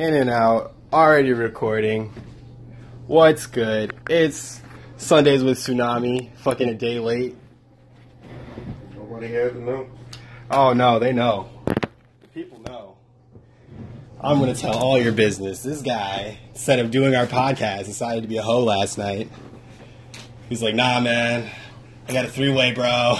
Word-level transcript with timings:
in 0.00 0.14
and 0.14 0.30
out, 0.30 0.72
already 0.94 1.34
recording. 1.34 2.10
What's 3.06 3.46
good? 3.46 3.94
It's 4.08 4.62
Sundays 4.96 5.44
with 5.44 5.58
Tsunami, 5.58 6.34
fucking 6.38 6.70
a 6.70 6.74
day 6.74 6.98
late. 6.98 7.36
Nobody 8.96 9.30
had 9.30 9.52
to 9.52 9.60
know. 9.60 9.90
Oh 10.50 10.72
no, 10.72 10.98
they 10.98 11.12
know. 11.12 11.50
The 11.66 12.28
people 12.32 12.60
know. 12.60 12.96
I'm 14.18 14.38
gonna 14.38 14.54
tell 14.54 14.74
all 14.74 14.98
your 14.98 15.12
business. 15.12 15.62
This 15.62 15.82
guy, 15.82 16.38
instead 16.48 16.78
of 16.78 16.90
doing 16.90 17.14
our 17.14 17.26
podcast, 17.26 17.84
decided 17.84 18.22
to 18.22 18.28
be 18.28 18.38
a 18.38 18.42
hoe 18.42 18.64
last 18.64 18.96
night. 18.96 19.28
He's 20.48 20.62
like, 20.62 20.74
nah, 20.74 21.00
man, 21.00 21.50
I 22.08 22.12
got 22.14 22.24
a 22.24 22.28
three 22.28 22.50
way, 22.50 22.72
bro. 22.72 23.18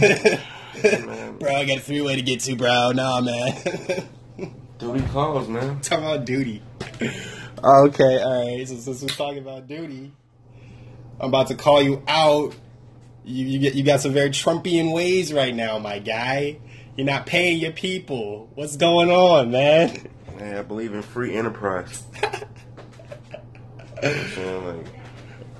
bro, 1.38 1.54
I 1.54 1.64
got 1.66 1.76
a 1.76 1.80
three 1.80 2.00
way 2.00 2.16
to 2.16 2.22
get 2.22 2.40
to, 2.40 2.56
bro. 2.56 2.90
Nah, 2.90 3.20
man. 3.20 4.08
Duty 4.80 5.04
calls, 5.08 5.48
man. 5.48 5.80
Talk 5.82 5.98
about 5.98 6.24
duty. 6.24 6.62
Oh, 7.62 7.86
okay, 7.88 8.20
all 8.22 8.56
right. 8.56 8.66
So 8.66 8.76
since 8.76 9.02
we're 9.02 9.08
talking 9.08 9.38
about 9.38 9.68
duty, 9.68 10.12
I'm 11.20 11.28
about 11.28 11.48
to 11.48 11.54
call 11.54 11.82
you 11.82 12.02
out. 12.08 12.54
You 13.24 13.44
you 13.44 13.58
get 13.58 13.74
you 13.74 13.84
got 13.84 14.00
some 14.00 14.12
very 14.12 14.30
Trumpian 14.30 14.92
ways 14.94 15.32
right 15.32 15.54
now, 15.54 15.78
my 15.78 15.98
guy. 15.98 16.58
You're 16.96 17.06
not 17.06 17.26
paying 17.26 17.58
your 17.58 17.72
people. 17.72 18.48
What's 18.54 18.76
going 18.76 19.10
on, 19.10 19.50
man? 19.50 20.08
Man, 20.38 20.56
I 20.56 20.62
believe 20.62 20.94
in 20.94 21.02
free 21.02 21.34
enterprise. 21.36 22.02
You 24.02 24.08
know 24.08 24.58
I'm 24.58 24.66
like, 24.66 24.86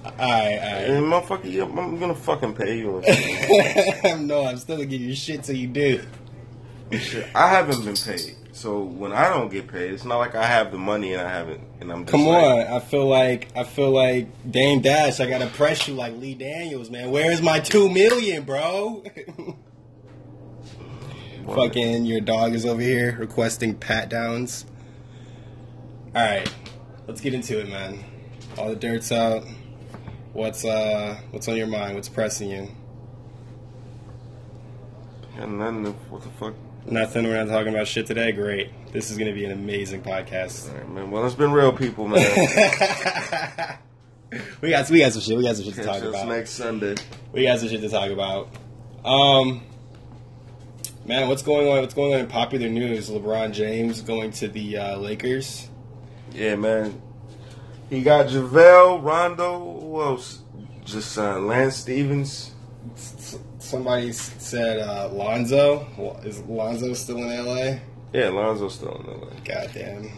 All 0.04 0.12
right, 0.12 0.58
all 0.58 0.94
and 0.96 1.04
motherfucker, 1.12 1.52
yeah, 1.52 1.64
I'm 1.64 1.98
gonna 1.98 2.14
fucking 2.14 2.54
pay 2.54 2.78
you. 2.78 2.96
And 2.96 3.04
right. 3.06 4.20
no, 4.22 4.46
I'm 4.46 4.56
still 4.56 4.76
gonna 4.76 4.86
give 4.86 5.02
you 5.02 5.14
shit 5.14 5.44
till 5.44 5.56
you 5.56 5.66
do. 5.66 6.02
shit. 6.92 7.28
I 7.34 7.48
haven't 7.48 7.84
been 7.84 7.96
paid, 7.96 8.36
so 8.60 8.82
when 8.82 9.10
I 9.10 9.30
don't 9.30 9.50
get 9.50 9.68
paid, 9.68 9.90
it's 9.90 10.04
not 10.04 10.18
like 10.18 10.34
I 10.34 10.44
have 10.44 10.70
the 10.70 10.76
money 10.76 11.14
and 11.14 11.22
I 11.22 11.30
haven't, 11.30 11.62
and 11.80 11.90
I'm 11.90 12.04
just 12.04 12.12
Come 12.12 12.26
like, 12.26 12.44
on, 12.44 12.60
I 12.74 12.78
feel 12.78 13.06
like 13.06 13.48
I 13.56 13.64
feel 13.64 13.90
like 13.90 14.28
Dame 14.50 14.82
Dash. 14.82 15.18
I 15.18 15.26
gotta 15.26 15.46
press 15.46 15.88
you 15.88 15.94
like 15.94 16.14
Lee 16.18 16.34
Daniels, 16.34 16.90
man. 16.90 17.10
Where's 17.10 17.40
my 17.40 17.58
two 17.60 17.88
million, 17.88 18.42
bro? 18.42 19.02
Fucking 21.46 22.04
your 22.04 22.20
dog 22.20 22.52
is 22.52 22.66
over 22.66 22.82
here 22.82 23.16
requesting 23.18 23.76
pat 23.76 24.10
downs. 24.10 24.66
All 26.14 26.22
right, 26.22 26.52
let's 27.06 27.22
get 27.22 27.32
into 27.32 27.60
it, 27.60 27.68
man. 27.70 28.04
All 28.58 28.68
the 28.68 28.76
dirt's 28.76 29.10
out. 29.10 29.42
What's 30.34 30.66
uh 30.66 31.18
what's 31.30 31.48
on 31.48 31.56
your 31.56 31.66
mind? 31.66 31.94
What's 31.94 32.10
pressing 32.10 32.50
you? 32.50 32.68
And 35.38 35.58
nothing. 35.58 35.94
What 36.10 36.20
the 36.24 36.28
fuck? 36.28 36.52
Nothing. 36.86 37.24
We're 37.24 37.44
not 37.44 37.52
talking 37.52 37.74
about 37.74 37.86
shit 37.86 38.06
today. 38.06 38.32
Great. 38.32 38.70
This 38.92 39.10
is 39.10 39.18
gonna 39.18 39.32
be 39.32 39.44
an 39.44 39.52
amazing 39.52 40.02
podcast. 40.02 40.70
All 40.70 40.76
right, 40.76 40.88
man. 40.88 41.10
Well, 41.10 41.24
it's 41.26 41.34
been 41.34 41.52
real, 41.52 41.72
people, 41.72 42.08
man. 42.08 42.20
we 44.60 44.70
got 44.70 44.90
we 44.90 45.00
got 45.00 45.12
some 45.12 45.22
shit. 45.22 45.36
We 45.36 45.44
got 45.44 45.56
some 45.56 45.66
shit 45.66 45.74
to 45.74 45.84
talk 45.84 46.02
about. 46.02 46.28
next 46.28 46.50
Sunday. 46.50 46.96
We 47.32 47.44
got 47.44 47.60
some 47.60 47.68
shit 47.68 47.80
to 47.82 47.88
talk 47.88 48.10
about. 48.10 48.48
Um, 49.04 49.62
man, 51.06 51.28
what's 51.28 51.42
going 51.42 51.68
on? 51.68 51.80
What's 51.80 51.94
going 51.94 52.14
on 52.14 52.20
in 52.20 52.26
popular 52.26 52.68
news? 52.68 53.10
LeBron 53.10 53.52
James 53.52 54.00
going 54.00 54.32
to 54.32 54.48
the 54.48 54.78
uh, 54.78 54.96
Lakers. 54.96 55.68
Yeah, 56.32 56.56
man. 56.56 57.00
He 57.88 58.02
got 58.02 58.26
JaVale, 58.26 59.02
Rondo, 59.02 59.80
who 59.80 60.00
else? 60.00 60.42
Just 60.84 61.18
uh, 61.18 61.38
Lance 61.40 61.76
Stevens. 61.76 62.52
Somebody 63.70 64.10
said 64.10 64.80
uh, 64.80 65.10
Lonzo. 65.12 65.86
Is 66.24 66.40
Lonzo 66.40 66.92
still 66.92 67.18
in 67.18 67.28
LA? 67.28 67.78
Yeah, 68.12 68.30
Lonzo's 68.30 68.74
still 68.74 68.96
in 68.96 69.06
LA. 69.06 69.28
Goddamn. 69.44 70.10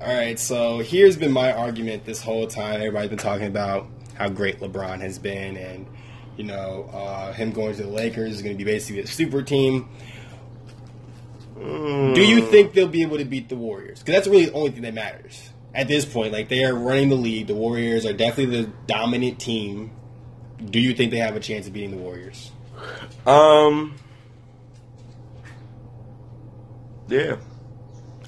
All 0.00 0.14
right, 0.14 0.40
so 0.40 0.78
here's 0.78 1.14
been 1.14 1.30
my 1.30 1.52
argument 1.52 2.06
this 2.06 2.22
whole 2.22 2.46
time. 2.46 2.76
Everybody's 2.76 3.10
been 3.10 3.18
talking 3.18 3.48
about 3.48 3.86
how 4.14 4.30
great 4.30 4.60
LeBron 4.60 5.00
has 5.00 5.18
been, 5.18 5.58
and 5.58 5.86
you 6.38 6.44
know, 6.44 6.88
uh, 6.90 7.34
him 7.34 7.52
going 7.52 7.76
to 7.76 7.82
the 7.82 7.90
Lakers 7.90 8.32
is 8.32 8.40
going 8.40 8.56
to 8.56 8.64
be 8.64 8.64
basically 8.64 9.02
a 9.02 9.06
super 9.06 9.42
team. 9.42 9.90
Do 11.54 12.22
you 12.22 12.46
think 12.46 12.72
they'll 12.72 12.88
be 12.88 13.02
able 13.02 13.18
to 13.18 13.26
beat 13.26 13.50
the 13.50 13.56
Warriors? 13.56 13.98
Because 13.98 14.14
that's 14.14 14.26
really 14.26 14.46
the 14.46 14.54
only 14.54 14.70
thing 14.70 14.82
that 14.82 14.94
matters 14.94 15.50
at 15.74 15.86
this 15.86 16.06
point. 16.06 16.32
Like 16.32 16.48
they 16.48 16.64
are 16.64 16.74
running 16.74 17.10
the 17.10 17.16
league. 17.16 17.48
The 17.48 17.54
Warriors 17.54 18.06
are 18.06 18.14
definitely 18.14 18.62
the 18.62 18.72
dominant 18.86 19.38
team. 19.38 19.90
Do 20.64 20.80
you 20.80 20.94
think 20.94 21.10
they 21.10 21.18
have 21.18 21.36
a 21.36 21.40
chance 21.40 21.66
of 21.66 21.74
beating 21.74 21.90
the 21.90 21.98
Warriors? 21.98 22.52
Um. 23.26 23.94
Yeah. 27.08 27.36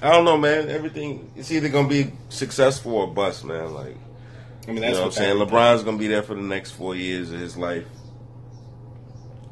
I 0.01 0.11
don't 0.11 0.23
know, 0.25 0.37
man. 0.37 0.69
Everything 0.69 1.31
it's 1.35 1.51
either 1.51 1.67
gonna 1.69 1.87
be 1.89 2.11
successful 2.29 2.93
or 2.95 3.07
bust, 3.07 3.43
man. 3.43 3.73
Like 3.73 3.97
I 4.63 4.67
mean, 4.67 4.75
you 4.77 4.81
that's 4.81 4.93
know 4.95 4.99
what 5.01 5.05
I'm 5.07 5.11
saying. 5.11 5.37
LeBron's 5.37 5.83
gonna 5.83 5.97
be 5.97 6.07
there 6.07 6.23
for 6.23 6.35
the 6.35 6.41
next 6.41 6.71
four 6.71 6.95
years 6.95 7.31
of 7.31 7.39
his 7.39 7.57
life. 7.57 7.85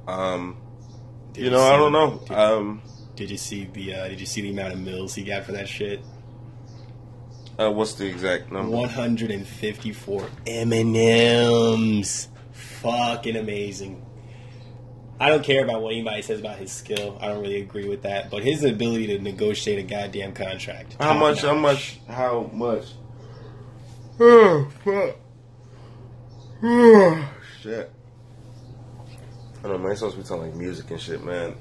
Um. 0.08 0.58
Did 1.34 1.46
You 1.46 1.52
know, 1.52 1.58
see- 1.60 1.64
I 1.74 1.78
don't 1.78 1.92
know. 1.92 2.22
Did, 2.28 2.32
Um. 2.38 2.82
did 3.16 3.30
you 3.32 3.38
see 3.38 3.66
the 3.66 3.94
uh, 3.96 4.08
Did 4.08 4.20
you 4.20 4.26
see 4.26 4.42
the 4.42 4.52
amount 4.52 4.74
of 4.74 4.80
mills 4.80 5.14
he 5.16 5.24
got 5.24 5.44
for 5.44 5.52
that 5.52 5.68
shit? 5.68 6.00
Uh, 7.60 7.72
what's 7.72 7.94
the 7.96 8.06
exact 8.06 8.52
number? 8.52 8.70
154 8.72 10.30
M&Ms. 10.46 12.28
Fucking 12.52 13.36
amazing. 13.36 14.06
I 15.20 15.30
don't 15.30 15.44
care 15.44 15.64
about 15.64 15.82
what 15.82 15.94
anybody 15.94 16.22
says 16.22 16.40
about 16.40 16.58
his 16.58 16.72
skill. 16.72 17.18
I 17.20 17.30
don't 17.30 17.42
really 17.42 17.62
agree 17.62 17.88
with 17.88 18.04
that. 18.04 18.30
But 18.30 18.44
his 18.44 18.64
ability 18.64 19.08
to 19.08 19.20
negotiate 19.20 19.80
a 19.80 19.84
goddamn 19.84 20.34
contract. 20.34 20.96
How 21.00 21.14
top 21.14 21.20
much? 21.20 21.42
How 21.42 21.56
much? 21.56 22.00
How 22.08 22.50
much? 22.54 22.86
Oh 24.20 24.72
fuck! 24.84 25.16
Oh 26.64 27.30
shit! 27.62 27.92
I 29.60 29.62
don't 29.68 29.72
know, 29.72 29.78
man. 29.80 29.92
It's 29.92 30.00
supposed 30.00 30.18
to 30.18 30.22
be 30.22 30.28
talking 30.28 30.44
like 30.44 30.56
music 30.56 30.90
and 30.92 31.02
shit, 31.02 31.24
man. 31.24 31.56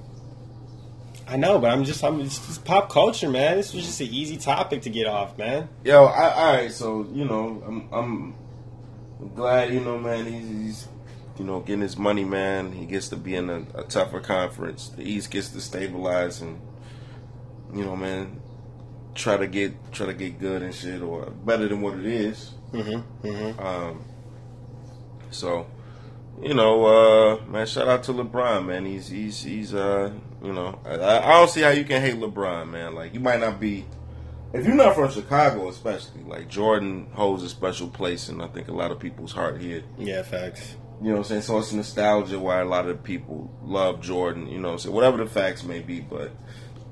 I 1.29 1.37
know, 1.37 1.59
but 1.59 1.73
I'm 1.73 1.85
just, 1.85 2.05
I'm 2.05 2.23
just, 2.23 2.47
just 2.47 2.65
pop 2.65 2.89
culture, 2.89 3.29
man. 3.29 3.57
This 3.57 3.75
was 3.75 3.85
just 3.85 4.01
an 4.01 4.07
easy 4.07 4.37
topic 4.37 4.83
to 4.83 4.91
get 4.91 5.07
off, 5.07 5.37
man. 5.37 5.69
Yo, 5.83 6.05
I, 6.05 6.33
all 6.33 6.55
right. 6.55 6.73
So 6.73 7.07
you 7.13 7.25
know, 7.25 7.63
I'm, 7.67 7.89
I'm 7.93 9.35
glad 9.35 9.73
you 9.73 9.81
know, 9.81 9.99
man. 9.99 10.25
He's, 10.27 10.49
he's 10.49 10.89
you 11.39 11.45
know 11.45 11.61
getting 11.61 11.83
his 11.83 11.97
money, 11.97 12.25
man. 12.25 12.73
He 12.73 12.87
gets 12.87 13.09
to 13.09 13.17
be 13.17 13.35
in 13.35 13.51
a, 13.51 13.65
a 13.75 13.85
tougher 13.85 14.21
conference. 14.21 14.89
The 14.89 15.03
East 15.03 15.31
gets 15.31 15.49
to 15.51 15.61
stabilize 15.61 16.41
and 16.41 16.61
you 17.73 17.85
know, 17.85 17.97
man, 17.97 18.41
try 19.15 19.37
to 19.37 19.47
get 19.47 19.75
try 19.93 20.07
to 20.07 20.15
get 20.15 20.39
good 20.39 20.63
and 20.63 20.75
shit 20.75 21.03
or 21.03 21.31
better 21.31 21.69
than 21.69 21.81
what 21.81 21.99
it 21.99 22.07
is. 22.07 22.53
Mm-hmm. 22.73 23.27
Mm-hmm. 23.27 23.61
Um, 23.61 24.05
so, 25.31 25.67
you 26.43 26.55
know, 26.55 26.85
uh, 26.85 27.45
man, 27.47 27.67
shout 27.67 27.89
out 27.89 28.03
to 28.05 28.13
LeBron, 28.13 28.67
man. 28.67 28.85
He's 28.85 29.09
he's 29.09 29.43
he's 29.43 29.75
uh, 29.75 30.13
you 30.43 30.53
know, 30.53 30.79
I, 30.85 31.19
I 31.19 31.33
don't 31.33 31.51
see 31.51 31.63
how 31.63 31.71
you 31.71 31.85
can 31.85 32.01
hate 32.01 32.17
LeBron, 32.17 32.71
man. 32.71 32.95
Like 32.95 33.15
you 33.15 33.21
might 33.21 33.41
not 33.41 33.59
be, 33.59 33.85
if 34.53 34.65
you're 34.65 34.75
not 34.75 34.95
from 34.95 35.11
Chicago, 35.11 35.69
especially. 35.69 36.23
Like 36.23 36.49
Jordan 36.49 37.09
holds 37.13 37.43
a 37.43 37.49
special 37.49 37.89
place 37.89 38.29
in 38.29 38.41
I 38.41 38.49
think 38.49 38.69
a 38.69 38.73
lot 38.73 38.91
of 38.91 38.99
people's 38.99 39.33
heart 39.33 39.61
here. 39.61 39.83
Yeah, 39.99 40.23
facts. 40.23 40.77
You 41.01 41.09
know 41.09 41.13
what 41.13 41.19
I'm 41.19 41.25
saying? 41.25 41.43
So 41.43 41.59
it's 41.59 41.73
nostalgia 41.73 42.39
why 42.39 42.61
a 42.61 42.65
lot 42.65 42.89
of 42.89 43.03
people 43.03 43.51
love 43.63 44.01
Jordan, 44.01 44.47
you 44.49 44.59
know 44.59 44.69
what 44.69 44.73
I'm 44.75 44.79
saying? 44.79 44.95
Whatever 44.95 45.19
the 45.19 45.27
facts 45.27 45.63
may 45.63 45.81
be, 45.81 46.01
but 46.01 46.33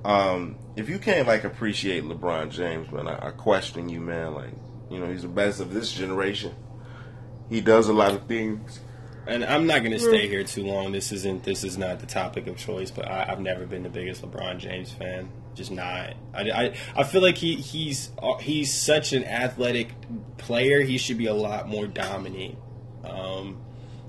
um, 0.04 0.56
if 0.76 0.88
you 0.88 0.98
can't 0.98 1.26
like 1.26 1.44
appreciate 1.44 2.04
LeBron 2.04 2.50
James, 2.50 2.91
man, 2.93 3.09
I, 3.09 3.28
I 3.28 3.31
question 3.31 3.88
you, 3.88 4.00
man. 4.00 4.34
Like, 4.34 4.53
you 4.91 4.98
know, 4.98 5.10
he's 5.10 5.22
the 5.22 5.28
best 5.28 5.60
of 5.60 5.72
this 5.72 5.93
generation. 5.93 6.54
He 7.48 7.60
does 7.60 7.88
a 7.88 7.93
lot 7.93 8.12
of 8.12 8.26
things. 8.26 8.81
And 9.26 9.43
I'm 9.43 9.66
not 9.66 9.78
going 9.78 9.93
to 9.93 9.98
stay 9.98 10.28
here 10.28 10.44
too 10.44 10.64
long. 10.64 10.93
This 10.93 11.10
isn't. 11.10 11.44
This 11.44 11.64
is 11.64 11.78
not 11.78 11.98
the 12.00 12.06
topic 12.06 12.47
of 12.47 12.59
choice. 12.59 12.91
But 12.91 13.09
I, 13.09 13.26
I've 13.31 13.41
never 13.41 13.64
been 13.64 13.82
the 13.82 13.88
biggest 13.88 14.20
LeBron 14.20 14.59
James 14.59 14.93
fan. 14.93 15.31
Just 15.54 15.70
not. 15.70 16.14
I, 16.34 16.50
I, 16.50 16.75
I 16.94 17.04
feel 17.04 17.22
like 17.22 17.38
he 17.38 17.54
he's 17.54 18.10
uh, 18.22 18.37
he's 18.37 18.70
such 18.70 19.14
an 19.14 19.25
athletic 19.25 19.94
player. 20.37 20.82
He 20.82 20.99
should 20.99 21.17
be 21.17 21.26
a 21.26 21.34
lot 21.34 21.67
more 21.69 21.87
dominant. 21.87 22.58
Um, 23.02 23.62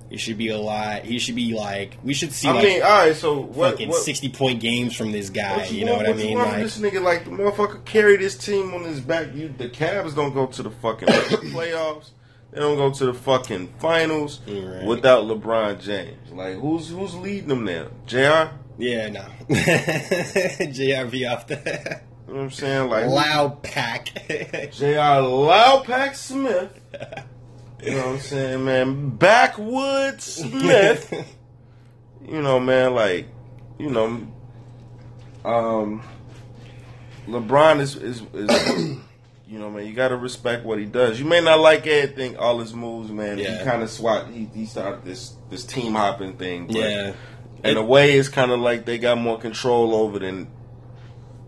he 0.09 0.17
should 0.17 0.37
be 0.37 0.49
a 0.49 0.57
lot. 0.57 1.03
He 1.03 1.17
should 1.19 1.35
be 1.35 1.53
like. 1.53 1.97
We 2.03 2.13
should 2.13 2.31
see 2.31 2.47
I 2.47 2.51
like 2.53 2.63
mean, 2.63 2.81
all 2.83 2.89
right, 2.89 3.15
so 3.15 3.39
what? 3.41 3.71
fucking 3.71 3.89
what 3.89 4.03
sixty 4.03 4.29
point 4.29 4.59
games 4.59 4.95
from 4.95 5.11
this 5.11 5.29
guy. 5.29 5.57
what 5.57 5.71
You, 5.71 5.85
know 5.85 5.93
want- 5.95 6.07
what 6.07 6.15
I 6.15 6.17
mean? 6.17 6.29
You 6.31 6.37
Like, 6.37 6.57
this 6.61 6.77
nigga 6.79 7.01
like 7.01 7.25
the 7.25 7.31
motherfucker 7.31 7.83
carry 7.85 8.17
this 8.17 8.37
team 8.37 8.73
on 8.73 8.83
his 8.83 8.99
back. 9.01 9.33
You, 9.33 9.49
the 9.57 9.69
Cavs 9.69 10.15
don't 10.15 10.33
go 10.33 10.45
to 10.47 10.63
the 10.63 10.69
fucking 10.71 11.07
playoffs. 11.51 12.11
They 12.51 12.61
don't 12.61 12.77
go 12.77 12.89
to 12.91 13.05
the 13.07 13.13
fucking 13.13 13.73
finals 13.79 14.39
Right. 14.47 14.85
without 14.85 15.25
LeBron 15.25 15.81
James. 15.81 16.31
Like, 16.31 16.55
who's 16.57 16.89
who's 16.89 17.15
leading 17.15 17.49
them 17.49 17.65
there? 17.65 17.87
Jr. 18.05 18.53
yeah, 18.77 19.09
no. 19.09 19.25
JRV 19.49 21.31
off 21.31 21.47
the 21.47 21.55
You 22.27 22.33
know 22.33 22.39
what 22.39 22.43
I'm 22.45 22.51
saying? 22.51 22.89
Like, 22.89 23.05
loud 23.07 23.61
pack. 23.63 24.09
J.R. 24.73 25.83
Pack 25.83 26.15
Smith. 26.15 26.71
You 27.85 27.91
know 27.91 27.97
what 27.97 28.15
I'm 28.15 28.19
saying, 28.19 28.65
man? 28.65 29.09
Backwoods 29.09 30.23
Smith. 30.23 31.13
you 32.27 32.41
know, 32.41 32.59
man, 32.59 32.95
like, 32.95 33.27
you 33.77 33.89
know, 33.89 34.27
um, 35.43 36.03
LeBron 37.27 37.79
is 37.79 37.95
is, 37.95 38.23
is 38.33 38.97
you 39.47 39.59
know, 39.59 39.69
man, 39.69 39.85
you 39.85 39.93
got 39.93 40.07
to 40.09 40.17
respect 40.17 40.65
what 40.65 40.79
he 40.79 40.85
does. 40.85 41.19
You 41.19 41.25
may 41.25 41.41
not 41.41 41.59
like 41.59 41.85
everything, 41.85 42.37
all 42.37 42.59
his 42.59 42.73
moves, 42.73 43.11
man. 43.11 43.37
Yeah. 43.37 43.59
He 43.59 43.65
kind 43.65 43.83
of 43.83 43.89
swat. 43.89 44.29
He, 44.29 44.49
he 44.53 44.65
started 44.65 45.05
this 45.05 45.35
this 45.49 45.63
team 45.63 45.93
hopping 45.93 46.37
thing. 46.37 46.67
But 46.67 46.75
Yeah. 46.75 47.13
In 47.63 47.77
a 47.77 47.83
way, 47.83 48.13
it's 48.13 48.29
kind 48.29 48.51
of 48.51 48.59
like 48.59 48.85
they 48.85 48.97
got 48.97 49.17
more 49.17 49.39
control 49.39 49.95
over 49.95 50.19
than 50.19 50.47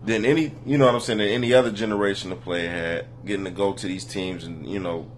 than 0.04 0.24
any. 0.24 0.52
You 0.64 0.78
know 0.78 0.86
what 0.86 0.94
I'm 0.94 1.00
saying? 1.00 1.18
Than 1.18 1.28
any 1.28 1.54
other 1.54 1.70
generation 1.70 2.32
of 2.32 2.40
player 2.40 2.70
had 2.70 3.06
getting 3.24 3.44
to 3.44 3.50
go 3.50 3.72
to 3.72 3.86
these 3.86 4.04
teams 4.04 4.44
and 4.44 4.68
you 4.68 4.78
know 4.80 5.10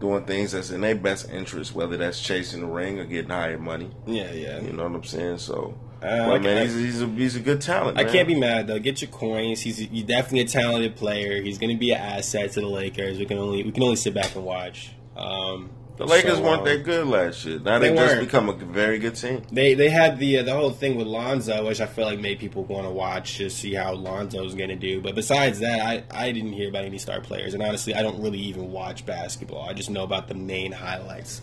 doing 0.00 0.24
things 0.24 0.52
that's 0.52 0.70
in 0.70 0.80
their 0.80 0.94
best 0.94 1.28
interest, 1.30 1.74
whether 1.74 1.96
that's 1.96 2.20
chasing 2.20 2.60
the 2.60 2.66
ring 2.66 2.98
or 3.00 3.04
getting 3.04 3.30
higher 3.30 3.58
money. 3.58 3.90
Yeah, 4.06 4.30
yeah. 4.32 4.60
You 4.60 4.72
know 4.72 4.84
what 4.84 4.94
I'm 4.94 5.04
saying? 5.04 5.38
So, 5.38 5.78
Uh, 6.02 6.06
I- 6.06 6.38
man, 6.38 6.66
he's, 6.66 6.74
he's 6.76 7.02
a 7.02 7.06
he's 7.06 7.36
a 7.36 7.40
good 7.40 7.60
talent. 7.60 7.98
I 7.98 8.04
man. 8.04 8.12
can't 8.12 8.28
be 8.28 8.38
mad 8.38 8.68
though. 8.68 8.78
Get 8.78 9.02
your 9.02 9.10
coins. 9.10 9.60
He's, 9.60 9.78
he's 9.78 10.04
definitely 10.04 10.40
a 10.42 10.46
talented 10.46 10.94
player. 10.96 11.42
He's 11.42 11.58
going 11.58 11.70
to 11.74 11.78
be 11.78 11.90
an 11.90 11.98
asset 12.00 12.52
to 12.52 12.60
the 12.60 12.66
Lakers. 12.68 13.18
We 13.18 13.26
can 13.26 13.38
only 13.38 13.64
we 13.64 13.72
can 13.72 13.82
only 13.82 13.96
sit 13.96 14.14
back 14.14 14.34
and 14.36 14.44
watch. 14.44 14.92
Um, 15.16 15.70
The 15.98 16.06
Lakers 16.06 16.38
so, 16.38 16.42
weren't 16.42 16.60
um, 16.60 16.64
that 16.64 16.84
good 16.84 17.06
last 17.06 17.44
year. 17.44 17.58
Now 17.58 17.78
They 17.78 17.90
they, 17.90 17.96
just 17.96 18.20
become 18.20 18.48
a 18.48 18.52
very 18.52 18.98
good 18.98 19.16
team. 19.16 19.42
They 19.50 19.74
they 19.74 19.90
had 19.90 20.18
the 20.18 20.38
uh, 20.38 20.42
the 20.44 20.54
whole 20.54 20.70
thing 20.70 20.96
with 20.96 21.06
Lonzo, 21.06 21.66
which 21.66 21.80
I 21.80 21.86
feel 21.86 22.04
like 22.04 22.20
made 22.20 22.38
people 22.38 22.64
want 22.64 22.86
to 22.86 22.90
watch 22.90 23.36
to 23.38 23.50
see 23.50 23.74
how 23.74 23.94
Lonzo 23.94 24.38
Lonzo's 24.38 24.54
going 24.54 24.70
to 24.70 24.76
do. 24.76 25.00
But 25.00 25.14
besides 25.14 25.60
that, 25.60 25.80
I 25.80 26.02
I 26.10 26.32
didn't 26.32 26.52
hear 26.52 26.68
about 26.68 26.84
any 26.84 26.98
star 26.98 27.20
players, 27.20 27.54
and 27.54 27.62
honestly, 27.62 27.94
I 27.94 28.02
don't 28.02 28.20
really 28.22 28.38
even 28.38 28.72
watch 28.72 29.06
basketball. 29.06 29.68
I 29.68 29.72
just 29.72 29.90
know 29.90 30.02
about 30.02 30.28
the 30.28 30.34
main 30.34 30.72
highlights. 30.72 31.42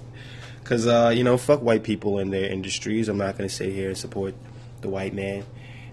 Cause 0.63 0.87
uh, 0.87 1.13
you 1.15 1.23
know, 1.23 1.37
fuck 1.37 1.61
white 1.61 1.83
people 1.83 2.17
in 2.19 2.31
their 2.31 2.49
industries. 2.49 3.07
I'm 3.07 3.17
not 3.17 3.37
going 3.37 3.47
to 3.47 3.53
sit 3.53 3.71
here 3.71 3.89
and 3.89 3.97
support 3.97 4.33
the 4.81 4.89
white 4.89 5.13
man 5.13 5.45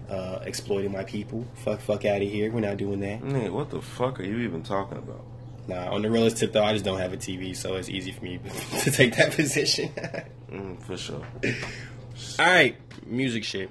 uh, 0.09 0.39
exploiting 0.43 0.91
my 0.91 1.03
people. 1.03 1.45
Fuck 1.55 1.79
fuck 1.81 2.05
out 2.05 2.21
of 2.21 2.27
here. 2.27 2.51
We're 2.51 2.61
not 2.61 2.77
doing 2.77 2.99
that. 3.01 3.23
Man, 3.23 3.53
what 3.53 3.69
the 3.69 3.81
fuck 3.81 4.19
are 4.19 4.23
you 4.23 4.39
even 4.39 4.63
talking 4.63 4.97
about? 4.97 5.23
Nah, 5.67 5.91
on 5.91 6.01
the 6.01 6.09
realest 6.09 6.37
tip 6.37 6.51
though, 6.53 6.63
I 6.63 6.73
just 6.73 6.83
don't 6.83 6.99
have 6.99 7.13
a 7.13 7.17
TV, 7.17 7.55
so 7.55 7.75
it's 7.75 7.89
easy 7.89 8.11
for 8.11 8.23
me 8.23 8.39
to 8.81 8.91
take 8.91 9.15
that 9.15 9.31
position. 9.33 9.89
Mm, 10.51 10.81
for 10.83 10.97
sure. 10.97 11.25
All 12.39 12.45
right, 12.45 12.75
music 13.05 13.43
shit. 13.43 13.69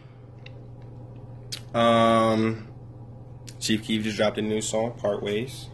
Um, 1.74 2.68
Chief 3.60 3.82
Keef 3.82 4.02
just 4.02 4.16
dropped 4.16 4.38
a 4.38 4.42
new 4.42 4.60
song, 4.60 4.92
"Part 4.92 5.22
Ways." 5.22 5.68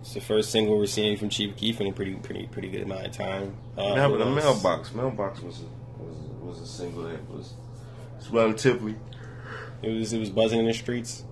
It's 0.00 0.14
the 0.14 0.20
first 0.20 0.50
single 0.50 0.76
we're 0.78 0.86
seeing 0.86 1.16
from 1.16 1.28
Chief 1.28 1.56
Keef 1.56 1.80
in 1.80 1.86
a 1.86 1.92
pretty, 1.92 2.14
pretty, 2.14 2.46
pretty 2.46 2.68
good 2.68 2.82
amount 2.82 3.06
of 3.06 3.12
time. 3.12 3.56
Uh, 3.78 3.94
yeah, 3.94 4.08
but 4.08 4.18
the 4.18 4.26
mailbox, 4.26 4.92
mailbox 4.92 5.40
was 5.40 5.60
a, 5.60 6.02
was 6.02 6.16
a, 6.16 6.44
was 6.44 6.60
a 6.60 6.66
single 6.66 7.04
that 7.04 7.28
was 7.30 7.54
it's 8.18 8.28
relatively 8.30 8.96
It 9.82 9.90
was, 9.90 10.12
it 10.12 10.18
was 10.18 10.30
buzzing 10.30 10.58
in 10.60 10.66
the 10.66 10.74
streets. 10.74 11.24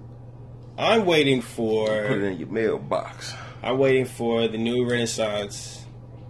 I'm 0.79 1.05
waiting 1.05 1.41
for. 1.43 1.87
put 1.87 2.19
it 2.19 2.23
in 2.23 2.38
your 2.38 2.49
mailbox. 2.49 3.35
I'm 3.62 3.76
waiting 3.76 4.06
for 4.06 4.48
the 4.48 4.56
new 4.56 4.88
renaissance 4.88 5.84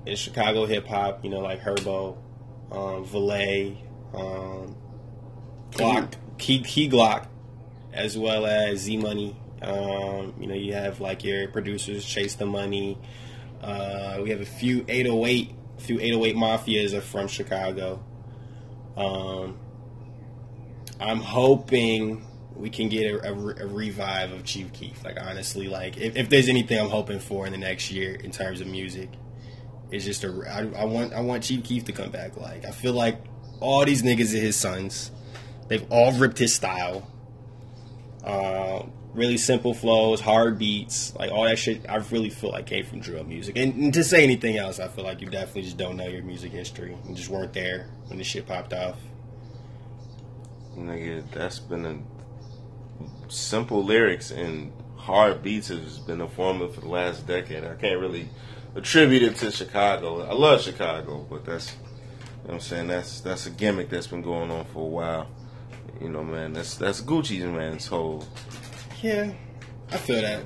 in 0.05 0.17
Chicago 0.17 0.67
hip 0.67 0.87
hop. 0.87 1.25
You 1.25 1.31
know, 1.31 1.41
like 1.41 1.61
Herbo, 1.61 2.19
um, 2.73 3.05
Valet, 3.05 3.85
um, 4.13 4.77
Glock, 5.71 6.15
Key, 6.39 6.63
Key 6.63 6.89
Glock, 6.89 7.29
as 7.93 8.19
well 8.19 8.47
as 8.47 8.81
Z 8.81 8.97
Money. 8.97 9.37
Um, 9.63 10.35
you 10.41 10.49
know, 10.49 10.55
you 10.55 10.73
have 10.73 11.01
like 11.01 11.23
your 11.23 11.47
producers 11.49 12.05
Chase 12.05 12.35
the 12.35 12.47
Money. 12.47 12.99
Uh, 13.63 14.19
we 14.23 14.31
have 14.31 14.41
a 14.41 14.47
few 14.47 14.85
808, 14.89 15.55
a 15.79 15.81
few 15.81 16.01
808 16.01 16.35
mafias 16.35 16.95
are 16.95 17.01
from 17.01 17.29
Chicago. 17.29 18.03
Um, 18.97 19.59
I'm 20.99 21.21
hoping 21.21 22.27
we 22.61 22.71
can 22.71 22.89
get 22.89 23.11
a, 23.11 23.29
a, 23.29 23.33
a 23.33 23.67
revive 23.67 24.33
of 24.33 24.45
Chief 24.45 24.73
Keef. 24.73 25.03
Like 25.05 25.17
honestly, 25.21 25.69
like 25.69 25.97
if, 25.97 26.17
if 26.17 26.29
there's 26.29 26.49
anything 26.49 26.79
I'm 26.79 26.91
hoping 26.91 27.19
for 27.19 27.47
in 27.47 27.53
the 27.53 27.59
next 27.59 27.91
year 27.91 28.15
in 28.15 28.31
terms 28.31 28.61
of 28.61 28.67
music, 28.67 29.09
it's 29.91 30.05
just 30.05 30.25
a 30.25 30.29
I, 30.49 30.83
I 30.83 30.85
want 30.85 31.13
I 31.15 31.21
want 31.21 31.43
Chief 31.43 31.65
Keef 31.65 31.85
to 31.87 31.93
come 31.93 32.11
back. 32.11 32.37
Like 32.37 32.65
I 32.65 32.71
feel 32.71 32.93
like 32.93 33.19
all 33.61 33.85
these 33.85 34.03
niggas 34.03 34.35
are 34.35 34.41
his 34.41 34.57
sons. 34.57 35.11
They've 35.69 35.87
all 35.91 36.13
ripped 36.13 36.39
his 36.39 36.55
style. 36.55 37.11
Uh, 38.25 38.83
really 39.15 39.39
simple 39.39 39.73
flows, 39.73 40.21
hard 40.21 40.59
beats, 40.59 41.15
like 41.17 41.31
all 41.31 41.45
that 41.45 41.59
shit. 41.59 41.89
I 41.89 41.97
really 41.97 42.31
feel 42.31 42.51
like 42.51 42.67
came 42.67 42.85
from 42.85 43.01
drill 43.01 43.25
music. 43.25 43.57
And, 43.57 43.75
and 43.75 43.95
to 43.95 44.05
say 44.05 44.23
anything 44.23 44.57
else, 44.57 44.79
I 44.79 44.89
feel 44.89 45.05
like 45.05 45.21
you 45.21 45.29
definitely 45.29 45.63
just 45.63 45.77
don't 45.77 45.97
know 45.97 46.07
your 46.07 46.23
music 46.23 46.53
history. 46.53 46.97
and 47.07 47.17
just 47.17 47.29
weren't 47.29 47.53
there 47.53 47.89
when 48.07 48.19
the 48.19 48.25
shit 48.25 48.47
popped 48.47 48.73
off. 48.73 48.99
Nigga, 50.77 51.25
that's 51.33 51.59
been 51.59 51.87
a 51.87 52.20
simple 53.29 53.85
lyrics 53.85 54.31
and 54.31 54.73
hard 54.97 55.43
beats 55.43 55.69
has 55.69 55.99
been 55.99 56.21
a 56.21 56.29
formula 56.29 56.73
for 56.73 56.81
the 56.81 56.89
last 56.89 57.27
decade. 57.27 57.65
I 57.65 57.75
can't 57.75 58.01
really 58.01 58.29
attribute 58.75 59.23
it 59.23 59.37
to 59.37 59.51
Chicago. 59.51 60.23
I 60.23 60.33
love 60.35 60.63
Chicago, 60.63 61.27
but 61.29 61.45
that's 61.45 61.73
you 61.73 61.79
know 61.79 62.45
what 62.45 62.55
I'm 62.55 62.61
saying 62.61 62.87
that's 62.89 63.21
that's 63.21 63.47
a 63.47 63.51
gimmick 63.51 63.91
that's 63.91 64.07
been 64.07 64.23
going 64.23 64.51
on 64.51 64.65
for 64.67 64.85
a 64.85 64.89
while. 64.89 65.29
You 66.01 66.09
know, 66.09 66.25
man, 66.25 66.53
that's 66.53 66.77
that's 66.77 67.03
Gucci's 67.03 67.45
man's 67.45 67.87
whole 67.87 68.25
Yeah, 69.03 69.33
I 69.93 69.97
feel 69.99 70.21
that. 70.23 70.45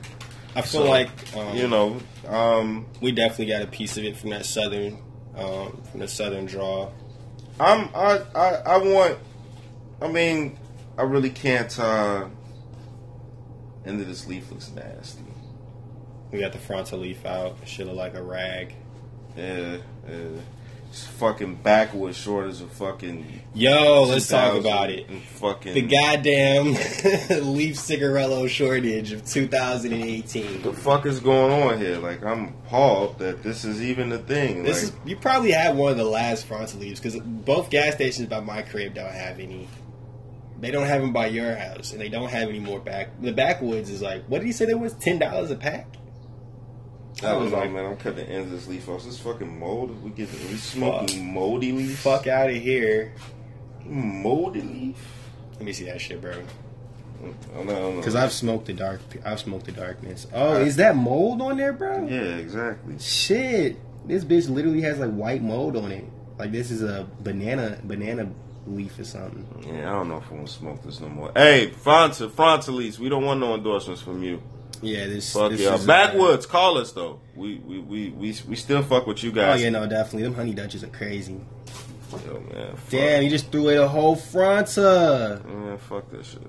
I 0.55 0.63
feel 0.63 0.83
So, 0.83 0.85
like 0.85 1.11
um, 1.37 1.57
you 1.57 1.69
know, 1.69 2.01
um 2.27 2.87
we 3.01 3.13
definitely 3.13 3.47
got 3.47 3.63
a 3.63 3.67
piece 3.67 3.97
of 3.97 4.05
it 4.05 4.17
from 4.17 4.31
that 4.31 4.47
southern, 4.47 4.99
um, 5.37 5.83
from 5.91 6.01
the 6.01 6.09
southern 6.09 6.47
draw. 6.47 6.91
I'm 7.61 7.91
I, 7.95 8.23
I 8.35 8.49
I 8.67 8.79
want 8.79 9.19
I 10.01 10.09
mean 10.09 10.59
I 10.99 11.03
really 11.03 11.31
can't 11.31 11.77
uh 11.79 12.29
end 13.87 14.01
of 14.01 14.07
this 14.07 14.27
leaf 14.27 14.51
looks 14.51 14.71
nasty. 14.71 15.23
We 16.33 16.41
got 16.41 16.53
the 16.53 16.59
Fronto 16.59 16.97
leaf 16.97 17.25
out. 17.25 17.57
Shit 17.65 17.87
look 17.87 17.97
like 17.97 18.15
a 18.15 18.23
rag. 18.23 18.75
Yeah, 19.37 19.79
yeah. 20.09 20.41
It's 20.95 21.07
fucking 21.07 21.57
backwards 21.57 22.17
short 22.17 22.47
as 22.47 22.61
a 22.61 22.69
fucking 22.69 23.43
Yo, 23.53 24.05
let's 24.05 24.29
talk 24.29 24.55
about 24.57 24.91
it. 24.91 25.11
Fucking 25.11 25.75
The 25.75 25.83
goddamn 25.83 26.67
leaf 27.53 27.75
cigarello 27.75 28.49
shortage 28.49 29.11
of 29.11 29.25
2018. 29.25 30.63
the 30.63 30.73
fuck 30.73 31.05
is 31.07 31.19
going 31.19 31.51
on 31.51 31.79
here? 31.79 31.99
Like 31.99 32.25
I'm 32.25 32.45
appalled 32.45 33.19
that 33.19 33.43
this 33.43 33.65
is 33.65 33.83
even 33.83 34.13
a 34.13 34.19
thing. 34.19 34.63
This 34.63 34.85
like, 34.85 34.93
is 34.93 34.99
you 35.05 35.17
probably 35.17 35.51
had 35.51 35.77
one 35.77 35.91
of 35.91 35.99
the 35.99 36.05
last 36.05 36.47
Fronto 36.47 36.79
leaves 36.79 37.01
because 37.01 37.19
both 37.21 37.71
gas 37.71 37.95
stations 37.95 38.29
by 38.29 38.39
my 38.39 38.63
crib 38.63 38.95
don't 38.95 39.11
have 39.11 39.41
any. 39.41 39.67
They 40.61 40.71
don't 40.71 40.87
have 40.87 41.01
them 41.01 41.13
by 41.13 41.27
your 41.27 41.55
house, 41.57 41.93
and 41.93 42.01
they 42.01 42.09
don't 42.09 42.31
have 42.31 42.49
any 42.49 42.61
more 42.61 42.81
back. 42.81 43.21
The 43.21 43.33
backwoods 43.33 43.91
is 43.91 44.01
like, 44.01 44.25
what 44.27 44.39
did 44.39 44.47
he 44.47 44.53
say? 44.53 44.65
There 44.67 44.79
was 44.79 44.95
ten 44.95 45.19
dollars 45.19 45.51
a 45.51 45.57
pack. 45.57 45.87
I 47.23 47.33
was 47.35 47.45
was 47.45 47.53
like, 47.53 47.63
like- 47.63 47.73
man, 47.73 47.85
I'm 47.87 47.97
cutting 47.97 48.25
the 48.27 48.29
ends 48.33 48.53
of 48.53 48.59
this 48.59 48.69
leaf 48.69 48.89
off. 48.89 49.05
This 49.05 49.19
fucking 49.19 49.59
mold. 49.59 50.03
We 50.03 50.11
get 50.11 50.31
we 50.33 50.57
smoking 50.57 51.33
moldy 51.33 51.73
leaves. 51.73 51.99
Fuck 52.01 52.27
out 52.27 52.51
of 52.51 52.57
here. 52.57 53.15
moldy 53.85 54.63
leaf. 54.63 54.97
Let 55.55 55.63
me 55.63 55.73
see 55.73 55.85
that 55.85 56.01
shit, 56.01 56.21
bro. 56.21 56.33
I 56.33 56.37
don't 57.57 57.67
know, 57.67 57.73
I 57.73 57.79
don't 57.79 57.91
know. 57.93 57.97
Because 57.97 58.15
I've 58.17 58.33
smoked 58.33 58.67
the 58.67 58.73
dark. 58.75 59.01
I've 59.25 59.41
smoked 59.41 59.67
the 59.67 59.73
darkness. 59.73 60.27
Oh, 60.35 60.57
is 60.57 60.77
that 60.77 60.97
mold 60.97 61.41
on 61.41 61.57
there, 61.57 61.73
bro? 61.73 62.07
yeah, 62.07 62.37
exactly. 62.37 62.99
Shit, 62.99 63.77
this 64.07 64.25
bitch 64.25 64.49
literally 64.51 64.83
has 64.83 64.99
like 64.99 65.11
white 65.13 65.43
mold 65.43 65.77
on 65.77 65.91
it. 65.93 66.05
Like 66.39 66.53
this 66.53 66.71
is 66.71 66.83
a 66.83 67.07
banana 67.21 67.79
banana 67.85 68.29
leaf 68.67 68.99
or 68.99 69.05
something. 69.05 69.47
Yeah, 69.67 69.91
I 69.91 69.95
don't 69.95 70.09
know 70.09 70.19
if 70.19 70.31
I 70.31 70.35
want 70.35 70.47
to 70.47 70.53
smoke 70.53 70.83
this 70.83 71.01
no 71.01 71.09
more. 71.09 71.33
Hey, 71.35 71.71
Fronta, 71.71 72.29
Frontalise, 72.29 72.99
we 72.99 73.09
don't 73.09 73.25
want 73.25 73.41
no 73.41 73.55
endorsements 73.55 74.03
from 74.03 74.23
you. 74.23 74.43
Yeah, 74.83 75.07
this. 75.07 75.33
Fuck 75.33 75.53
this 75.53 75.61
yeah. 75.61 75.79
Backwoods, 75.87 76.47
call 76.47 76.79
us 76.79 76.93
though. 76.93 77.21
We 77.35 77.57
we, 77.57 77.79
we 77.79 78.11
we 78.11 78.37
we 78.49 78.57
still 78.57 78.83
fuck 78.83 79.07
with 79.07 79.23
you 79.23 79.31
oh, 79.31 79.35
guys. 79.35 79.61
Oh 79.61 79.63
yeah, 79.63 79.71
no, 79.71 79.87
definitely. 79.87 80.25
Them 80.25 80.35
honey 80.35 80.53
dutches 80.53 80.85
are 80.85 80.89
crazy. 80.89 81.41
Yo, 82.27 82.41
man. 82.41 82.77
Fuck. 82.77 82.91
Damn, 82.91 83.23
you 83.23 83.31
just 83.31 83.51
threw 83.51 83.63
away 83.63 83.77
the 83.77 83.89
whole 83.89 84.17
fronta. 84.17 85.45
Man, 85.45 85.79
fuck 85.79 86.11
that 86.11 86.25
shit. 86.25 86.43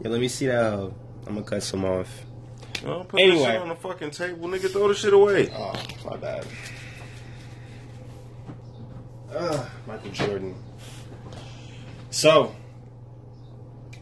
Yeah, 0.00 0.08
let 0.08 0.20
me 0.20 0.28
see 0.28 0.46
that. 0.46 0.72
I'm 0.72 1.34
gonna 1.34 1.42
cut 1.42 1.62
some 1.62 1.84
off. 1.84 2.24
Don't 2.82 3.08
put 3.08 3.20
Anyway. 3.20 3.44
shit 3.44 3.60
on 3.60 3.68
the 3.68 3.76
fucking 3.76 4.10
table, 4.10 4.48
nigga. 4.48 4.70
Throw 4.70 4.88
the 4.88 4.94
shit 4.94 5.12
away. 5.12 5.50
Oh, 5.56 5.72
my 6.04 6.16
bad. 6.16 6.46
Ugh, 9.34 9.66
Michael 9.86 10.10
Jordan. 10.10 10.54
So, 12.14 12.54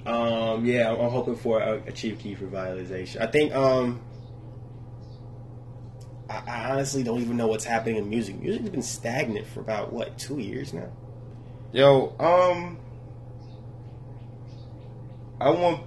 um, 0.04 0.66
yeah, 0.66 0.90
I'm, 0.90 1.00
I'm 1.00 1.10
hoping 1.10 1.34
for 1.34 1.62
a, 1.62 1.82
a 1.86 1.92
Chief 1.92 2.18
Keef 2.18 2.40
revitalization. 2.40 3.22
I 3.22 3.26
think, 3.26 3.54
um, 3.54 4.02
I, 6.28 6.42
I 6.46 6.70
honestly 6.72 7.02
don't 7.02 7.22
even 7.22 7.38
know 7.38 7.46
what's 7.46 7.64
happening 7.64 7.96
in 7.96 8.10
music. 8.10 8.38
Music's 8.38 8.68
been 8.68 8.82
stagnant 8.82 9.46
for 9.46 9.60
about 9.60 9.94
what 9.94 10.18
two 10.18 10.38
years 10.38 10.74
now. 10.74 10.92
Yo, 11.72 12.14
um, 12.20 12.78
I 15.40 15.48
want 15.48 15.86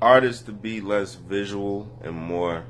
artists 0.00 0.44
to 0.44 0.52
be 0.52 0.80
less 0.80 1.14
visual 1.14 1.94
and 2.02 2.16
more 2.16 2.64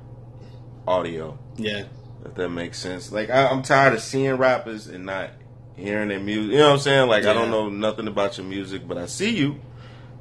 audio. 0.89 1.39
Yeah, 1.57 1.85
If 2.25 2.35
that 2.35 2.49
makes 2.49 2.81
sense. 2.81 3.13
Like 3.13 3.31
I, 3.31 3.47
I'm 3.47 3.63
tired 3.63 3.95
of 3.95 4.01
seeing 4.01 4.35
rappers 4.35 4.89
and 4.89 5.07
not 5.07 5.31
hearing 5.77 6.09
their 6.09 6.21
music. 6.21 6.53
You 6.53 6.59
know 6.59 6.69
what 6.69 6.73
I'm 6.75 6.79
saying? 6.81 7.09
Like 7.09 7.25
I 7.25 7.33
don't 7.33 7.51
know 7.51 7.69
nothing 7.69 8.09
about 8.09 8.39
your 8.39 8.47
music, 8.47 8.87
but 8.87 8.99
I 8.99 9.07
see 9.07 9.37
you. 9.37 9.61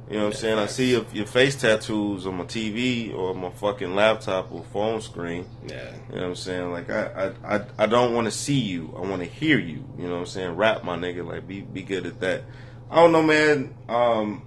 You 0.08 0.18
know 0.18 0.26
what 0.26 0.34
I'm 0.34 0.40
saying? 0.40 0.58
I 0.58 0.66
see 0.66 0.92
your, 0.92 1.04
your 1.12 1.26
face 1.26 1.60
tattoos 1.60 2.28
on 2.28 2.36
my 2.36 2.44
TV 2.44 3.12
or 3.12 3.34
my 3.34 3.50
fucking 3.50 3.96
laptop 3.96 4.52
or 4.52 4.62
phone 4.72 5.00
screen. 5.00 5.48
Yeah. 5.66 5.90
You 6.10 6.16
know 6.16 6.20
what 6.22 6.28
I'm 6.28 6.34
saying? 6.36 6.70
Like 6.70 6.90
I 6.90 7.32
I, 7.44 7.56
I, 7.56 7.64
I 7.76 7.86
don't 7.86 8.14
want 8.14 8.26
to 8.26 8.30
see 8.30 8.58
you. 8.58 8.94
I 8.96 9.00
want 9.00 9.22
to 9.22 9.28
hear 9.28 9.58
you. 9.58 9.84
You 9.98 10.04
know 10.04 10.12
what 10.12 10.20
I'm 10.20 10.26
saying? 10.26 10.56
Rap 10.56 10.84
my 10.84 10.96
nigga. 10.96 11.26
Like 11.26 11.48
be 11.48 11.62
be 11.62 11.82
good 11.82 12.06
at 12.06 12.20
that. 12.20 12.44
I 12.88 12.96
don't 12.96 13.10
know, 13.10 13.22
man. 13.22 13.74
Um, 13.88 14.46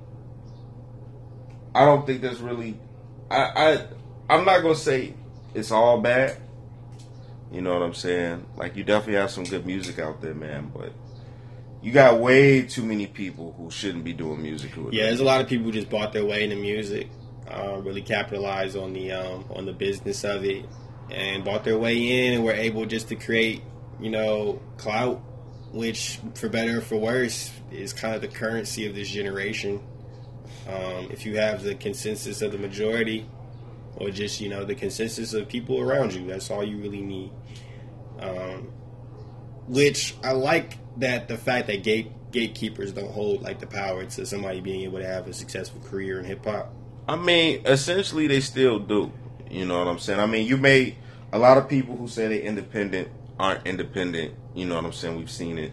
I 1.76 1.84
don't 1.84 2.06
think 2.06 2.22
that's 2.22 2.40
really. 2.40 2.80
I 3.30 3.42
I 3.42 3.86
I'm 4.30 4.46
not 4.46 4.62
gonna 4.62 4.76
say 4.76 5.14
it's 5.54 5.72
all 5.72 6.00
bad. 6.00 6.38
You 7.52 7.62
know 7.62 7.74
what 7.74 7.82
I'm 7.82 7.94
saying? 7.94 8.46
Like 8.56 8.76
you 8.76 8.84
definitely 8.84 9.16
have 9.16 9.32
some 9.32 9.44
good 9.44 9.66
music 9.66 10.00
out 10.00 10.22
there, 10.22 10.36
man. 10.36 10.72
But 10.74 10.94
you 11.82 11.92
got 11.92 12.20
way 12.20 12.64
too 12.64 12.84
many 12.84 13.08
people 13.08 13.54
who 13.58 13.72
shouldn't 13.72 14.04
be 14.04 14.14
doing 14.14 14.42
music. 14.42 14.72
Yeah, 14.92 15.06
there's 15.06 15.20
a 15.20 15.26
lot 15.26 15.42
of 15.42 15.48
people 15.48 15.66
who 15.66 15.72
just 15.72 15.90
bought 15.90 16.14
their 16.14 16.26
way 16.26 16.44
into 16.44 16.58
music, 16.58 17.08
uh, 17.50 17.78
really 17.82 18.02
capitalized 18.02 18.78
on 18.78 18.94
the 18.94 19.12
um, 19.12 19.46
on 19.50 19.66
the 19.66 19.74
business 19.74 20.24
of 20.24 20.46
it, 20.46 20.66
and 21.10 21.44
bought 21.44 21.64
their 21.64 21.78
way 21.78 22.28
in, 22.28 22.34
and 22.34 22.44
were 22.44 22.54
able 22.54 22.86
just 22.86 23.08
to 23.10 23.16
create, 23.16 23.62
you 24.00 24.12
know, 24.12 24.62
clout, 24.78 25.22
which 25.72 26.20
for 26.36 26.50
better 26.50 26.80
or 26.80 26.82
for 26.82 26.98
worse 26.98 27.52
is 27.72 27.94
kind 27.94 28.14
of 28.14 28.22
the 28.22 28.28
currency 28.28 28.86
of 28.86 28.94
this 28.94 29.10
generation. 29.10 29.82
Um, 30.68 31.10
if 31.10 31.26
you 31.26 31.38
have 31.38 31.64
the 31.64 31.74
consensus 31.76 32.42
of 32.42 32.52
the 32.52 32.58
majority, 32.60 33.26
or 34.00 34.10
just 34.10 34.42
you 34.42 34.50
know 34.50 34.66
the 34.66 34.76
consensus 34.76 35.34
of 35.34 35.48
people 35.48 35.80
around 35.80 36.14
you, 36.14 36.28
that's 36.28 36.50
all 36.50 36.64
you 36.64 36.78
really 36.78 37.02
need. 37.02 37.32
Um, 38.20 38.72
which 39.68 40.16
I 40.24 40.32
like 40.32 40.78
that 40.98 41.28
the 41.28 41.38
fact 41.38 41.68
that 41.68 41.84
gate 41.84 42.12
gatekeepers 42.32 42.92
don't 42.92 43.12
hold 43.12 43.42
like 43.42 43.60
the 43.60 43.68
power 43.68 44.06
to 44.06 44.26
somebody 44.26 44.62
being 44.62 44.82
able 44.82 45.00
to 45.00 45.08
have 45.08 45.28
a 45.28 45.34
successful 45.34 45.82
career 45.82 46.20
in 46.20 46.26
hip 46.26 46.46
hop. 46.46 46.74
I 47.08 47.16
mean, 47.16 47.62
essentially, 47.66 48.28
they 48.28 48.40
still 48.40 48.80
do. 48.80 49.12
You 49.50 49.66
know 49.66 49.80
what 49.80 49.88
I'm 49.88 50.00
saying? 50.00 50.20
I 50.20 50.28
mean, 50.28 50.46
you 50.46 50.58
may 50.58 50.96
a 51.32 51.40
lot 51.40 51.58
of 51.58 51.68
people 51.68 51.96
who 51.96 52.08
say 52.08 52.28
they're 52.28 52.42
independent 52.42 53.10
aren't 53.40 53.66
independent. 53.66 54.36
You 54.54 54.66
know 54.66 54.76
what 54.76 54.86
I'm 54.86 54.94
saying? 54.94 55.18
We've 55.18 55.32
seen 55.32 55.58
it 55.58 55.72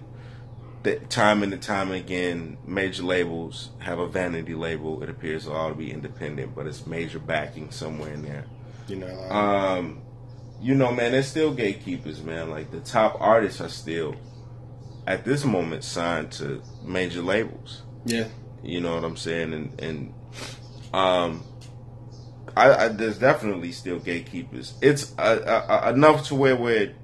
that 0.87 1.11
time 1.11 1.43
and 1.43 1.61
time 1.63 1.91
again. 1.91 2.57
Major 2.65 3.03
labels 3.03 3.71
have 3.81 3.99
a 3.99 4.07
vanity 4.07 4.55
label. 4.55 5.03
It 5.03 5.11
appears 5.11 5.47
all 5.47 5.69
to 5.69 5.75
be 5.75 5.91
independent, 5.93 6.55
but 6.55 6.67
it's 6.67 6.87
major 6.87 7.19
backing 7.19 7.71
somewhere 7.71 8.13
in 8.13 8.23
there. 8.23 8.47
You 8.89 8.97
know, 8.97 9.31
Um, 9.31 10.01
you 10.61 10.75
know, 10.75 10.93
man, 10.93 11.13
they're 11.13 11.23
still 11.23 11.53
gatekeepers, 11.53 12.23
man. 12.23 12.51
Like 12.51 12.71
the 12.71 12.81
top 12.81 13.17
artists 13.21 13.61
are 13.61 13.69
still 13.69 14.15
at 15.07 15.25
this 15.25 15.45
moment 15.45 15.85
signed 15.85 16.33
to 16.33 16.63
major 16.85 17.21
labels. 17.23 17.83
yeah, 18.05 18.29
You 18.63 18.81
know 18.81 18.95
what 18.95 19.05
I'm 19.05 19.17
saying? 19.17 19.53
And 19.53 19.81
and 19.81 20.15
um, 20.95 21.43
I, 22.57 22.85
I 22.85 22.89
there's 22.89 23.19
definitely 23.19 23.73
still 23.73 23.99
gatekeepers. 23.99 24.75
It's 24.81 25.13
uh, 25.19 25.65
uh, 25.69 25.93
enough 25.93 26.29
to 26.29 26.35
where 26.37 26.57
where 26.57 26.95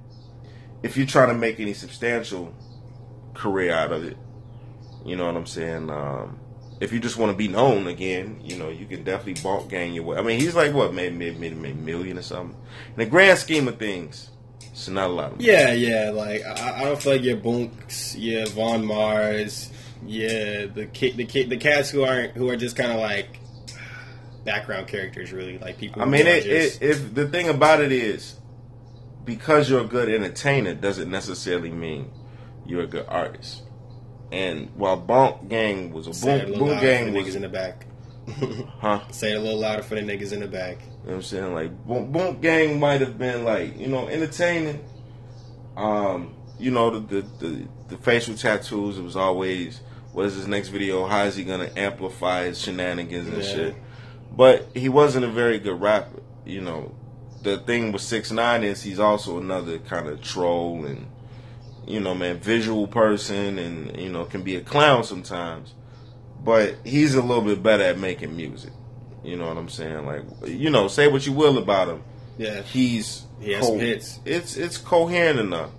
if 0.82 0.96
you're 0.96 1.06
trying 1.06 1.28
to 1.28 1.34
make 1.34 1.60
any 1.60 1.74
substantial 1.74 2.54
career 3.34 3.72
out 3.72 3.92
of 3.92 4.04
it, 4.04 4.16
you 5.04 5.16
know 5.16 5.26
what 5.26 5.36
I'm 5.36 5.46
saying. 5.46 5.90
Um, 5.90 6.38
if 6.80 6.92
you 6.92 6.98
just 6.98 7.16
want 7.16 7.30
to 7.30 7.36
be 7.38 7.48
known 7.48 7.86
again, 7.86 8.40
you 8.44 8.56
know 8.56 8.68
you 8.68 8.86
can 8.86 9.04
definitely 9.04 9.34
Boonk 9.42 9.68
Gang 9.68 9.94
your 9.94 10.04
way. 10.04 10.16
I 10.18 10.22
mean, 10.22 10.40
he's 10.40 10.54
like 10.54 10.72
what, 10.74 10.92
maybe 10.94 11.14
maybe 11.16 11.36
maybe, 11.38 11.54
maybe 11.54 11.78
a 11.78 11.82
million 11.82 12.18
or 12.18 12.22
something. 12.22 12.56
In 12.90 12.96
the 12.96 13.06
grand 13.06 13.38
scheme 13.38 13.68
of 13.68 13.78
things, 13.78 14.30
it's 14.60 14.88
not 14.88 15.08
a 15.10 15.12
lot 15.12 15.26
of 15.32 15.38
money. 15.38 15.44
yeah, 15.46 15.72
yeah. 15.72 16.10
Like 16.10 16.42
I, 16.44 16.80
I 16.80 16.84
don't 16.84 17.00
feel 17.00 17.12
like 17.12 17.22
your 17.22 17.36
Bunks, 17.36 18.16
yeah, 18.16 18.46
Von 18.46 18.84
Mars, 18.84 19.70
yeah, 20.04 20.66
the 20.66 20.86
ki- 20.92 21.12
the 21.12 21.24
ki- 21.24 21.44
the 21.44 21.56
cats 21.56 21.88
who 21.90 22.02
aren't 22.04 22.32
who 22.36 22.48
are 22.48 22.56
just 22.56 22.74
kind 22.76 22.90
of 22.90 22.98
like 22.98 23.38
background 24.44 24.88
characters, 24.88 25.32
really, 25.32 25.58
like 25.58 25.78
people. 25.78 26.02
I 26.02 26.04
mean, 26.04 26.26
it, 26.26 26.44
just- 26.44 26.82
it, 26.82 26.90
if 26.90 27.14
the 27.14 27.28
thing 27.28 27.48
about 27.48 27.80
it 27.80 27.92
is, 27.92 28.34
because 29.24 29.70
you're 29.70 29.82
a 29.82 29.86
good 29.86 30.08
entertainer 30.08 30.74
doesn't 30.74 31.10
necessarily 31.10 31.70
mean 31.70 32.10
you're 32.66 32.82
a 32.82 32.86
good 32.86 33.06
artist. 33.08 33.62
And 34.30 34.70
while 34.74 35.00
Boonk 35.00 35.48
Gang 35.48 35.92
was 35.92 36.06
a 36.06 36.14
Say 36.14 36.38
it 36.40 36.48
a 36.48 36.52
Boom, 36.52 36.68
Boonk 36.68 36.80
Gang 36.80 37.12
was, 37.12 37.26
niggas 37.26 37.36
in 37.36 37.42
the 37.42 37.48
back. 37.48 37.86
huh? 38.80 39.00
Say 39.10 39.32
it 39.32 39.36
a 39.36 39.40
little 39.40 39.58
louder 39.60 39.82
for 39.82 39.94
the 39.94 40.00
niggas 40.00 40.32
in 40.32 40.40
the 40.40 40.48
back. 40.48 40.78
You 40.80 40.86
know 40.86 40.92
what 41.02 41.14
I'm 41.16 41.22
saying? 41.22 41.54
Like 41.54 41.84
Boom, 41.86 42.12
Boonk 42.12 42.40
Gang 42.40 42.80
might 42.80 43.00
have 43.00 43.18
been 43.18 43.44
like 43.44 43.78
you 43.78 43.88
know 43.88 44.08
entertaining. 44.08 44.82
Um, 45.76 46.34
you 46.58 46.70
know 46.70 46.90
the, 46.90 47.00
the 47.00 47.26
the 47.46 47.68
the 47.88 47.96
facial 47.98 48.34
tattoos. 48.34 48.98
It 48.98 49.02
was 49.02 49.16
always 49.16 49.80
what 50.12 50.26
is 50.26 50.34
his 50.34 50.46
next 50.46 50.68
video? 50.68 51.06
How 51.06 51.24
is 51.24 51.36
he 51.36 51.44
gonna 51.44 51.70
amplify 51.76 52.44
his 52.44 52.58
shenanigans 52.60 53.28
and 53.28 53.42
Yeah. 53.42 53.42
shit? 53.54 53.74
But 54.34 54.68
he 54.74 54.88
wasn't 54.88 55.24
a 55.26 55.28
very 55.28 55.58
good 55.58 55.80
rapper. 55.80 56.22
You 56.46 56.60
know, 56.62 56.94
the 57.42 57.58
thing 57.58 57.92
with 57.92 58.02
six 58.02 58.30
nine 58.30 58.62
is 58.64 58.82
he's 58.82 58.98
also 58.98 59.38
another 59.38 59.78
kind 59.78 60.08
of 60.08 60.22
troll 60.22 60.86
and 60.86 61.06
you 61.86 62.00
know 62.00 62.14
man 62.14 62.38
visual 62.38 62.86
person 62.86 63.58
and 63.58 63.96
you 64.00 64.10
know 64.10 64.24
can 64.24 64.42
be 64.42 64.56
a 64.56 64.60
clown 64.60 65.04
sometimes. 65.04 65.74
But 66.44 66.76
he's 66.84 67.14
a 67.14 67.22
little 67.22 67.44
bit 67.44 67.62
better 67.62 67.84
at 67.84 67.98
making 67.98 68.36
music. 68.36 68.72
You 69.22 69.36
know 69.36 69.46
what 69.46 69.56
I'm 69.56 69.68
saying? 69.68 70.04
Like, 70.04 70.24
you 70.46 70.70
know, 70.70 70.88
say 70.88 71.06
what 71.06 71.24
you 71.24 71.32
will 71.32 71.58
about 71.58 71.88
him. 71.88 72.02
Yeah, 72.38 72.62
He's 72.62 73.24
He 73.40 73.52
has 73.52 73.66
some 73.66 73.78
hits. 73.78 74.18
It's 74.24 74.56
it's 74.56 74.78
coherent 74.78 75.38
enough. 75.38 75.70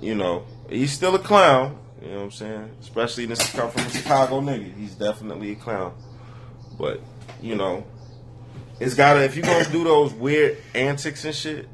You 0.00 0.14
know, 0.14 0.44
he's 0.68 0.92
still 0.92 1.14
a 1.14 1.18
clown. 1.18 1.78
You 2.00 2.08
know 2.08 2.16
what 2.16 2.22
I'm 2.24 2.30
saying? 2.30 2.70
Especially 2.80 3.26
this 3.26 3.50
come 3.52 3.70
from 3.70 3.86
a 3.86 3.90
Chicago 3.90 4.40
nigga. 4.40 4.74
He's 4.76 4.94
definitely 4.94 5.52
a 5.52 5.54
clown. 5.56 5.94
But 6.78 7.00
you 7.42 7.56
know, 7.56 7.84
it's 8.78 8.94
gotta. 8.94 9.24
If 9.24 9.36
you're 9.36 9.44
gonna 9.44 9.70
do 9.70 9.84
those 9.84 10.12
weird 10.12 10.58
antics 10.74 11.24
and 11.24 11.34
shit, 11.34 11.68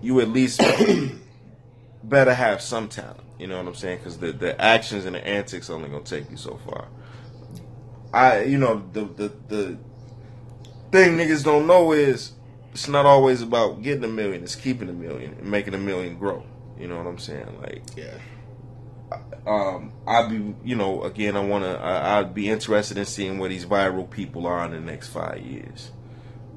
you 0.00 0.20
at 0.20 0.28
least 0.28 0.62
better 2.02 2.34
have 2.34 2.60
some 2.60 2.88
talent. 2.88 3.20
You 3.38 3.46
know 3.46 3.56
what 3.56 3.66
I'm 3.66 3.74
saying? 3.74 3.98
Because 3.98 4.18
the 4.18 4.32
the 4.32 4.60
actions 4.60 5.04
and 5.04 5.14
the 5.14 5.26
antics 5.26 5.70
only 5.70 5.88
gonna 5.88 6.04
take 6.04 6.30
you 6.30 6.36
so 6.36 6.58
far. 6.68 6.88
I, 8.12 8.42
you 8.42 8.58
know, 8.58 8.82
the 8.92 9.04
the 9.04 9.32
the 9.48 9.78
thing 10.90 11.16
niggas 11.16 11.44
don't 11.44 11.66
know 11.66 11.92
is 11.92 12.32
it's 12.72 12.88
not 12.88 13.06
always 13.06 13.42
about 13.42 13.82
getting 13.82 14.04
a 14.04 14.08
million. 14.08 14.42
It's 14.42 14.56
keeping 14.56 14.88
a 14.88 14.92
million 14.92 15.34
and 15.34 15.50
making 15.50 15.74
a 15.74 15.78
million 15.78 16.18
grow. 16.18 16.44
You 16.78 16.88
know 16.88 16.96
what 16.96 17.06
I'm 17.06 17.18
saying? 17.18 17.60
Like, 17.60 17.82
yeah. 17.96 18.14
um, 19.46 19.92
I'd 20.06 20.30
be, 20.30 20.54
you 20.64 20.76
know, 20.76 21.02
again, 21.02 21.36
I 21.36 21.40
want 21.40 21.64
to, 21.64 21.78
I'd 21.80 22.34
be 22.34 22.48
interested 22.48 22.96
in 22.96 23.04
seeing 23.04 23.38
where 23.38 23.48
these 23.50 23.66
viral 23.66 24.08
people 24.08 24.46
are 24.46 24.64
in 24.64 24.70
the 24.72 24.80
next 24.80 25.08
five 25.08 25.40
years. 25.40 25.90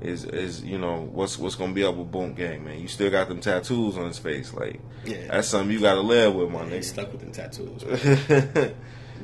Is 0.03 0.25
is 0.25 0.63
you 0.63 0.77
know 0.77 1.07
what's 1.11 1.37
what's 1.37 1.55
gonna 1.55 1.73
be 1.73 1.83
up 1.83 1.95
with 1.95 2.11
Boonk 2.11 2.35
Gang, 2.35 2.63
man? 2.65 2.79
You 2.79 2.87
still 2.87 3.09
got 3.09 3.29
them 3.29 3.39
tattoos 3.39 3.97
on 3.97 4.05
his 4.07 4.19
face, 4.19 4.53
like 4.53 4.79
Yeah. 5.05 5.27
that's 5.29 5.47
something 5.47 5.71
you 5.71 5.79
gotta 5.79 6.01
live 6.01 6.35
with, 6.35 6.49
my 6.49 6.65
He's 6.65 6.87
nigga. 6.87 6.93
stuck 6.93 7.11
with 7.11 7.21
them 7.21 7.31
tattoos. 7.31 7.83
It'd 8.29 8.75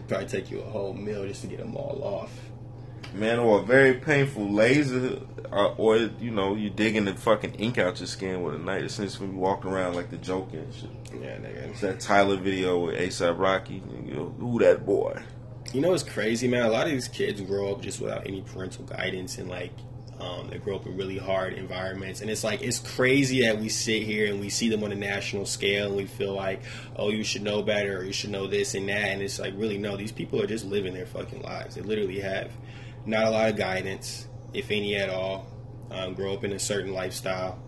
probably 0.07 0.27
take 0.27 0.49
you 0.51 0.61
a 0.61 0.65
whole 0.69 0.93
meal 0.93 1.27
just 1.27 1.41
to 1.41 1.47
get 1.47 1.59
them 1.59 1.75
all 1.75 2.01
off. 2.03 2.31
man, 3.13 3.39
or 3.39 3.59
a 3.59 3.63
very 3.63 3.95
painful 3.95 4.49
laser, 4.51 5.19
uh, 5.51 5.73
or 5.77 5.97
you 5.97 6.31
know, 6.31 6.55
you 6.55 6.69
digging 6.69 7.05
the 7.05 7.13
fucking 7.15 7.55
ink 7.55 7.77
out 7.77 7.99
your 7.99 8.07
skin 8.07 8.41
with 8.43 8.55
a 8.55 8.59
knife. 8.59 8.83
It's 8.83 8.93
since 8.95 9.19
when 9.19 9.31
you 9.33 9.37
walk 9.37 9.65
around 9.65 9.95
like 9.95 10.09
the 10.11 10.17
Joker 10.17 10.57
and 10.59 10.73
shit. 10.73 10.89
Yeah, 11.13 11.37
nigga. 11.37 11.69
It's 11.71 11.81
that 11.81 11.99
Tyler 11.99 12.37
video 12.37 12.85
with 12.85 12.95
ASAP 12.95 13.37
Rocky. 13.37 13.81
You 14.05 14.13
know, 14.13 14.35
who 14.39 14.59
that 14.59 14.85
boy? 14.85 15.21
You 15.73 15.81
know 15.81 15.93
it's 15.93 16.03
crazy, 16.03 16.47
man? 16.47 16.63
A 16.63 16.69
lot 16.69 16.85
of 16.87 16.91
these 16.93 17.07
kids 17.07 17.41
grow 17.41 17.71
up 17.73 17.81
just 17.81 17.99
without 17.99 18.25
any 18.25 18.41
parental 18.41 18.85
guidance 18.85 19.37
and 19.37 19.49
like 19.49 19.71
um, 20.19 20.49
they 20.49 20.57
grow 20.57 20.75
up 20.75 20.85
in 20.85 20.97
really 20.97 21.17
hard 21.17 21.53
environments. 21.53 22.21
And 22.21 22.29
it's 22.29 22.43
like 22.43 22.61
it's 22.61 22.79
crazy 22.79 23.41
that 23.45 23.59
we 23.59 23.69
sit 23.69 24.03
here 24.03 24.27
and 24.27 24.39
we 24.39 24.49
see 24.49 24.69
them 24.69 24.83
on 24.83 24.91
a 24.91 24.95
national 24.95 25.45
scale 25.45 25.87
and 25.87 25.95
we 25.95 26.05
feel 26.05 26.33
like, 26.33 26.61
oh, 26.95 27.09
you 27.09 27.23
should 27.23 27.41
know 27.41 27.61
better 27.61 27.99
or 27.99 28.03
you 28.03 28.11
should 28.11 28.29
know 28.29 28.47
this 28.47 28.75
and 28.75 28.89
that. 28.89 29.05
And 29.05 29.21
it's 29.21 29.39
like 29.39 29.53
really 29.55 29.77
no, 29.77 29.95
these 29.95 30.11
people 30.11 30.41
are 30.41 30.47
just 30.47 30.65
living 30.65 30.93
their 30.93 31.05
fucking 31.05 31.41
lives. 31.41 31.75
They 31.75 31.81
literally 31.81 32.19
have 32.19 32.51
not 33.05 33.25
a 33.25 33.29
lot 33.29 33.49
of 33.49 33.55
guidance, 33.55 34.27
if 34.53 34.71
any 34.71 34.95
at 34.95 35.09
all. 35.09 35.47
Um, 35.91 36.13
grow 36.13 36.33
up 36.33 36.43
in 36.43 36.53
a 36.53 36.59
certain 36.59 36.93
lifestyle. 36.93 37.59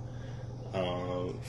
Um, 0.74 1.40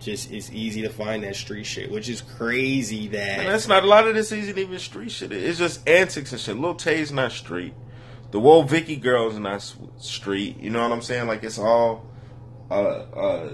just 0.00 0.30
it's 0.30 0.50
easy 0.50 0.82
to 0.82 0.88
find 0.88 1.22
that 1.24 1.36
street 1.36 1.64
shit, 1.64 1.90
which 1.90 2.08
is 2.08 2.20
crazy 2.20 3.08
that 3.08 3.38
And 3.40 3.48
that's 3.48 3.68
not 3.68 3.84
a 3.84 3.86
lot 3.86 4.06
of 4.06 4.14
this 4.14 4.32
isn't 4.32 4.58
even 4.58 4.78
street 4.78 5.10
shit. 5.10 5.32
It's 5.32 5.58
just 5.58 5.88
antics 5.88 6.32
and 6.32 6.40
shit. 6.40 6.56
Lil 6.56 6.74
Tay's 6.74 7.12
not 7.12 7.32
street. 7.32 7.74
The 8.36 8.42
Woah 8.42 8.68
Vicky 8.68 8.96
girls 8.96 9.34
in 9.34 9.46
s- 9.46 9.76
street. 9.96 10.58
You 10.60 10.68
know 10.68 10.82
what 10.82 10.92
I'm 10.92 11.00
saying? 11.00 11.26
Like 11.26 11.42
it's 11.42 11.58
all, 11.58 12.04
uh, 12.70 12.74
uh, 12.74 13.52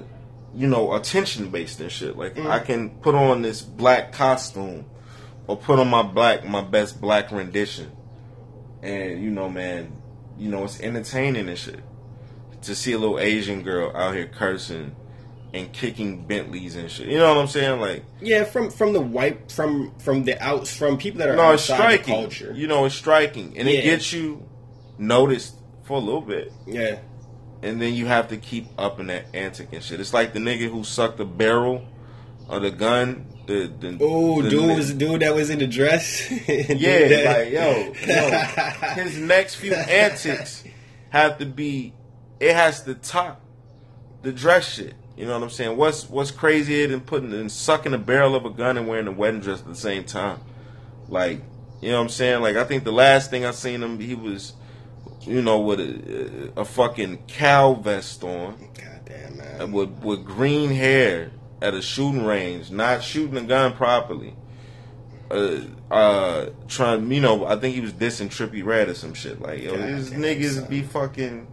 you 0.57 0.67
know, 0.67 0.95
attention 0.95 1.51
based 1.51 1.79
and 1.81 1.89
shit. 1.93 2.17
Like 2.19 2.37
I 2.37 2.59
can 2.59 2.91
put 2.99 3.15
on 3.15 3.43
this 3.43 3.63
black 3.63 4.11
costume, 4.13 4.87
or 5.47 5.57
put 5.57 5.79
on 5.79 5.87
my 5.87 6.03
black 6.03 6.45
my 6.45 6.63
best 6.63 7.01
black 7.01 7.31
rendition, 7.31 7.93
and 8.83 9.23
you 9.23 9.31
know, 9.31 9.49
man, 9.49 9.93
you 10.37 10.49
know 10.51 10.65
it's 10.65 10.81
entertaining 10.81 11.49
and 11.49 11.57
shit. 11.57 11.79
To 12.63 12.75
see 12.75 12.91
a 12.91 12.99
little 12.99 13.21
Asian 13.21 13.63
girl 13.63 13.97
out 13.97 14.15
here 14.17 14.27
cursing 14.27 14.97
and 15.55 15.73
kicking 15.73 16.27
Bentleys 16.27 16.75
and 16.75 16.91
shit. 16.91 17.07
You 17.07 17.19
know 17.19 17.29
what 17.37 17.41
I'm 17.41 17.47
saying? 17.47 17.81
Like 17.81 18.05
Yeah, 18.21 18.43
from 18.43 18.69
from 18.73 18.95
the 18.95 19.01
white 19.01 19.53
from 19.53 19.93
from 20.01 20.25
the 20.25 20.43
outs 20.43 20.77
from 20.77 20.99
people 20.99 21.21
that 21.21 21.29
are 21.29 21.37
No, 21.37 21.53
it's 21.53 21.71
outside 21.71 21.99
the 22.01 22.03
striking. 22.03 22.15
culture. 22.23 22.53
You 22.53 22.67
know, 22.67 22.85
it's 22.85 22.97
striking, 22.97 23.57
and 23.57 23.69
Yeah. 23.69 23.79
it 23.79 23.83
gets 23.85 24.13
you 24.13 24.49
noticed 25.03 25.57
for 25.85 25.97
a 25.97 26.01
little 26.01 26.21
bit, 26.21 26.53
Yeah. 26.67 26.99
and 27.63 27.81
then 27.83 27.95
you 27.95 28.07
have 28.07 28.29
to 28.29 28.37
keep 28.37 28.69
up 28.79 29.01
in 29.01 29.09
that 29.09 29.27
antic 29.35 29.73
and 29.73 29.83
shit. 29.83 30.01
It's 30.01 30.15
like 30.15 30.33
the 30.33 30.39
nigga 30.39 30.71
who 30.71 30.85
sucked 30.85 31.19
the 31.19 31.25
barrel 31.25 31.85
of 32.49 32.63
the 32.63 32.71
gun. 32.71 33.27
The, 33.47 33.67
the 33.81 33.99
Oh, 34.01 34.41
dude 34.41 34.77
was 34.77 34.93
the 34.93 34.99
dude 34.99 35.21
that 35.23 35.35
was 35.35 35.51
in 35.51 35.59
the 35.59 35.67
dress. 35.67 36.31
yeah, 36.49 37.35
like 37.35 37.53
yo, 37.53 37.93
yo, 38.07 38.31
his 39.03 39.19
next 39.19 39.57
few 39.57 39.75
antics 39.75 40.63
have 41.11 41.39
to 41.39 41.47
be. 41.47 41.93
It 42.39 42.55
has 42.55 42.83
to 42.85 42.95
top 42.95 43.41
the 44.23 44.33
dress 44.33 44.69
shit. 44.75 44.95
You 45.17 45.27
know 45.27 45.35
what 45.35 45.43
I'm 45.43 45.51
saying? 45.51 45.77
What's 45.77 46.09
what's 46.09 46.31
crazier 46.31 46.87
than 46.87 47.01
putting 47.01 47.33
and 47.33 47.51
sucking 47.51 47.93
the 47.93 47.99
barrel 47.99 48.37
of 48.37 48.45
a 48.47 48.51
gun 48.51 48.79
and 48.79 48.87
wearing 48.87 49.09
a 49.09 49.13
wedding 49.13 49.41
dress 49.41 49.61
at 49.61 49.67
the 49.67 49.75
same 49.75 50.05
time? 50.05 50.39
Like, 51.09 51.43
you 51.81 51.91
know 51.91 51.97
what 51.99 52.05
I'm 52.05 52.09
saying? 52.11 52.43
Like, 52.43 52.57
I 52.57 52.63
think 52.65 52.85
the 52.85 52.93
last 52.93 53.29
thing 53.31 53.45
I 53.45 53.51
seen 53.51 53.83
him, 53.83 53.99
he 53.99 54.15
was, 54.15 54.53
you 55.23 55.43
know, 55.43 55.61
with 55.61 55.81
a, 55.81 56.53
a 56.57 56.65
fucking 56.65 57.25
cow 57.29 57.75
vest 57.75 58.23
on, 58.25 58.57
God 58.75 59.01
damn 59.05 59.37
man. 59.37 59.61
and 59.61 59.73
with 59.73 59.91
with 60.03 60.25
green 60.25 60.71
hair 60.71 61.31
at 61.61 61.75
a 61.75 61.83
shooting 61.83 62.25
range, 62.25 62.71
not 62.71 63.03
shooting 63.03 63.37
a 63.37 63.43
gun 63.43 63.75
properly. 63.75 64.35
Uh, 65.31 65.61
uh, 65.91 66.51
trying, 66.69 67.11
you 67.11 67.21
know, 67.21 67.47
I 67.47 67.57
think 67.57 67.75
he 67.75 67.81
was 67.81 67.93
dissing 67.93 68.29
Trippie 68.29 68.65
Redd 68.65 68.89
or 68.89 68.95
some 68.95 69.15
shit. 69.15 69.41
Like, 69.41 69.63
yo, 69.63 69.77
God 69.77 69.89
these 69.89 70.11
niggas 70.11 70.61
son. 70.61 70.69
be 70.69 70.83
fucking, 70.83 71.47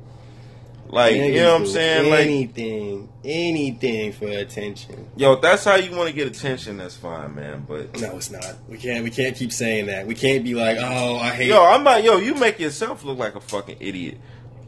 like, 0.92 1.16
you 1.16 1.34
know 1.36 1.54
what 1.54 1.62
I'm 1.62 1.68
saying? 1.68 2.10
Like, 2.10 2.22
anything, 2.22 3.10
anything 3.24 4.12
for 4.12 4.28
attention. 4.28 5.08
yo, 5.16 5.34
if 5.34 5.42
that's 5.42 5.64
how 5.64 5.76
you 5.76 5.96
want 5.96 6.10
to 6.10 6.16
get 6.16 6.28
attention, 6.28 6.78
that's 6.78 6.96
fine, 6.96 7.36
man. 7.36 7.64
But 7.68 8.00
No, 8.02 8.18
it's 8.18 8.32
not. 8.32 8.56
We 8.68 8.78
can't. 8.78 9.04
We 9.04 9.12
can't 9.12 9.36
keep 9.36 9.54
saying 9.54 9.86
that. 9.86 10.08
We 10.08 10.16
can't 10.16 10.44
be 10.44 10.56
like, 10.56 10.78
oh, 10.80 11.18
I 11.18 11.30
hate. 11.30 11.50
Yo, 11.50 11.64
I'm 11.64 11.84
not. 11.84 12.04
Yo, 12.04 12.18
you 12.18 12.34
make 12.34 12.60
yourself 12.60 13.04
look 13.04 13.20
like 13.20 13.36
a 13.36 13.40
fucking 13.40 13.78
idiot. 13.80 14.18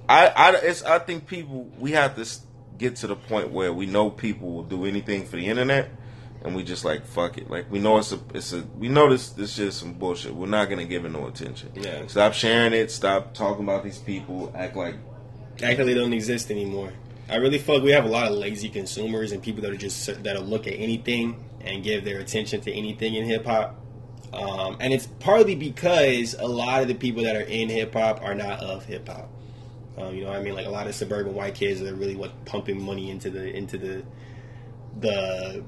I, 0.07 0.27
I, 0.27 0.51
it's, 0.57 0.83
I 0.83 0.99
think 0.99 1.25
people 1.25 1.69
we 1.79 1.91
have 1.91 2.15
to 2.17 2.29
get 2.77 2.97
to 2.97 3.07
the 3.07 3.15
point 3.15 3.49
where 3.49 3.73
we 3.73 3.85
know 3.87 4.09
people 4.09 4.51
will 4.51 4.63
do 4.63 4.85
anything 4.85 5.25
for 5.25 5.37
the 5.37 5.47
internet, 5.47 5.89
and 6.43 6.55
we 6.55 6.63
just 6.63 6.85
like 6.85 7.05
fuck 7.05 7.39
it. 7.39 7.49
Like 7.49 7.71
we 7.71 7.79
know 7.79 7.97
it's 7.97 8.11
a, 8.11 8.19
it's 8.35 8.53
a, 8.53 8.61
we 8.77 8.89
know 8.89 9.09
this, 9.09 9.29
this 9.31 9.53
shit 9.53 9.69
is 9.69 9.75
some 9.75 9.93
bullshit. 9.93 10.35
We're 10.35 10.47
not 10.47 10.69
gonna 10.69 10.85
give 10.85 11.05
it 11.05 11.09
no 11.09 11.25
attention. 11.25 11.71
Yeah. 11.75 12.05
Stop 12.05 12.33
sharing 12.33 12.73
it. 12.73 12.91
Stop 12.91 13.33
talking 13.33 13.63
about 13.63 13.83
these 13.83 13.97
people. 13.97 14.51
Act 14.55 14.75
like 14.75 14.95
Actually, 15.63 15.93
they 15.93 15.99
don't 15.99 16.13
exist 16.13 16.51
anymore. 16.51 16.91
I 17.29 17.35
really 17.35 17.59
feel 17.59 17.75
like 17.75 17.83
we 17.83 17.91
have 17.91 18.05
a 18.05 18.09
lot 18.09 18.27
of 18.27 18.33
lazy 18.37 18.69
consumers 18.69 19.31
and 19.31 19.41
people 19.41 19.61
that 19.61 19.71
are 19.71 19.77
just 19.77 20.23
that'll 20.23 20.43
look 20.43 20.67
at 20.67 20.73
anything 20.73 21.43
and 21.61 21.83
give 21.83 22.03
their 22.03 22.19
attention 22.19 22.61
to 22.61 22.71
anything 22.71 23.15
in 23.15 23.25
hip 23.25 23.45
hop. 23.45 23.77
Um, 24.33 24.77
and 24.79 24.93
it's 24.93 25.07
partly 25.19 25.55
because 25.55 26.35
a 26.37 26.47
lot 26.47 26.81
of 26.81 26.87
the 26.87 26.95
people 26.95 27.23
that 27.23 27.35
are 27.35 27.41
in 27.41 27.69
hip 27.69 27.93
hop 27.93 28.21
are 28.21 28.35
not 28.35 28.61
of 28.61 28.85
hip 28.85 29.07
hop. 29.07 29.29
Um, 29.97 30.15
you 30.15 30.23
know, 30.23 30.31
I 30.31 30.41
mean, 30.41 30.55
like 30.55 30.65
a 30.65 30.69
lot 30.69 30.87
of 30.87 30.95
suburban 30.95 31.33
white 31.33 31.55
kids 31.55 31.81
are 31.81 31.93
really 31.93 32.15
what 32.15 32.45
pumping 32.45 32.81
money 32.81 33.09
into 33.09 33.29
the 33.29 33.55
into 33.55 33.77
the 33.77 34.03
the 34.99 35.63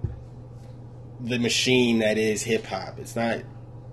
the 1.21 1.39
machine 1.39 1.99
that 1.99 2.17
is 2.17 2.43
hip 2.43 2.65
hop. 2.65 2.99
It's 2.99 3.15
not 3.15 3.39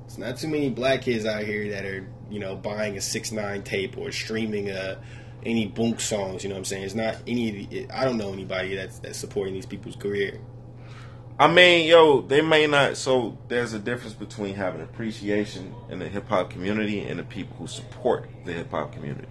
it's 0.06 0.18
not 0.18 0.38
too 0.38 0.48
many 0.48 0.70
black 0.70 1.02
kids 1.02 1.24
out 1.24 1.44
here 1.44 1.70
that 1.70 1.84
are 1.84 2.06
you 2.30 2.40
know 2.40 2.56
buying 2.56 2.96
a 2.96 3.00
six 3.00 3.32
nine 3.32 3.62
tape 3.62 3.96
or 3.96 4.12
streaming 4.12 4.70
a 4.70 4.98
any 5.44 5.66
boom 5.66 5.98
songs. 5.98 6.42
You 6.42 6.48
know 6.50 6.54
what 6.54 6.60
I'm 6.60 6.64
saying? 6.64 6.84
It's 6.84 6.94
not 6.94 7.16
any. 7.26 7.86
I 7.92 8.04
don't 8.04 8.16
know 8.16 8.32
anybody 8.32 8.74
that's 8.74 8.98
that's 8.98 9.18
supporting 9.18 9.54
these 9.54 9.66
people's 9.66 9.96
career. 9.96 10.40
I 11.38 11.50
mean, 11.50 11.88
yo, 11.88 12.20
they 12.20 12.42
may 12.42 12.66
not. 12.66 12.98
So 12.98 13.38
there's 13.48 13.72
a 13.72 13.78
difference 13.78 14.12
between 14.12 14.54
having 14.54 14.82
appreciation 14.82 15.74
in 15.88 15.98
the 15.98 16.06
hip 16.06 16.28
hop 16.28 16.50
community 16.50 17.00
and 17.00 17.18
the 17.18 17.24
people 17.24 17.56
who 17.56 17.66
support 17.66 18.28
the 18.44 18.52
hip 18.52 18.70
hop 18.70 18.92
community. 18.92 19.28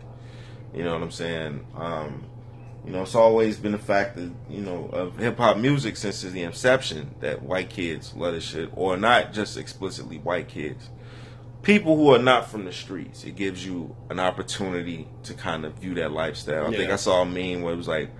You 0.73 0.83
know 0.83 0.93
what 0.93 1.03
I'm 1.03 1.11
saying? 1.11 1.65
Um, 1.75 2.25
you 2.83 2.91
know, 2.91 3.03
it's 3.03 3.13
always 3.13 3.57
been 3.57 3.75
a 3.75 3.79
fact 3.79 4.15
that 4.15 4.31
you 4.49 4.61
know 4.61 4.89
of 4.91 5.17
hip 5.17 5.37
hop 5.37 5.57
music 5.57 5.97
since 5.97 6.21
the 6.23 6.41
inception 6.41 7.13
that 7.19 7.43
white 7.43 7.69
kids 7.69 8.15
love 8.15 8.33
this 8.33 8.43
shit, 8.43 8.71
or 8.73 8.97
not 8.97 9.31
just 9.31 9.57
explicitly 9.57 10.17
white 10.17 10.47
kids. 10.47 10.89
People 11.61 11.97
who 11.97 12.13
are 12.13 12.19
not 12.19 12.49
from 12.49 12.65
the 12.65 12.71
streets, 12.71 13.23
it 13.25 13.35
gives 13.35 13.65
you 13.65 13.95
an 14.09 14.19
opportunity 14.19 15.07
to 15.23 15.33
kind 15.33 15.65
of 15.65 15.73
view 15.75 15.93
that 15.95 16.11
lifestyle. 16.11 16.67
I 16.67 16.71
think 16.77 16.89
I 16.91 16.95
saw 16.95 17.21
a 17.21 17.25
meme 17.25 17.61
where 17.61 17.73
it 17.73 17.77
was 17.77 17.87
like 17.87 18.11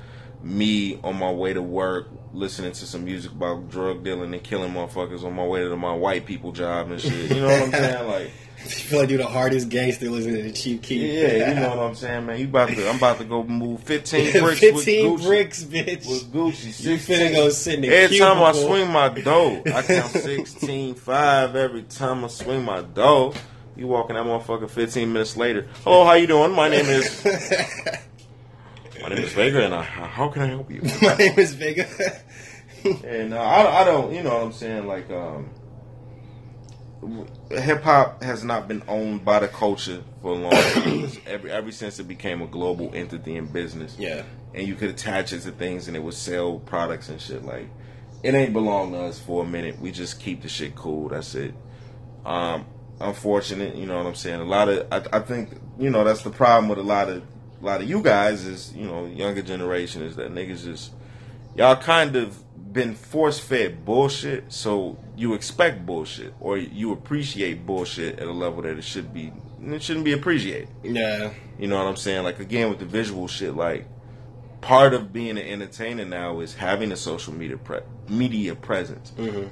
me 0.43 0.99
on 1.03 1.17
my 1.17 1.31
way 1.31 1.53
to 1.53 1.61
work 1.61 2.09
listening 2.33 2.71
to 2.71 2.85
some 2.85 3.05
music 3.05 3.31
about 3.31 3.69
drug 3.69 4.03
dealing 4.03 4.33
and 4.33 4.43
killing 4.43 4.71
motherfuckers 4.73 5.23
on 5.23 5.33
my 5.33 5.43
way 5.45 5.61
to 5.61 5.75
my 5.75 5.93
white 5.93 6.25
people 6.25 6.51
job 6.51 6.91
and 6.91 7.01
shit. 7.01 7.31
You 7.31 7.41
know 7.41 7.47
what 7.47 7.61
I'm 7.63 7.71
saying? 7.71 8.07
Like, 8.09 8.31
I 8.61 8.67
feel 8.67 8.99
like 8.99 9.09
you're 9.09 9.19
the 9.19 9.27
hardest 9.27 9.69
gangster 9.69 10.09
listening 10.09 10.43
to 10.43 10.51
Chief 10.51 10.81
Keef. 10.81 11.01
yeah, 11.01 11.49
you 11.49 11.55
know 11.55 11.69
what 11.69 11.79
I'm 11.79 11.95
saying, 11.95 12.25
man. 12.25 12.39
You 12.39 12.45
about 12.45 12.69
to? 12.69 12.89
I'm 12.89 12.97
about 12.97 13.17
to 13.19 13.23
go 13.23 13.43
move 13.43 13.81
15 13.83 14.31
bricks. 14.41 14.59
Fifteen 14.59 15.13
with 15.13 15.21
Gucci, 15.21 15.25
bricks, 15.27 15.63
bitch. 15.63 16.07
with 16.09 16.31
Gucci. 16.33 16.83
You 16.83 16.97
finna 16.97 17.33
go 17.33 17.49
sit 17.49 17.75
in 17.75 17.81
the 17.81 17.87
Every 17.89 18.17
time 18.19 18.41
I 18.43 18.51
swing 18.51 18.91
my 18.91 19.09
dough, 19.09 19.61
I 19.65 19.81
count 19.87 20.11
16, 20.11 20.95
5 20.95 21.55
every 21.55 21.83
time 21.83 22.25
I 22.25 22.27
swing 22.27 22.63
my 22.65 22.81
dough. 22.81 23.33
You 23.77 23.87
walking 23.87 24.15
that 24.17 24.25
motherfucker 24.25 24.69
15 24.69 25.13
minutes 25.13 25.37
later. 25.37 25.67
Hello, 25.85 26.03
how 26.03 26.13
you 26.13 26.27
doing? 26.27 26.51
My 26.51 26.67
name 26.67 26.85
is 26.87 27.23
my 29.01 29.07
name 29.07 29.19
is 29.19 29.31
Vega, 29.31 29.63
and 29.63 29.73
I, 29.73 29.83
how 29.83 30.27
can 30.27 30.41
I 30.41 30.47
help 30.47 30.69
you? 30.69 30.81
My 31.01 31.15
name 31.15 31.39
is 31.39 31.53
Vega. 31.53 31.87
And 33.05 33.33
uh, 33.33 33.41
I, 33.41 33.81
I 33.81 33.83
don't, 33.85 34.13
you 34.13 34.21
know 34.21 34.33
what 34.33 34.43
I'm 34.43 34.51
saying? 34.51 34.85
Like, 34.85 35.09
um, 35.11 35.49
hip 37.49 37.81
hop 37.83 38.21
has 38.23 38.43
not 38.43 38.67
been 38.67 38.83
owned 38.87 39.23
by 39.23 39.39
the 39.39 39.47
culture 39.47 40.03
for 40.21 40.31
a 40.31 40.35
long 40.35 40.51
time. 40.51 41.11
ever, 41.25 41.47
ever 41.47 41.71
since 41.71 41.99
it 41.99 42.07
became 42.07 42.41
a 42.41 42.47
global 42.47 42.91
entity 42.93 43.35
in 43.35 43.45
business. 43.45 43.95
yeah. 43.97 44.23
And 44.53 44.67
you 44.67 44.73
could 44.73 44.89
attach 44.89 45.31
it 45.31 45.41
to 45.41 45.51
things 45.51 45.87
and 45.87 45.95
it 45.95 46.01
would 46.01 46.15
sell 46.15 46.57
products 46.57 47.09
and 47.09 47.21
shit. 47.21 47.45
Like, 47.45 47.69
it 48.23 48.33
ain't 48.33 48.51
belong 48.51 48.93
to 48.93 48.99
us 49.01 49.19
for 49.19 49.43
a 49.43 49.47
minute. 49.47 49.79
We 49.79 49.91
just 49.91 50.19
keep 50.19 50.41
the 50.41 50.49
shit 50.49 50.75
cool. 50.75 51.09
That's 51.09 51.35
it. 51.35 51.53
Um, 52.25 52.65
unfortunate, 52.99 53.75
you 53.75 53.85
know 53.85 53.97
what 53.97 54.07
I'm 54.07 54.15
saying? 54.15 54.41
A 54.41 54.45
lot 54.45 54.67
of, 54.67 54.87
I, 54.91 55.17
I 55.17 55.19
think, 55.19 55.59
you 55.77 55.91
know, 55.91 56.03
that's 56.03 56.23
the 56.23 56.31
problem 56.31 56.67
with 56.67 56.79
a 56.79 56.83
lot 56.83 57.09
of, 57.09 57.23
a 57.61 57.65
lot 57.65 57.81
of 57.81 57.87
you 57.89 58.01
guys 58.01 58.45
is, 58.45 58.73
you 58.73 58.87
know, 58.87 59.05
younger 59.05 59.43
generation 59.43 60.01
is 60.01 60.15
that 60.15 60.33
niggas 60.33 60.63
just, 60.63 60.91
y'all 61.55 61.75
kind 61.75 62.15
of 62.15 62.43
been 62.73 62.95
force 62.95 63.39
fed 63.39 63.85
bullshit, 63.85 64.51
so 64.51 64.97
you 65.19 65.33
expect 65.33 65.85
bullshit 65.85 66.33
or 66.39 66.57
you 66.57 66.93
appreciate 66.93 67.65
bullshit 67.65 68.19
at 68.19 68.27
a 68.27 68.31
level 68.31 68.61
that 68.61 68.77
it 68.77 68.83
should 68.85 69.13
be, 69.13 69.33
it 69.61 69.83
shouldn't 69.83 70.05
be 70.05 70.13
appreciated. 70.13 70.69
Yeah. 70.81 71.33
You 71.59 71.67
know 71.67 71.77
what 71.77 71.87
I'm 71.87 71.97
saying? 71.97 72.23
Like 72.23 72.39
again 72.39 72.69
with 72.69 72.79
the 72.79 72.85
visual 72.85 73.27
shit, 73.27 73.53
like 73.53 73.85
part 74.61 74.93
of 74.93 75.11
being 75.11 75.31
an 75.31 75.39
entertainer 75.39 76.05
now 76.05 76.39
is 76.39 76.55
having 76.55 76.93
a 76.93 76.95
social 76.95 77.33
media 77.33 77.57
pre- 77.57 77.81
media 78.07 78.55
presence. 78.55 79.11
Mm-hmm. 79.17 79.47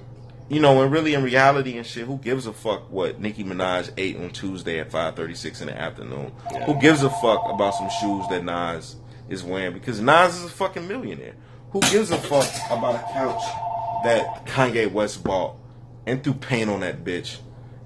You 0.50 0.62
know, 0.62 0.82
and 0.82 0.90
really 0.90 1.14
in 1.14 1.22
reality 1.22 1.76
and 1.76 1.86
shit, 1.86 2.06
who 2.06 2.18
gives 2.18 2.48
a 2.48 2.54
fuck 2.54 2.90
what 2.90 3.20
Nicki 3.20 3.44
Minaj 3.44 3.92
ate 3.98 4.16
on 4.16 4.30
Tuesday 4.30 4.80
at 4.80 4.90
5:36 4.90 5.60
in 5.60 5.68
the 5.68 5.78
afternoon? 5.78 6.32
Yeah. 6.50 6.64
Who 6.64 6.80
gives 6.80 7.04
a 7.04 7.10
fuck 7.10 7.46
about 7.50 7.76
some 7.76 7.90
shoes 7.90 8.26
that 8.30 8.46
Nas 8.46 8.96
is 9.28 9.44
wearing? 9.44 9.74
Because 9.74 10.00
Nas 10.00 10.38
is 10.38 10.46
a 10.46 10.50
fucking 10.50 10.88
millionaire. 10.88 11.36
Who 11.72 11.82
gives 11.82 12.12
a 12.12 12.18
fuck 12.18 12.48
about 12.72 12.96
a 12.96 13.14
couch 13.14 13.44
that 14.04 14.46
Kanye 14.46 14.92
West 14.92 15.24
bought 15.24 15.56
and 16.06 16.24
threw 16.24 16.34
paint 16.34 16.70
on 16.70 16.82
that 16.82 17.04
bitch? 17.04 17.38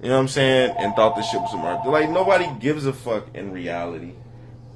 You 0.02 0.08
know 0.08 0.14
what 0.16 0.20
I'm 0.22 0.28
saying? 0.28 0.74
And 0.78 0.94
thought 0.94 1.14
this 1.16 1.30
shit 1.30 1.40
was 1.40 1.50
some 1.52 1.60
art. 1.62 1.86
Like 1.86 2.10
nobody 2.10 2.48
gives 2.60 2.86
a 2.86 2.92
fuck 2.92 3.34
in 3.34 3.52
reality. 3.52 4.12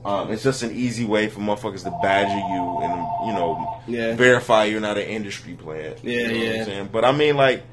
Um, 0.05 0.31
it's 0.31 0.45
just 0.45 0.63
an 0.63 0.71
easy 0.71 1.05
way 1.05 1.29
for 1.29 1.41
motherfuckers 1.41 1.83
to 1.83 1.91
badger 2.01 2.37
you 2.37 2.79
and 2.83 3.27
you 3.27 3.33
know 3.33 3.83
Yeah. 3.89 4.15
verify 4.15 4.65
you're 4.67 4.81
not 4.81 4.97
an 4.99 5.03
industry 5.05 5.55
player. 5.55 5.97
Yeah, 6.03 6.13
you 6.13 6.23
know 6.23 6.29
What 6.33 6.37
yeah. 6.55 6.61
I'm 6.61 6.65
saying? 6.67 6.89
But 6.93 7.05
I 7.05 7.11
mean, 7.13 7.37
like, 7.37 7.65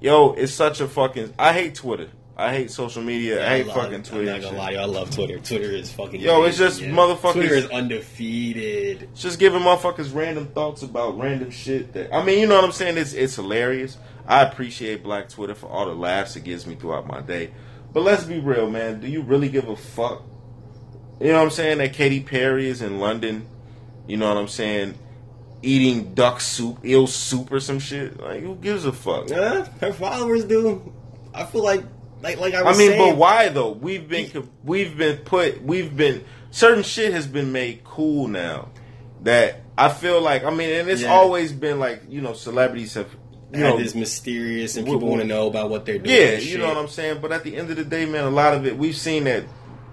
yo, 0.00 0.32
it's 0.32 0.52
such 0.54 0.80
a 0.80 0.88
fucking. 0.88 1.34
I 1.38 1.52
hate 1.52 1.74
Twitter. 1.74 2.08
I 2.36 2.52
hate 2.52 2.70
social 2.72 3.02
media. 3.02 3.46
I 3.46 3.58
hate 3.58 3.66
love- 3.68 3.76
fucking 3.76 4.02
Twitter. 4.02 4.32
I'm 4.34 4.40
not 4.40 4.50
gonna 4.50 4.58
lie, 4.58 4.72
I 4.74 4.84
love 4.86 5.10
Twitter. 5.10 5.38
Twitter 5.38 5.70
is 5.70 5.92
fucking. 5.92 6.20
Yo, 6.20 6.42
it's 6.44 6.58
just 6.58 6.80
yeah. 6.80 6.88
motherfuckers- 6.90 7.32
Twitter 7.34 7.54
is 7.54 7.66
undefeated. 7.66 9.02
It's 9.12 9.22
just 9.22 9.38
giving 9.38 9.60
motherfuckers 9.60 10.12
random 10.14 10.48
thoughts 10.48 10.82
about 10.82 11.18
random 11.18 11.50
shit. 11.50 11.92
That 11.92 12.12
I 12.12 12.24
mean, 12.24 12.40
you 12.40 12.46
know 12.48 12.56
what 12.56 12.64
I'm 12.64 12.72
saying? 12.72 12.96
It's 12.98 13.12
it's 13.12 13.36
hilarious. 13.36 13.98
I 14.26 14.42
appreciate 14.42 15.02
Black 15.04 15.28
Twitter 15.28 15.54
for 15.54 15.66
all 15.68 15.86
the 15.86 15.94
laughs 15.94 16.34
it 16.34 16.44
gives 16.44 16.66
me 16.66 16.74
throughout 16.74 17.06
my 17.06 17.20
day. 17.20 17.50
But 17.92 18.02
let's 18.02 18.24
be 18.24 18.40
real, 18.40 18.68
man. 18.68 19.00
Do 19.00 19.06
you 19.06 19.22
really 19.22 19.48
give 19.48 19.68
a 19.68 19.76
fuck? 19.76 20.22
You 21.20 21.28
know 21.28 21.34
what 21.34 21.44
I'm 21.44 21.50
saying? 21.50 21.78
That 21.78 21.92
Katy 21.92 22.20
Perry 22.20 22.66
is 22.68 22.82
in 22.82 22.98
London. 22.98 23.46
You 24.08 24.16
know 24.16 24.26
what 24.28 24.36
I'm 24.36 24.48
saying? 24.48 24.98
Eating 25.62 26.12
duck 26.14 26.40
soup, 26.40 26.84
eel 26.84 27.06
soup, 27.06 27.52
or 27.52 27.60
some 27.60 27.78
shit. 27.78 28.18
Like, 28.20 28.40
who 28.40 28.56
gives 28.56 28.84
a 28.84 28.92
fuck? 28.92 29.30
Uh, 29.30 29.64
her 29.80 29.92
followers 29.92 30.44
do. 30.44 30.92
I 31.32 31.44
feel 31.44 31.62
like, 31.62 31.84
like, 32.24 32.38
like 32.40 32.54
I 32.54 32.62
I 32.62 32.76
mean, 32.76 32.90
saying, 32.90 33.10
but 33.10 33.16
why 33.16 33.48
though? 33.50 33.70
We've 33.70 34.08
been 34.08 34.48
we've 34.64 34.96
been 34.96 35.18
put 35.18 35.62
we've 35.62 35.96
been 35.96 36.24
certain 36.50 36.82
shit 36.82 37.12
has 37.12 37.26
been 37.26 37.52
made 37.52 37.84
cool 37.84 38.26
now 38.28 38.70
that 39.22 39.60
I 39.78 39.88
feel 39.90 40.20
like 40.20 40.44
I 40.44 40.50
mean, 40.50 40.70
and 40.70 40.88
it's 40.88 41.02
Yeah. 41.02 41.12
always 41.12 41.52
been 41.52 41.78
like 41.78 42.02
you 42.08 42.20
know 42.20 42.32
celebrities 42.32 42.94
have 42.94 43.08
you 43.52 43.60
had 43.62 43.70
know 43.74 43.78
this 43.78 43.94
mysterious, 43.94 44.76
and 44.76 44.84
w- 44.84 44.98
people 44.98 45.08
want 45.10 45.22
to 45.22 45.28
know 45.28 45.46
about 45.46 45.70
what 45.70 45.86
they're 45.86 45.98
doing. 45.98 46.16
yeah 46.16 46.38
you 46.38 46.58
know 46.58 46.68
what 46.68 46.76
I'm 46.76 46.88
saying. 46.88 47.20
But 47.20 47.30
at 47.32 47.44
the 47.44 47.56
end 47.56 47.70
of 47.70 47.76
the 47.76 47.84
day, 47.84 48.04
man, 48.06 48.24
a 48.24 48.30
lot 48.30 48.54
of 48.54 48.66
it 48.66 48.76
we've 48.76 48.96
seen 48.96 49.24
that 49.24 49.44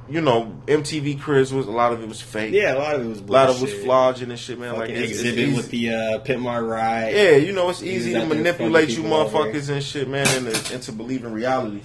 you 0.09 0.19
know, 0.19 0.61
MTV 0.67 1.21
Cribs 1.21 1.53
was 1.53 1.67
a 1.67 1.71
lot 1.71 1.93
of 1.93 2.01
it 2.03 2.09
was 2.09 2.19
fake. 2.19 2.53
Yeah, 2.53 2.73
a 2.73 2.79
lot 2.79 2.95
of 2.95 3.05
it 3.05 3.07
was 3.07 3.19
a 3.19 3.23
lot 3.23 3.49
of 3.49 3.55
it 3.57 3.61
was 3.61 3.69
bullshit. 3.71 3.85
flogging 3.85 4.29
and 4.31 4.37
shit, 4.39 4.59
man. 4.59 4.73
Like 4.73 4.89
Fucking 4.89 4.95
it's, 4.95 5.11
it's 5.11 5.19
exhibit 5.21 5.39
easy- 5.47 5.55
with 5.55 5.69
the 5.71 5.89
uh, 5.93 6.19
Pimp 6.19 6.41
My 6.43 6.59
Ride. 6.59 7.13
yeah, 7.15 7.35
you 7.37 7.53
know, 7.53 7.69
it's 7.69 7.81
easy 7.81 8.11
to 8.13 8.25
manipulate 8.25 8.89
you 8.89 8.97
people 9.03 9.13
over. 9.13 9.37
motherfuckers 9.37 9.69
and 9.69 9.81
shit, 9.81 10.09
man, 10.09 10.27
into, 10.45 10.73
into 10.73 10.91
believing 10.91 11.31
reality. 11.31 11.79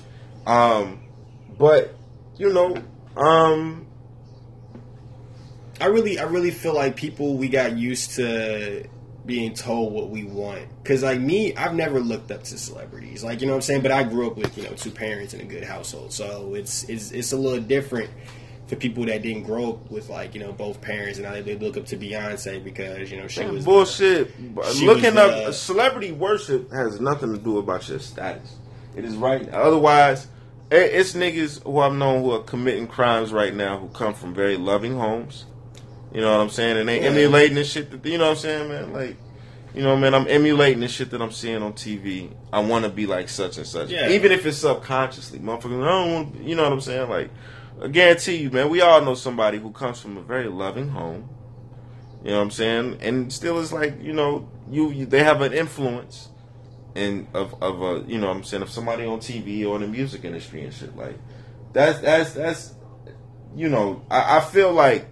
Um, 0.46 1.00
but 1.58 1.94
you 2.36 2.52
know, 2.52 2.76
um, 3.16 3.86
I 5.80 5.86
really, 5.86 6.18
I 6.18 6.24
really 6.24 6.50
feel 6.50 6.74
like 6.74 6.96
people 6.96 7.34
we 7.36 7.48
got 7.48 7.76
used 7.76 8.12
to 8.16 8.86
being 9.26 9.54
told 9.54 9.92
what 9.92 10.08
we 10.10 10.24
want. 10.24 10.62
Cause 10.84 11.02
like 11.02 11.20
me, 11.20 11.54
I've 11.56 11.74
never 11.74 11.98
looked 12.00 12.30
up 12.30 12.44
to 12.44 12.58
celebrities. 12.58 13.24
Like 13.24 13.40
you 13.40 13.46
know 13.46 13.54
what 13.54 13.56
I'm 13.58 13.62
saying. 13.62 13.82
But 13.82 13.90
I 13.92 14.04
grew 14.04 14.26
up 14.28 14.36
with 14.36 14.56
you 14.56 14.64
know 14.64 14.72
two 14.74 14.90
parents 14.92 15.34
in 15.34 15.40
a 15.40 15.44
good 15.44 15.64
household, 15.64 16.12
so 16.12 16.54
it's 16.54 16.84
it's 16.84 17.10
it's 17.10 17.32
a 17.32 17.36
little 17.36 17.60
different 17.60 18.08
for 18.68 18.76
people 18.76 19.04
that 19.06 19.22
didn't 19.22 19.44
grow 19.44 19.70
up 19.74 19.90
with 19.90 20.08
like 20.08 20.34
you 20.34 20.40
know 20.40 20.52
both 20.52 20.80
parents 20.80 21.18
and 21.18 21.26
now 21.26 21.40
they 21.40 21.56
look 21.56 21.76
up 21.76 21.86
to 21.86 21.96
Beyonce 21.96 22.62
because 22.62 23.10
you 23.10 23.16
know 23.16 23.28
she 23.28 23.44
was 23.44 23.64
bullshit. 23.64 24.32
she 24.74 24.86
Looking 24.86 25.14
was 25.14 25.16
up 25.16 25.46
the- 25.46 25.52
celebrity 25.52 26.12
worship 26.12 26.70
has 26.72 27.00
nothing 27.00 27.32
to 27.32 27.38
do 27.38 27.58
about 27.58 27.88
your 27.88 27.98
status. 27.98 28.56
It 28.96 29.04
is 29.04 29.14
right. 29.16 29.46
Otherwise, 29.50 30.26
i- 30.26 30.30
it's 30.70 31.12
niggas 31.14 31.62
who 31.64 31.78
I've 31.78 31.94
known 31.94 32.22
who 32.22 32.32
are 32.32 32.42
committing 32.42 32.86
crimes 32.86 33.32
right 33.32 33.54
now 33.54 33.78
who 33.78 33.88
come 33.88 34.14
from 34.14 34.34
very 34.34 34.56
loving 34.56 34.96
homes. 34.96 35.46
You 36.12 36.20
know 36.20 36.32
what 36.32 36.40
I'm 36.40 36.50
saying? 36.50 36.76
And 36.78 36.88
they 36.88 37.00
Yeah. 37.02 37.08
emulating 37.08 37.56
the 37.56 37.64
shit 37.64 37.90
that 37.90 38.08
you 38.08 38.18
know 38.18 38.24
what 38.24 38.30
I'm 38.30 38.36
saying, 38.36 38.68
man. 38.68 38.92
Like, 38.92 39.16
you 39.74 39.82
know, 39.82 39.96
man, 39.96 40.14
I'm 40.14 40.26
emulating 40.28 40.80
the 40.80 40.88
shit 40.88 41.10
that 41.10 41.20
I'm 41.20 41.30
seeing 41.32 41.62
on 41.62 41.74
TV. 41.74 42.30
I 42.52 42.60
want 42.60 42.84
to 42.84 42.90
be 42.90 43.06
like 43.06 43.28
such 43.28 43.58
and 43.58 43.66
such, 43.66 43.90
Yeah. 43.90 44.08
even 44.10 44.32
if 44.32 44.46
it's 44.46 44.58
subconsciously. 44.58 45.38
motherfucker. 45.38 45.82
I 45.84 45.88
don't 46.04 46.12
want. 46.12 46.42
You 46.42 46.54
know 46.54 46.62
what 46.64 46.72
I'm 46.72 46.80
saying? 46.80 47.10
Like, 47.10 47.30
I 47.82 47.88
guarantee 47.88 48.36
you, 48.36 48.50
man. 48.50 48.70
We 48.70 48.80
all 48.80 49.02
know 49.02 49.14
somebody 49.14 49.58
who 49.58 49.70
comes 49.70 50.00
from 50.00 50.16
a 50.16 50.22
very 50.22 50.48
loving 50.48 50.88
home. 50.88 51.28
You 52.24 52.30
know 52.30 52.38
what 52.38 52.44
I'm 52.44 52.50
saying? 52.50 52.98
And 53.02 53.30
still 53.32 53.60
it's 53.60 53.72
like, 53.72 54.02
you 54.02 54.12
know, 54.14 54.48
you, 54.70 54.90
you 54.90 55.06
they 55.06 55.22
have 55.22 55.42
an 55.42 55.52
influence 55.52 56.30
in 56.96 57.28
of 57.34 57.62
of 57.62 57.82
a 57.82 58.04
you 58.10 58.18
know 58.18 58.28
what 58.28 58.36
I'm 58.36 58.44
saying 58.44 58.62
of 58.62 58.70
somebody 58.70 59.04
on 59.04 59.18
TV 59.18 59.66
or 59.66 59.76
in 59.76 59.82
the 59.82 59.88
music 59.88 60.24
industry 60.24 60.62
and 60.64 60.72
shit. 60.72 60.96
Like 60.96 61.18
that's 61.72 62.00
that's 62.00 62.32
that's 62.32 62.74
you 63.56 63.68
know, 63.68 64.02
I, 64.10 64.38
I 64.38 64.40
feel 64.40 64.72
like 64.72 65.06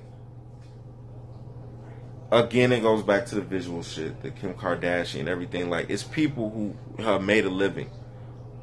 again 2.31 2.73
it 2.73 2.81
goes 2.81 3.03
back 3.03 3.27
to 3.27 3.35
the 3.35 3.40
visual 3.40 3.83
shit, 3.83 4.23
the 4.23 4.31
Kim 4.31 4.55
Kardashian, 4.55 5.27
everything. 5.27 5.70
Like 5.70 5.88
it's 5.88 6.03
people 6.03 6.51
who 6.51 7.03
have 7.03 7.23
made 7.23 7.44
a 7.44 7.51
living 7.51 7.90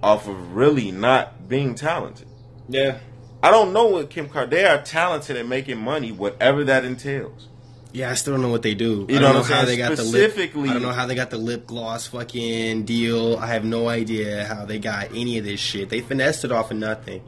off 0.03 0.27
of 0.27 0.55
really 0.55 0.91
not 0.91 1.47
being 1.47 1.75
talented. 1.75 2.27
yeah 2.67 2.99
I 3.43 3.49
don't 3.49 3.73
know 3.73 3.88
what 3.88 4.10
Kim 4.12 4.29
Kardashian. 4.29 4.49
They 4.51 4.65
are 4.65 4.81
talented 4.81 5.36
at 5.36 5.47
making 5.47 5.79
money, 5.79 6.12
whatever 6.12 6.63
that 6.65 6.86
entails. 6.86 7.47
Yeah, 7.93 8.10
I 8.10 8.13
still 8.13 8.34
don't 8.34 8.41
know 8.41 8.49
what 8.49 8.62
they 8.62 8.73
do. 8.73 9.06
You 9.10 9.17
I 9.17 9.19
don't 9.19 9.34
know, 9.34 9.39
I'm 9.41 9.45
how 9.45 9.65
they 9.65 9.75
got 9.75 9.95
the 9.97 10.04
lip. 10.04 10.32
Specifically- 10.32 10.69
I 10.69 10.73
don't 10.73 10.82
know 10.82 10.91
how 10.91 11.06
they 11.06 11.15
got 11.15 11.30
the 11.30 11.38
lip 11.38 11.67
gloss 11.67 12.08
fucking 12.08 12.84
deal. 12.86 13.38
I 13.38 13.47
have 13.47 13.65
no 13.65 13.89
idea 13.89 14.45
how 14.45 14.65
they 14.65 14.80
got 14.80 15.10
any 15.13 15.38
of 15.38 15.43
this 15.45 15.60
shit. 15.60 15.89
They 15.89 15.99
finessed 15.99 16.45
it 16.45 16.51
off 16.51 16.71
of 16.71 16.77
nothing. 16.77 17.21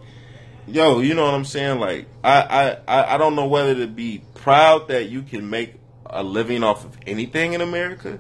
Yo, 0.66 1.02
you 1.02 1.14
know 1.14 1.26
what 1.26 1.34
I'm 1.34 1.44
saying? 1.44 1.80
Like, 1.82 2.08
I, 2.24 2.78
I, 2.88 3.00
I, 3.02 3.16
I 3.16 3.18
don't 3.18 3.36
know 3.36 3.46
whether 3.48 3.76
to 3.76 3.88
be 3.88 4.24
proud 4.36 4.88
that 4.88 5.10
you 5.10 5.22
can 5.22 5.50
make 5.50 5.74
a 6.06 6.24
living 6.24 6.64
off 6.64 6.86
of 6.86 6.98
anything 7.06 7.52
in 7.52 7.60
America, 7.60 8.20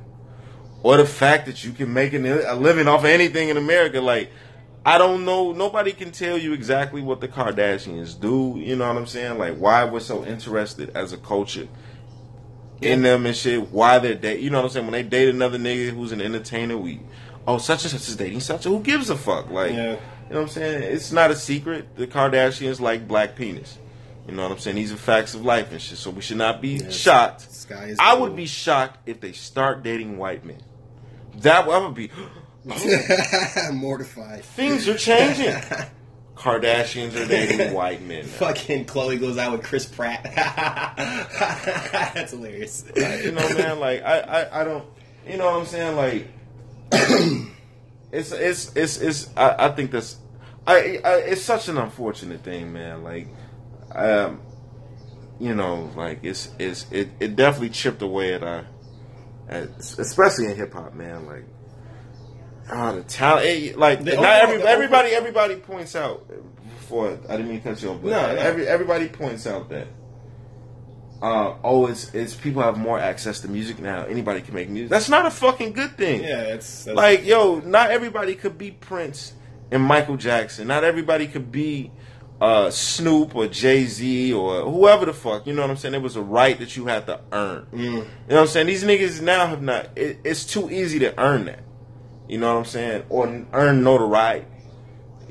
or 0.81 0.97
the 0.97 1.05
fact 1.05 1.45
that 1.45 1.63
you 1.63 1.71
can 1.71 1.93
make 1.93 2.13
a 2.13 2.17
living 2.55 2.89
off 2.89 3.01
of 3.01 3.05
anything 3.05 3.47
in 3.47 3.55
America. 3.55 4.01
Like, 4.01 4.29
I 4.85 4.97
don't 4.97 5.23
know. 5.23 5.53
Nobody 5.53 5.93
can 5.93 6.11
tell 6.11 6.37
you 6.37 6.51
exactly 6.51 7.01
what 7.01 7.21
the 7.21 7.29
Kardashians 7.29 8.19
do. 8.19 8.55
You 8.57 8.75
know 8.75 8.89
what 8.89 8.97
I'm 8.97 9.07
saying? 9.07 9.37
Like, 9.37 9.55
why 9.55 9.85
we're 9.85 10.01
so 10.01 10.25
interested 10.25 10.89
as 10.97 11.13
a 11.13 11.17
culture 11.17 11.69
in 12.83 13.01
them 13.01 13.25
and 13.25 13.35
shit. 13.35 13.71
Why 13.71 13.99
they're 13.99 14.15
date. 14.15 14.39
You 14.39 14.49
know 14.49 14.57
what 14.59 14.65
I'm 14.65 14.71
saying? 14.71 14.85
When 14.85 14.93
they 14.93 15.03
date 15.03 15.29
another 15.29 15.57
nigga 15.57 15.89
who's 15.89 16.11
an 16.11 16.21
entertainer, 16.21 16.77
we 16.77 16.99
oh 17.47 17.57
such 17.57 17.83
and 17.83 17.91
such 17.91 18.07
is 18.07 18.15
dating 18.15 18.39
such. 18.41 18.63
Who 18.65 18.79
gives 18.81 19.09
a 19.09 19.17
fuck? 19.17 19.49
Like, 19.49 19.71
Yeah. 19.71 19.77
you 19.83 19.89
know 19.89 19.97
what 20.29 20.41
I'm 20.41 20.47
saying? 20.49 20.83
It's 20.83 21.11
not 21.11 21.31
a 21.31 21.35
secret. 21.35 21.95
The 21.95 22.07
Kardashians 22.07 22.79
like 22.79 23.07
black 23.07 23.35
penis. 23.35 23.77
You 24.27 24.33
know 24.35 24.43
what 24.43 24.51
I'm 24.53 24.59
saying? 24.59 24.77
These 24.77 24.93
are 24.93 24.97
facts 24.97 25.33
of 25.33 25.43
life 25.43 25.71
and 25.71 25.81
shit. 25.81 25.97
So 25.97 26.09
we 26.09 26.21
should 26.21 26.37
not 26.37 26.61
be 26.61 26.75
Yes. 26.77 26.93
shocked. 26.95 27.47
I 27.99 28.13
would 28.13 28.35
be 28.35 28.45
shocked 28.45 29.07
if 29.09 29.19
they 29.19 29.33
start 29.33 29.83
dating 29.83 30.17
white 30.17 30.45
men. 30.45 30.61
That 31.37 31.67
I 31.67 31.77
would 31.77 31.95
be. 31.95 32.09
Oh. 32.71 33.71
Mortified. 33.73 34.45
Things 34.45 34.87
are 34.87 34.97
changing. 34.97 35.53
Kardashians 36.35 37.15
are 37.15 37.27
dating 37.27 37.73
white 37.75 38.01
men. 38.01 38.25
Fucking 38.25 38.85
Khloe 38.85 39.19
goes 39.19 39.37
out 39.37 39.51
with 39.51 39.63
Chris 39.63 39.85
Pratt. 39.85 40.23
That's 42.13 42.31
hilarious. 42.31 42.83
you 42.95 43.31
know, 43.31 43.47
man, 43.55 43.79
like 43.79 44.03
I, 44.03 44.19
I, 44.19 44.61
I 44.61 44.63
don't, 44.63 44.85
you 45.27 45.37
know 45.37 45.45
what 45.45 45.59
I'm 45.59 45.65
saying? 45.65 45.95
Like, 45.95 46.27
it's, 48.11 48.31
it's, 48.31 48.75
it's, 48.75 48.97
it's. 48.97 49.29
I, 49.37 49.67
I 49.67 49.69
think 49.69 49.91
that's, 49.91 50.17
I, 50.67 50.99
I, 51.03 51.15
it's 51.19 51.41
such 51.41 51.67
an 51.69 51.77
unfortunate 51.77 52.43
thing, 52.43 52.73
man. 52.73 53.03
Like, 53.03 53.27
um, 53.93 54.41
you 55.39 55.55
know, 55.55 55.91
like 55.95 56.19
it's, 56.23 56.49
it's, 56.59 56.85
it, 56.91 57.09
it 57.19 57.35
definitely 57.35 57.69
chipped 57.69 58.01
away 58.01 58.33
at 58.33 58.43
our, 58.43 58.65
at, 59.47 59.69
especially 59.79 60.45
in 60.45 60.55
hip 60.55 60.73
hop, 60.73 60.93
man. 60.93 61.25
Like, 61.25 61.45
ah, 62.69 62.91
the 62.93 63.03
talent, 63.03 63.45
eh, 63.45 63.73
like, 63.75 64.03
The 64.03 64.15
not 64.15 64.43
every, 64.43 64.61
everybody, 64.63 65.09
everybody 65.09 65.55
points 65.55 65.95
out. 65.95 66.25
Before 66.79 67.17
I 67.29 67.37
didn't 67.37 67.49
mean 67.49 67.61
to 67.61 67.69
cut 67.69 67.81
you 67.81 67.91
off, 67.91 68.01
but 68.01 68.09
No, 68.09 68.21
no. 68.21 68.41
every 68.41 68.67
everybody 68.67 69.07
points 69.07 69.47
out 69.47 69.69
that 69.69 69.87
uh, 71.23 71.55
oh, 71.63 71.87
it's 71.87 72.13
it's 72.13 72.35
people 72.35 72.61
have 72.61 72.77
more 72.77 72.99
access 72.99 73.39
to 73.39 73.47
music 73.47 73.79
now. 73.79 74.03
Anybody 74.03 74.41
can 74.41 74.53
make 74.53 74.69
music. 74.69 74.89
That's 74.89 75.07
not 75.07 75.25
a 75.25 75.31
fucking 75.31 75.71
good 75.71 75.95
thing. 75.95 76.21
Yeah, 76.21 76.41
it's 76.41 76.83
that's, 76.83 76.97
Like, 76.97 77.25
yo, 77.25 77.59
not 77.61 77.91
everybody 77.91 78.35
could 78.35 78.57
be 78.57 78.71
Prince 78.71 79.31
and 79.71 79.81
Michael 79.81 80.17
Jackson. 80.17 80.67
Not 80.67 80.83
everybody 80.83 81.27
could 81.27 81.49
be 81.49 81.91
uh, 82.41 82.69
Snoop 82.71 83.37
or 83.37 83.47
Jay 83.47 83.85
Z 83.85 84.33
or 84.33 84.69
whoever 84.69 85.05
the 85.05 85.13
fuck. 85.13 85.47
You 85.47 85.53
know 85.53 85.61
what 85.61 85.71
I'm 85.71 85.77
saying? 85.77 85.93
It 85.93 86.01
was 86.01 86.17
a 86.17 86.21
right 86.21 86.59
that 86.59 86.75
you 86.75 86.87
had 86.87 87.05
to 87.07 87.21
earn. 87.31 87.67
Mm. 87.71 87.79
You 87.79 87.91
know 87.93 88.05
what 88.27 88.39
I'm 88.39 88.47
saying? 88.47 88.67
These 88.67 88.83
niggas 88.83 89.21
now 89.21 89.47
have 89.47 89.61
not. 89.61 89.97
It, 89.97 90.19
it's 90.25 90.45
too 90.45 90.69
easy 90.69 90.99
to 90.99 91.17
earn 91.17 91.45
that. 91.45 91.63
You 92.27 92.37
know 92.37 92.53
what 92.53 92.59
I'm 92.59 92.65
saying? 92.65 93.03
Or 93.09 93.45
earn 93.53 93.83
notoriety. 93.83 94.45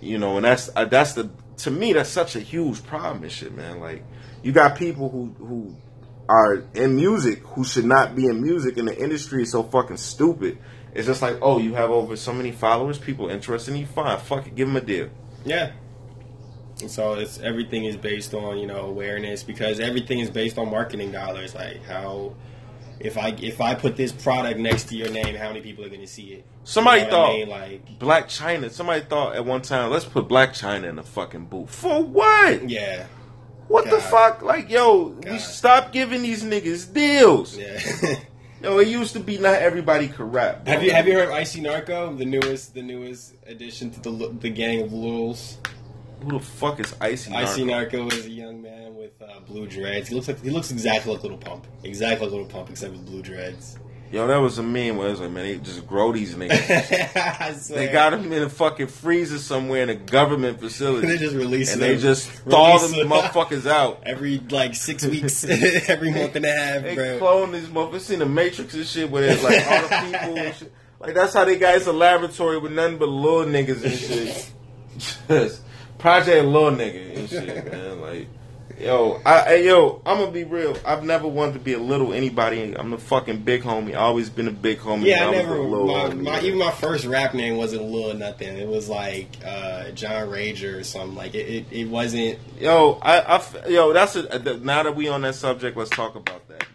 You 0.00 0.18
know, 0.18 0.36
and 0.36 0.44
that's 0.44 0.68
uh, 0.74 0.84
that's 0.84 1.12
the 1.12 1.30
to 1.58 1.70
me 1.70 1.92
that's 1.92 2.10
such 2.10 2.34
a 2.34 2.40
huge 2.40 2.84
problem 2.84 3.22
and 3.22 3.32
shit, 3.32 3.54
man. 3.54 3.78
Like 3.80 4.04
you 4.42 4.52
got 4.52 4.76
people 4.76 5.08
who 5.08 5.34
who 5.44 5.76
are 6.28 6.64
in 6.74 6.96
music 6.96 7.40
who 7.44 7.64
should 7.64 7.84
not 7.84 8.16
be 8.16 8.26
in 8.26 8.42
music, 8.42 8.76
and 8.78 8.88
the 8.88 8.98
industry 8.98 9.42
is 9.42 9.50
so 9.50 9.62
fucking 9.62 9.96
stupid. 9.96 10.58
It's 10.94 11.06
just 11.06 11.22
like, 11.22 11.38
oh, 11.40 11.58
you 11.58 11.74
have 11.74 11.90
over 11.90 12.16
so 12.16 12.32
many 12.32 12.52
followers, 12.52 12.98
people 12.98 13.28
interested 13.30 13.72
in 13.72 13.80
you. 13.80 13.86
Fine, 13.86 14.18
fuck 14.20 14.46
it, 14.46 14.54
give 14.54 14.68
them 14.68 14.76
a 14.76 14.80
deal. 14.80 15.08
Yeah. 15.44 15.72
And 16.80 16.90
so 16.90 17.14
it's 17.14 17.38
everything 17.40 17.84
is 17.84 17.96
based 17.96 18.34
on 18.34 18.58
you 18.58 18.66
know 18.66 18.86
awareness 18.86 19.42
because 19.42 19.78
everything 19.78 20.18
is 20.18 20.30
based 20.30 20.58
on 20.58 20.70
marketing 20.70 21.12
dollars. 21.12 21.54
Like 21.54 21.84
how 21.84 22.34
if 23.02 23.18
I 23.18 23.28
if 23.40 23.60
I 23.60 23.74
put 23.74 23.96
this 23.96 24.12
product 24.12 24.58
next 24.58 24.84
to 24.88 24.96
your 24.96 25.10
name, 25.10 25.34
how 25.34 25.48
many 25.48 25.60
people 25.60 25.84
are 25.84 25.88
going 25.88 26.00
to 26.00 26.06
see 26.06 26.32
it? 26.34 26.44
Somebody 26.64 27.02
You 27.02 27.10
know 27.10 27.20
what 27.20 27.26
I 27.26 27.28
thought 27.28 27.38
mean? 27.38 27.48
like 27.48 27.98
Blac 27.98 28.24
Chyna. 28.26 28.70
Somebody 28.70 29.04
thought 29.04 29.34
at 29.36 29.44
one 29.44 29.62
time, 29.62 29.90
let's 29.90 30.04
put 30.04 30.28
Blac 30.28 30.50
Chyna 30.50 30.88
in 30.88 30.96
the 30.96 31.02
fucking 31.02 31.46
booth. 31.46 31.74
For 31.74 32.02
what? 32.02 32.68
yeah, 32.70 33.06
What 33.68 33.90
the 33.90 34.00
fuck? 34.00 34.42
Like, 34.42 34.70
yo, 34.70 35.16
we 35.26 35.38
stop 35.38 35.92
giving 35.92 36.22
these 36.22 36.42
niggas 36.44 36.92
deals. 36.92 37.56
yeah. 37.56 37.80
Yo, 38.62 38.78
it 38.78 38.86
used 38.86 39.12
to 39.14 39.18
be 39.18 39.38
not 39.38 39.54
everybody 39.54 40.06
could 40.06 40.32
rap. 40.32 40.64
bro. 40.64 40.72
have 40.74 40.84
you 40.84 40.92
have 40.92 41.08
you 41.08 41.14
heard 41.14 41.26
of 41.30 41.34
Icy 41.34 41.60
Narco, 41.62 42.14
the 42.14 42.24
newest 42.24 42.74
the 42.74 42.82
newest 42.82 43.34
addition 43.44 43.90
to 43.90 43.98
the 44.00 44.28
the 44.38 44.50
gang 44.50 44.82
of 44.82 44.92
Lules? 44.92 45.58
Who 46.22 46.32
the 46.32 46.40
fuck 46.40 46.80
is 46.80 46.94
Icy? 47.00 47.32
Icy 47.32 47.64
Narco? 47.64 48.04
Narco 48.04 48.16
is 48.16 48.26
a 48.26 48.30
young 48.30 48.62
man 48.62 48.94
with 48.94 49.20
uh, 49.20 49.40
blue 49.40 49.66
dreads. 49.66 50.08
He 50.08 50.14
looks 50.14 50.28
like 50.28 50.40
he 50.42 50.50
looks 50.50 50.70
exactly 50.70 51.12
like 51.12 51.22
Little 51.22 51.38
Pump, 51.38 51.66
exactly 51.82 52.26
like 52.26 52.32
Little 52.32 52.46
Pump, 52.46 52.70
except 52.70 52.92
with 52.92 53.04
blue 53.06 53.22
dreads. 53.22 53.78
Yo, 54.12 54.26
that 54.26 54.36
was 54.36 54.58
a 54.58 54.62
meme 54.62 54.98
where 54.98 55.08
it 55.08 55.12
was 55.12 55.20
like, 55.20 55.30
man, 55.30 55.44
they 55.44 55.56
just 55.56 55.86
grow 55.86 56.12
these 56.12 56.34
niggas. 56.34 57.68
They 57.74 57.88
got 57.88 58.10
them 58.10 58.30
in 58.30 58.42
a 58.42 58.50
fucking 58.50 58.88
freezer 58.88 59.38
somewhere 59.38 59.82
in 59.84 59.88
a 59.88 59.94
government 59.94 60.60
facility. 60.60 61.06
They 61.08 61.16
just 61.16 61.34
release 61.34 61.72
and 61.72 61.80
them. 61.80 61.92
And 61.92 61.98
they 61.98 62.02
just 62.02 62.28
thaw 62.28 62.76
them 62.76 62.90
them. 62.92 63.08
motherfuckers 63.08 63.66
out. 63.66 64.02
every 64.06 64.38
like 64.50 64.74
six 64.74 65.06
weeks, 65.06 65.44
every 65.44 66.12
month 66.12 66.36
and 66.36 66.44
a 66.44 66.52
half, 66.52 66.82
They 66.82 66.94
bro. 66.94 67.18
clone 67.18 67.52
these 67.52 67.68
motherfuckers. 67.68 68.00
Seen 68.00 68.18
the 68.18 68.26
Matrix 68.26 68.74
and 68.74 68.86
shit 68.86 69.10
where 69.10 69.22
there's 69.22 69.42
like 69.42 69.66
all 69.66 69.80
the 69.82 69.88
people 69.88 70.38
and 70.38 70.54
shit. 70.56 70.72
Like 71.00 71.14
that's 71.14 71.32
how 71.32 71.46
they 71.46 71.56
got 71.56 71.76
it's 71.76 71.86
a 71.86 71.92
laboratory 71.92 72.58
with 72.58 72.72
nothing 72.72 72.98
but 72.98 73.08
little 73.08 73.44
niggas 73.46 73.82
and 73.82 73.94
shit. 73.94 74.52
Just 75.26 75.62
Project 76.02 76.44
Little 76.44 76.72
Nigga 76.72 77.16
and 77.16 77.28
shit, 77.28 77.64
man. 77.72 78.00
Like 78.00 78.28
Yo, 78.82 79.20
I, 79.24 79.56
yo, 79.56 80.02
I'm 80.04 80.18
gonna 80.18 80.32
be 80.32 80.42
real. 80.42 80.76
I've 80.84 81.04
never 81.04 81.28
wanted 81.28 81.52
to 81.52 81.58
be 81.60 81.74
a 81.74 81.78
little 81.78 82.12
anybody. 82.12 82.74
I'm 82.74 82.92
a 82.92 82.98
fucking 82.98 83.42
big 83.42 83.62
homie. 83.62 83.92
I 83.92 83.98
always 83.98 84.28
been 84.28 84.48
a 84.48 84.52
big 84.52 84.78
homie. 84.78 85.04
Yeah, 85.04 85.28
I 85.28 85.30
never. 85.30 85.62
My, 85.62 86.12
my, 86.12 86.40
even 86.40 86.58
my 86.58 86.72
first 86.72 87.04
rap 87.04 87.32
name 87.32 87.58
wasn't 87.58 87.84
Lil 87.84 88.14
Nothing. 88.14 88.56
It 88.56 88.66
was 88.66 88.88
like 88.88 89.28
uh, 89.46 89.92
John 89.92 90.28
Rager 90.28 90.80
or 90.80 90.82
something. 90.82 91.14
Like 91.14 91.36
it, 91.36 91.48
it, 91.48 91.66
it 91.70 91.84
wasn't. 91.88 92.40
Yo, 92.58 92.98
I, 93.02 93.20
I 93.20 93.68
yo, 93.68 93.92
that's 93.92 94.16
a, 94.16 94.56
now 94.58 94.82
that 94.82 94.96
we 94.96 95.06
on 95.08 95.22
that 95.22 95.36
subject, 95.36 95.76
let's 95.76 95.90
talk 95.90 96.16
about 96.16 96.48
that. 96.48 96.66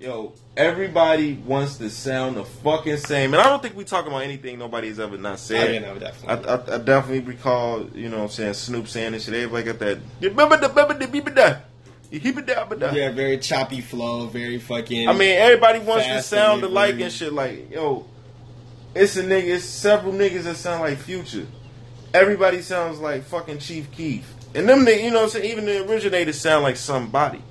Yo, 0.00 0.32
everybody 0.56 1.34
wants 1.44 1.76
to 1.76 1.90
sound 1.90 2.34
the 2.36 2.44
fucking 2.44 2.96
same, 2.96 3.34
and 3.34 3.40
I 3.42 3.44
don't 3.44 3.60
think 3.60 3.76
we 3.76 3.84
talk 3.84 4.06
about 4.06 4.22
anything 4.22 4.58
nobody's 4.58 4.98
ever 4.98 5.18
not 5.18 5.34
Oh, 5.34 5.36
said. 5.36 5.74
yeah, 5.74 5.80
no, 5.80 5.94
I, 5.94 5.98
definitely. 5.98 6.48
I, 6.48 6.74
I 6.76 6.78
definitely 6.78 7.20
recall, 7.20 7.86
you 7.94 8.08
know 8.08 8.16
what 8.16 8.22
I'm 8.24 8.28
saying, 8.30 8.54
Snoop 8.54 8.88
saying 8.88 9.12
this 9.12 9.26
shit. 9.26 9.34
Everybody 9.34 9.64
got 9.64 9.78
that. 9.80 9.98
Remember 10.22 10.56
the, 10.56 10.68
remember 10.70 10.94
the, 10.94 11.06
remember 11.06 11.30
the, 12.10 12.18
keep 12.18 12.38
it 12.38 12.46
down, 12.46 12.70
but 12.70 12.94
yeah, 12.94 13.10
very 13.10 13.36
choppy 13.36 13.82
flow, 13.82 14.26
very 14.28 14.58
fucking. 14.58 15.06
I 15.06 15.12
mean, 15.12 15.36
everybody 15.36 15.80
wants 15.80 16.06
to 16.06 16.22
sound 16.22 16.62
alike 16.62 16.98
and 16.98 17.12
shit. 17.12 17.34
Like, 17.34 17.70
yo, 17.70 18.06
it's 18.94 19.18
a 19.18 19.22
nigga. 19.22 19.56
It's 19.56 19.64
several 19.64 20.14
niggas 20.14 20.44
that 20.44 20.56
sound 20.56 20.80
like 20.80 20.96
Future. 20.96 21.46
Everybody 22.14 22.62
sounds 22.62 23.00
like 23.00 23.24
fucking 23.24 23.58
Chief 23.58 23.90
Keef, 23.92 24.32
and 24.54 24.66
them, 24.66 24.86
nigg- 24.86 25.04
you 25.04 25.10
know, 25.10 25.18
what 25.18 25.24
I'm 25.24 25.28
saying. 25.42 25.50
Even 25.52 25.66
the 25.66 25.86
originators 25.86 26.40
sound 26.40 26.62
like 26.64 26.76
somebody. 26.76 27.42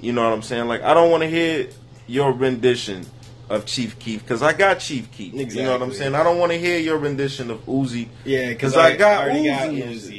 You 0.00 0.12
know 0.12 0.22
what 0.24 0.32
I'm 0.32 0.42
saying? 0.42 0.68
Like, 0.68 0.82
I 0.82 0.94
don't 0.94 1.10
want 1.10 1.22
to 1.22 1.28
hear 1.28 1.68
your 2.06 2.32
rendition 2.32 3.04
of 3.50 3.66
Chief 3.66 3.98
Keef 3.98 4.22
because 4.22 4.42
I 4.42 4.52
got 4.52 4.78
Chief 4.80 5.10
Keef. 5.10 5.34
You 5.34 5.62
know 5.62 5.72
what 5.72 5.82
I'm 5.82 5.92
saying? 5.92 6.14
I 6.14 6.22
don't 6.22 6.38
want 6.38 6.52
to 6.52 6.58
hear 6.58 6.78
your 6.78 6.98
rendition 6.98 7.50
of 7.50 7.64
Uzi. 7.66 8.08
yeah, 8.24 8.48
because 8.50 8.76
I 8.76 8.96
got 8.96 9.24
already 9.24 9.46
got 9.48 9.68
Uzi 9.68 9.82
and 9.82 9.94
Uzi. 9.94 10.16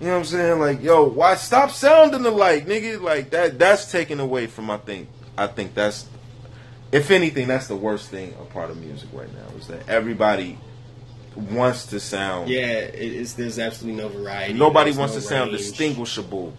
You 0.00 0.08
know 0.08 0.12
what 0.14 0.18
I'm 0.18 0.24
saying? 0.24 0.60
Like, 0.60 0.82
yo, 0.82 1.04
why 1.04 1.34
stop 1.36 1.70
sounding 1.70 2.26
alike, 2.26 2.66
nigga? 2.66 3.00
Like 3.00 3.30
that 3.30 3.58
that's 3.58 3.90
taken 3.92 4.20
away 4.20 4.46
from 4.46 4.70
I 4.70 4.78
think 4.78 5.08
I 5.38 5.46
think 5.46 5.74
that's 5.74 6.08
if 6.92 7.10
anything, 7.10 7.48
that's 7.48 7.66
the 7.68 7.76
worst 7.76 8.08
thing 8.10 8.34
a 8.40 8.44
part 8.44 8.70
of 8.70 8.76
music 8.78 9.08
right 9.12 9.32
now 9.32 9.56
is 9.58 9.66
that 9.68 9.88
everybody 9.88 10.58
wants 11.36 11.86
to 11.86 12.00
sound 12.00 12.48
Yeah, 12.48 12.66
it's 12.70 13.32
there's 13.34 13.58
absolutely 13.58 14.00
no 14.02 14.08
variety. 14.08 14.54
nobody 14.54 14.90
There's 14.90 14.98
wants 14.98 15.14
no 15.14 15.20
to 15.20 15.26
sound 15.26 15.50
distinguishable. 15.52 16.54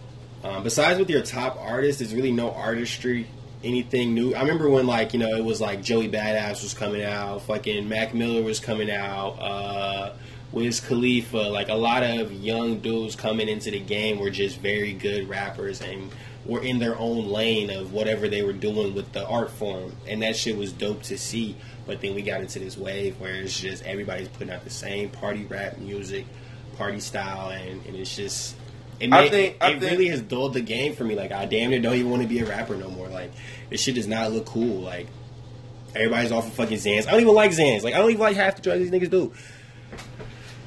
Um, 0.46 0.62
besides 0.62 0.98
with 0.98 1.10
your 1.10 1.22
top 1.22 1.56
artists, 1.58 1.98
there's 1.98 2.14
really 2.14 2.30
no 2.30 2.52
artistry, 2.52 3.26
anything 3.64 4.14
new. 4.14 4.32
I 4.32 4.42
remember 4.42 4.70
when 4.70 4.86
like 4.86 5.12
you 5.12 5.18
know 5.18 5.34
it 5.34 5.44
was 5.44 5.60
like 5.60 5.82
Joey 5.82 6.08
Badass 6.08 6.62
was 6.62 6.72
coming 6.72 7.02
out, 7.02 7.42
fucking 7.42 7.88
Mac 7.88 8.14
Miller 8.14 8.42
was 8.42 8.60
coming 8.60 8.88
out, 8.88 9.30
uh, 9.40 10.12
Wiz 10.52 10.78
Khalifa, 10.78 11.36
like 11.36 11.68
a 11.68 11.74
lot 11.74 12.04
of 12.04 12.32
young 12.32 12.78
dudes 12.78 13.16
coming 13.16 13.48
into 13.48 13.72
the 13.72 13.80
game 13.80 14.20
were 14.20 14.30
just 14.30 14.60
very 14.60 14.92
good 14.92 15.28
rappers 15.28 15.82
and 15.82 16.12
were 16.44 16.62
in 16.62 16.78
their 16.78 16.96
own 16.96 17.26
lane 17.26 17.68
of 17.70 17.92
whatever 17.92 18.28
they 18.28 18.44
were 18.44 18.52
doing 18.52 18.94
with 18.94 19.12
the 19.12 19.26
art 19.26 19.50
form, 19.50 19.96
and 20.06 20.22
that 20.22 20.36
shit 20.36 20.56
was 20.56 20.70
dope 20.70 21.02
to 21.02 21.18
see. 21.18 21.56
But 21.86 22.00
then 22.00 22.14
we 22.14 22.22
got 22.22 22.40
into 22.40 22.60
this 22.60 22.76
wave 22.76 23.18
where 23.18 23.34
it's 23.34 23.58
just 23.58 23.84
everybody's 23.84 24.28
putting 24.28 24.52
out 24.52 24.62
the 24.62 24.70
same 24.70 25.08
party 25.08 25.44
rap 25.44 25.78
music, 25.78 26.24
party 26.76 27.00
style, 27.00 27.50
and, 27.50 27.84
and 27.84 27.96
it's 27.96 28.14
just. 28.14 28.54
It, 28.98 29.12
I 29.12 29.28
think- 29.28 29.56
it, 29.56 29.62
I 29.62 29.70
it 29.72 29.80
think- 29.80 29.90
really 29.92 30.08
has 30.08 30.20
dulled 30.22 30.54
the 30.54 30.60
game 30.60 30.94
for 30.94 31.04
me. 31.04 31.14
Like 31.14 31.32
I 31.32 31.44
damn 31.46 31.70
near 31.70 31.80
don't 31.80 31.94
even 31.94 32.10
want 32.10 32.22
to 32.22 32.28
be 32.28 32.38
a 32.40 32.46
rapper 32.46 32.76
no 32.76 32.88
more. 32.88 33.08
Like 33.08 33.30
this 33.70 33.80
shit 33.80 33.94
does 33.96 34.06
not 34.06 34.32
look 34.32 34.46
cool. 34.46 34.80
Like 34.80 35.06
everybody's 35.94 36.32
off 36.32 36.46
of 36.46 36.52
fucking 36.54 36.78
Xans. 36.78 37.06
I 37.06 37.10
don't 37.12 37.20
even 37.20 37.34
like 37.34 37.50
Xans. 37.52 37.82
Like 37.82 37.94
I 37.94 37.98
don't 37.98 38.10
even 38.10 38.20
like 38.20 38.36
half 38.36 38.56
the 38.56 38.62
drugs 38.62 38.80
these 38.80 38.90
niggas 38.90 39.10
do. 39.10 39.32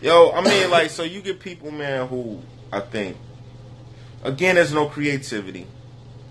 Yo, 0.01 0.31
I 0.31 0.41
mean 0.41 0.69
like 0.69 0.89
so 0.91 1.03
you 1.03 1.21
get 1.21 1.39
people 1.39 1.71
man 1.71 2.07
who 2.07 2.39
I 2.71 2.79
think 2.79 3.17
again 4.23 4.55
there's 4.55 4.73
no 4.73 4.87
creativity. 4.87 5.67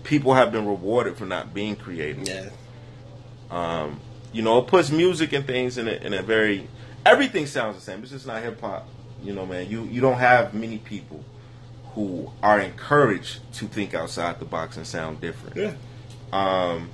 People 0.04 0.32
have 0.34 0.52
been 0.52 0.66
rewarded 0.66 1.16
for 1.16 1.26
not 1.26 1.52
being 1.52 1.76
creative. 1.76 2.26
Yeah. 2.26 2.48
Um, 3.50 4.00
you 4.32 4.42
know, 4.42 4.58
it 4.58 4.66
puts 4.68 4.90
music 4.90 5.32
and 5.32 5.46
things 5.46 5.78
in 5.78 5.88
a, 5.88 5.92
in 5.92 6.14
a 6.14 6.22
very 6.22 6.66
everything 7.04 7.46
sounds 7.46 7.76
the 7.76 7.82
same. 7.82 8.02
It's 8.02 8.10
just 8.12 8.26
not 8.26 8.42
hip 8.42 8.60
hop. 8.60 8.88
You 9.22 9.34
know, 9.34 9.44
man. 9.44 9.68
You 9.68 9.84
you 9.84 10.00
don't 10.00 10.18
have 10.18 10.54
many 10.54 10.78
people 10.78 11.22
who 11.98 12.30
are 12.44 12.60
encouraged 12.60 13.40
to 13.52 13.66
think 13.66 13.92
outside 13.92 14.38
the 14.38 14.44
box 14.44 14.76
and 14.76 14.86
sound 14.86 15.20
different. 15.20 15.56
Yeah. 15.56 15.72
Um, 16.32 16.90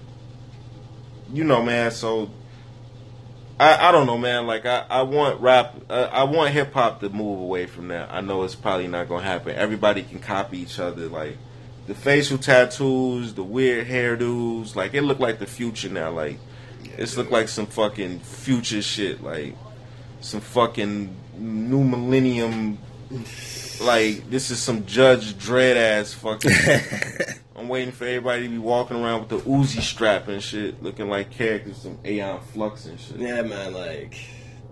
you 1.30 1.44
know, 1.44 1.62
man. 1.62 1.90
So 1.90 2.30
I 3.60 3.88
I 3.88 3.92
don't 3.92 4.06
know, 4.06 4.16
man. 4.16 4.46
Like 4.46 4.64
I 4.64 4.86
I 4.88 5.02
want 5.02 5.42
rap. 5.42 5.76
Uh, 5.90 6.08
I 6.10 6.24
want 6.24 6.54
hip 6.54 6.72
hop 6.72 7.00
to 7.00 7.10
move 7.10 7.38
away 7.38 7.66
from 7.66 7.88
that. 7.88 8.10
I 8.10 8.22
know 8.22 8.44
it's 8.44 8.54
probably 8.54 8.88
not 8.88 9.10
gonna 9.10 9.24
happen. 9.24 9.54
Everybody 9.54 10.04
can 10.04 10.20
copy 10.20 10.60
each 10.60 10.78
other. 10.78 11.06
Like 11.08 11.36
the 11.86 11.94
facial 11.94 12.38
tattoos, 12.38 13.34
the 13.34 13.44
weird 13.44 13.86
hairdos. 13.86 14.74
Like 14.74 14.94
it 14.94 15.02
look 15.02 15.18
like 15.18 15.38
the 15.38 15.46
future 15.46 15.90
now. 15.90 16.12
Like 16.12 16.38
it's 16.96 17.18
look 17.18 17.30
like 17.30 17.48
some 17.48 17.66
fucking 17.66 18.20
future 18.20 18.80
shit. 18.80 19.22
Like 19.22 19.54
some 20.22 20.40
fucking 20.40 21.14
new 21.36 21.84
millennium. 21.84 22.78
Like 23.80 24.30
this 24.30 24.50
is 24.50 24.60
some 24.60 24.86
Judge 24.86 25.34
Dredd 25.34 25.76
ass 25.76 26.12
fucking. 26.14 26.50
I'm 27.56 27.68
waiting 27.68 27.92
for 27.92 28.04
everybody 28.04 28.44
to 28.44 28.48
be 28.48 28.58
walking 28.58 29.02
around 29.02 29.20
with 29.20 29.28
the 29.28 29.50
Uzi 29.50 29.80
strap 29.80 30.28
and 30.28 30.42
shit, 30.42 30.82
looking 30.82 31.08
like 31.08 31.30
characters 31.30 31.82
from 31.82 31.98
Aeon 32.04 32.40
Flux 32.52 32.86
and 32.86 32.98
shit. 32.98 33.16
Yeah, 33.16 33.42
man. 33.42 33.72
Like 33.72 34.18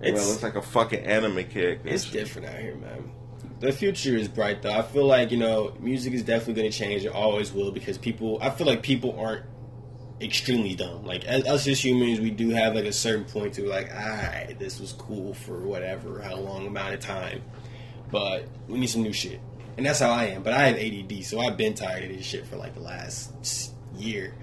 it 0.00 0.14
looks 0.14 0.42
like 0.42 0.56
a 0.56 0.62
fucking 0.62 1.04
anime 1.04 1.44
character. 1.44 1.88
it's 1.88 2.10
different 2.10 2.48
out 2.48 2.58
here, 2.58 2.76
man. 2.76 3.12
The 3.60 3.72
future 3.72 4.16
is 4.16 4.26
bright 4.26 4.62
though. 4.62 4.72
I 4.72 4.82
feel 4.82 5.06
like 5.06 5.30
you 5.30 5.38
know 5.38 5.76
music 5.78 6.12
is 6.12 6.22
definitely 6.22 6.54
going 6.54 6.70
to 6.72 6.76
change. 6.76 7.04
It 7.04 7.12
always 7.12 7.52
will 7.52 7.70
because 7.70 7.98
people. 7.98 8.38
I 8.42 8.50
feel 8.50 8.66
like 8.66 8.82
people 8.82 9.18
aren't 9.18 9.44
extremely 10.20 10.74
dumb. 10.74 11.04
Like 11.04 11.24
as, 11.24 11.46
us 11.46 11.66
as 11.66 11.84
humans, 11.84 12.20
we 12.20 12.30
do 12.30 12.50
have 12.50 12.74
like 12.74 12.84
a 12.84 12.92
certain 12.92 13.24
point 13.24 13.54
to 13.54 13.66
like, 13.68 13.92
all 13.92 14.00
right, 14.00 14.56
this 14.58 14.80
was 14.80 14.92
cool 14.92 15.34
for 15.34 15.60
whatever 15.60 16.20
how 16.20 16.36
long 16.36 16.66
amount 16.66 16.94
of 16.94 17.00
time, 17.00 17.42
but 18.12 18.46
we 18.68 18.78
need 18.78 18.86
some 18.86 19.02
new 19.02 19.12
shit. 19.12 19.40
And 19.76 19.84
that's 19.86 19.98
how 20.00 20.10
I 20.10 20.26
am. 20.26 20.42
But 20.42 20.52
I 20.52 20.68
have 20.68 20.76
ADD, 20.76 21.24
so 21.24 21.40
I've 21.40 21.56
been 21.56 21.74
tired 21.74 22.04
of 22.04 22.16
this 22.16 22.24
shit 22.26 22.46
for 22.46 22.56
like 22.56 22.74
the 22.74 22.80
last 22.80 23.72
year. 23.96 24.34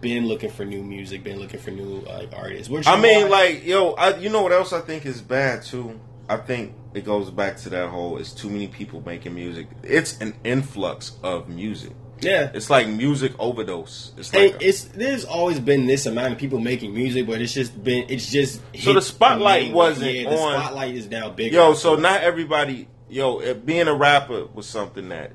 Been 0.00 0.26
looking 0.26 0.50
for 0.50 0.64
new 0.64 0.82
music. 0.82 1.22
Been 1.22 1.38
looking 1.38 1.60
for 1.60 1.70
new 1.70 2.00
like 2.06 2.32
artists. 2.34 2.68
Which 2.68 2.86
I 2.86 3.00
mean, 3.00 3.30
like, 3.30 3.64
yo, 3.64 3.92
I, 3.92 4.16
you 4.16 4.28
know 4.30 4.42
what 4.42 4.52
else 4.52 4.72
I 4.72 4.80
think 4.80 5.06
is 5.06 5.20
bad 5.22 5.62
too? 5.62 6.00
I 6.28 6.38
think 6.38 6.72
it 6.94 7.04
goes 7.04 7.30
back 7.30 7.58
to 7.58 7.68
that 7.70 7.88
whole 7.90 8.16
it's 8.18 8.32
too 8.32 8.48
many 8.50 8.66
people 8.68 9.02
making 9.04 9.34
music. 9.34 9.68
It's 9.82 10.18
an 10.20 10.34
influx 10.44 11.12
of 11.22 11.48
music. 11.50 11.92
yeah, 12.20 12.50
It's 12.54 12.70
like 12.70 12.88
music 12.88 13.32
overdose. 13.38 14.12
It's 14.16 14.32
like 14.32 14.54
a- 14.54 14.66
it's 14.66 14.84
there's 14.84 15.24
always 15.26 15.60
been 15.60 15.86
this 15.86 16.06
amount 16.06 16.32
of 16.32 16.38
people 16.38 16.58
making 16.60 16.94
music, 16.94 17.26
but 17.26 17.40
it's 17.42 17.52
just 17.52 17.82
been 17.84 18.06
it's 18.08 18.30
just 18.30 18.62
So 18.78 18.94
the 18.94 19.02
spotlight 19.02 19.72
wasn't 19.74 20.12
yeah, 20.14 20.30
the 20.30 20.36
on- 20.38 20.60
spotlight 20.62 20.94
is 20.94 21.08
now 21.08 21.28
bigger. 21.30 21.56
yo. 21.56 21.74
So 21.74 21.96
not 21.96 22.22
everybody, 22.22 22.88
yo, 23.08 23.38
it, 23.40 23.64
being 23.66 23.88
a 23.88 23.94
rapper 23.94 24.46
was 24.54 24.66
something 24.66 25.08
that 25.10 25.32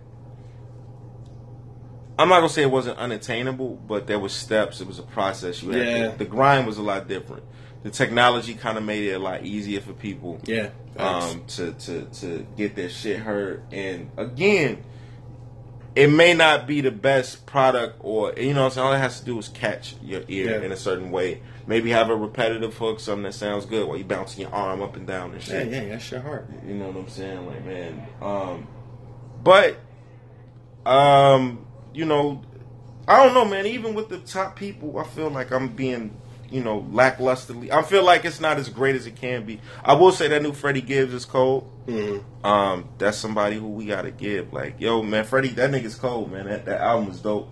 I'm 2.17 2.27
not 2.27 2.37
gonna 2.37 2.49
say 2.49 2.63
it 2.63 2.71
wasn't 2.71 2.97
unattainable, 2.97 3.75
but 3.87 4.05
there 4.07 4.19
was 4.19 4.33
steps. 4.33 4.81
It 4.81 4.87
was 4.87 4.99
a 4.99 5.03
process. 5.03 5.63
You 5.63 5.71
had 5.71 5.87
Yeah. 5.87 6.11
to- 6.11 6.17
the 6.17 6.25
grind 6.25 6.67
was 6.67 6.77
a 6.77 6.81
lot 6.81 7.07
different. 7.07 7.43
The 7.83 7.89
technology 7.89 8.55
kind 8.55 8.77
of 8.77 8.83
made 8.83 9.05
it 9.05 9.13
a 9.13 9.19
lot 9.19 9.45
easier 9.45 9.79
for 9.79 9.93
people. 9.93 10.39
yeah, 10.43 10.69
um, 10.97 11.43
to, 11.47 11.71
to, 11.71 12.01
to 12.03 12.45
get 12.57 12.75
their 12.75 12.89
shit 12.89 13.19
heard. 13.19 13.63
And 13.71 14.11
again, 14.17 14.83
it 15.95 16.07
may 16.07 16.33
not 16.33 16.67
be 16.67 16.81
the 16.81 16.91
best 16.91 17.45
product 17.45 17.97
or, 18.01 18.33
you 18.37 18.53
know 18.53 18.61
what 18.61 18.65
I'm 18.67 18.71
saying? 18.73 18.87
All 18.87 18.93
it 18.93 18.99
has 18.99 19.19
to 19.19 19.25
do 19.25 19.37
is 19.39 19.47
catch 19.49 19.95
your 20.03 20.21
ear 20.27 20.59
Yeah. 20.59 20.65
in 20.65 20.71
a 20.71 20.77
certain 20.77 21.11
way. 21.11 21.41
Maybe 21.67 21.89
have 21.91 22.09
a 22.09 22.15
repetitive 22.15 22.75
hook, 22.77 22.99
something 22.99 23.23
that 23.23 23.33
sounds 23.33 23.65
good 23.65 23.87
while 23.87 23.97
you're 23.97 24.07
bouncing 24.07 24.41
your 24.41 24.53
arm 24.53 24.81
up 24.81 24.95
and 24.95 25.05
down 25.07 25.31
and 25.33 25.41
shit. 25.41 25.67
yeah, 25.69 25.81
yeah, 25.81 25.89
that's 25.89 26.09
your 26.11 26.21
heart. 26.21 26.49
You 26.65 26.75
know 26.75 26.87
what 26.87 26.97
I'm 26.97 27.09
saying? 27.09 27.45
Like, 27.45 27.65
man. 27.65 28.07
Um, 28.21 28.67
but, 29.43 29.77
um, 30.85 31.65
you 31.93 32.05
know, 32.05 32.41
I 33.07 33.23
don't 33.23 33.33
know, 33.33 33.45
man. 33.45 33.65
Even 33.65 33.93
with 33.95 34.09
the 34.09 34.19
top 34.19 34.55
people, 34.55 34.97
I 34.99 35.03
feel 35.03 35.29
like 35.29 35.51
I'm 35.51 35.69
being, 35.69 36.15
you 36.49 36.63
know, 36.63 36.81
lacklusterly. 36.91 37.71
I 37.71 37.81
feel 37.81 38.03
like 38.03 38.25
it's 38.25 38.39
not 38.39 38.57
as 38.57 38.69
great 38.69 38.95
as 38.95 39.05
it 39.07 39.15
can 39.15 39.45
be. 39.45 39.59
I 39.83 39.93
will 39.93 40.11
say 40.11 40.27
that 40.27 40.41
new 40.41 40.53
Freddie 40.53 40.81
Gibbs 40.81 41.13
is 41.13 41.25
cold. 41.25 41.69
Mm-hmm. 41.89 42.45
Um, 42.45 42.89
that's 42.97 43.17
somebody 43.17 43.57
who 43.57 43.67
we 43.67 43.85
gotta 43.85 44.11
give. 44.11 44.53
Like, 44.53 44.79
yo, 44.79 45.03
man, 45.03 45.25
Freddie, 45.25 45.49
that 45.49 45.71
nigga's 45.71 45.95
cold, 45.95 46.31
man. 46.31 46.45
That 46.45 46.65
that 46.65 46.81
album 46.81 47.09
was 47.09 47.21
dope. 47.21 47.49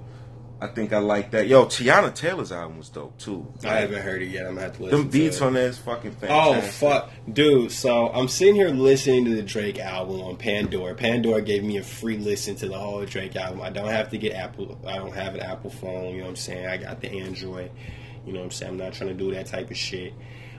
I 0.59 0.67
think 0.67 0.91
I 0.91 0.97
like 0.97 1.31
that. 1.31 1.47
Yo, 1.47 1.65
Teyana 1.65 2.13
Taylor's 2.13 2.51
album 2.51 2.79
was 2.79 2.89
dope 2.89 3.15
too. 3.19 3.45
I 3.63 3.81
haven't 3.81 4.01
heard 4.01 4.23
it 4.23 4.29
yet. 4.29 4.47
I'm 4.47 4.55
gonna 4.55 4.61
have 4.61 4.77
to 4.77 4.83
listen. 4.83 4.99
Them 4.99 5.09
beats 5.09 5.39
on 5.39 5.53
there 5.53 5.67
is 5.67 5.77
fucking 5.77 6.11
fantastic. 6.11 6.83
Oh 6.83 6.89
fuck, 6.89 7.11
dude! 7.31 7.71
So 7.71 8.09
I'm 8.09 8.27
sitting 8.27 8.55
here 8.55 8.69
listening 8.69 9.25
to 9.25 9.35
the 9.35 9.43
Drake 9.43 9.77
album 9.77 10.21
on 10.21 10.35
Pandora. 10.35 10.95
Pandora 10.95 11.43
gave 11.43 11.63
me 11.63 11.77
a 11.77 11.83
free 11.83 12.17
listen 12.17 12.55
to 12.55 12.67
the 12.67 12.77
whole 12.77 13.05
Drake 13.05 13.35
album. 13.35 13.61
I 13.61 13.69
don't 13.69 13.89
have 13.89 14.09
to 14.09 14.17
get 14.17 14.33
Apple. 14.33 14.79
I 14.87 14.95
don't 14.95 15.13
have 15.13 15.35
an 15.35 15.41
Apple 15.41 15.69
phone. 15.69 16.13
You 16.13 16.19
know 16.19 16.23
what 16.23 16.29
I'm 16.29 16.35
saying? 16.37 16.65
I 16.65 16.77
got 16.77 17.01
the 17.01 17.11
Android. 17.11 17.69
You 18.25 18.33
know 18.33 18.39
what 18.39 18.45
I'm 18.45 18.51
saying? 18.51 18.71
I'm 18.71 18.77
not 18.77 18.93
trying 18.93 19.09
to 19.09 19.15
do 19.15 19.31
that 19.35 19.45
type 19.45 19.69
of 19.69 19.77
shit. 19.77 20.13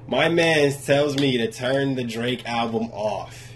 My 0.06 0.28
man 0.28 0.72
tells 0.72 1.18
me 1.18 1.38
to 1.38 1.50
turn 1.50 1.96
the 1.96 2.04
Drake 2.04 2.48
album 2.48 2.84
off. 2.92 3.47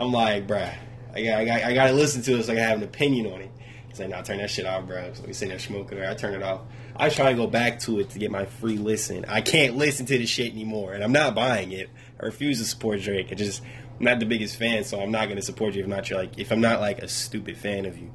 I'm 0.00 0.12
like, 0.12 0.46
bruh, 0.46 0.74
I 1.14 1.22
got, 1.22 1.38
I 1.38 1.44
got, 1.44 1.62
I 1.62 1.74
got 1.74 1.86
to 1.88 1.92
listen 1.92 2.22
to 2.22 2.38
it 2.38 2.44
so 2.44 2.52
I 2.52 2.56
can 2.56 2.64
have 2.64 2.78
an 2.78 2.84
opinion 2.84 3.32
on 3.32 3.42
it. 3.42 3.50
Say, 3.92 4.06
nah, 4.06 4.22
turn 4.22 4.38
that 4.38 4.50
shit 4.50 4.64
off, 4.64 4.86
bro. 4.86 5.12
So 5.12 5.24
we 5.26 5.34
sitting 5.34 5.50
there 5.50 5.58
smoking 5.58 5.98
there. 5.98 6.10
I 6.10 6.14
turn 6.14 6.34
it 6.34 6.42
off. 6.42 6.62
I 6.96 7.10
try 7.10 7.30
to 7.30 7.36
go 7.36 7.46
back 7.46 7.80
to 7.80 8.00
it 8.00 8.10
to 8.10 8.18
get 8.18 8.30
my 8.30 8.46
free 8.46 8.78
listen. 8.78 9.24
I 9.28 9.42
can't 9.42 9.76
listen 9.76 10.06
to 10.06 10.16
this 10.16 10.30
shit 10.30 10.52
anymore, 10.52 10.94
and 10.94 11.04
I'm 11.04 11.12
not 11.12 11.34
buying 11.34 11.72
it. 11.72 11.90
I 12.20 12.26
refuse 12.26 12.58
to 12.60 12.64
support 12.64 13.00
Drake. 13.00 13.28
I 13.30 13.34
just 13.34 13.62
I'm 13.98 14.04
not 14.04 14.20
the 14.20 14.26
biggest 14.26 14.56
fan, 14.56 14.84
so 14.84 15.00
I'm 15.00 15.10
not 15.10 15.26
to 15.28 15.42
support 15.42 15.74
you 15.74 15.82
if 15.82 15.88
not 15.88 16.08
you're 16.08 16.18
like 16.18 16.38
if 16.38 16.50
I'm 16.50 16.60
not 16.60 16.80
like 16.80 17.00
a 17.00 17.08
stupid 17.08 17.58
fan 17.58 17.84
of 17.84 17.98
you. 17.98 18.10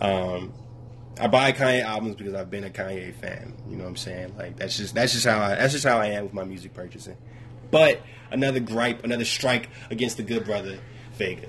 Um, 0.00 0.52
I 1.18 1.26
buy 1.26 1.52
Kanye 1.52 1.82
albums 1.82 2.16
because 2.16 2.34
I've 2.34 2.50
been 2.50 2.64
a 2.64 2.70
Kanye 2.70 3.14
fan. 3.14 3.54
You 3.68 3.76
know 3.76 3.84
what 3.84 3.90
I'm 3.90 3.96
saying? 3.96 4.36
Like 4.36 4.56
that's 4.56 4.76
just 4.76 4.94
that's 4.94 5.12
just 5.12 5.26
how 5.26 5.40
I 5.40 5.56
that's 5.56 5.72
just 5.72 5.84
how 5.84 5.98
I 5.98 6.06
am 6.06 6.24
with 6.24 6.34
my 6.34 6.44
music 6.44 6.74
purchasing. 6.74 7.16
But 7.70 8.00
another 8.30 8.60
gripe, 8.60 9.02
another 9.04 9.24
strike 9.24 9.68
against 9.90 10.16
the 10.16 10.22
good 10.22 10.44
brother 10.44 10.78
Vega. 11.16 11.48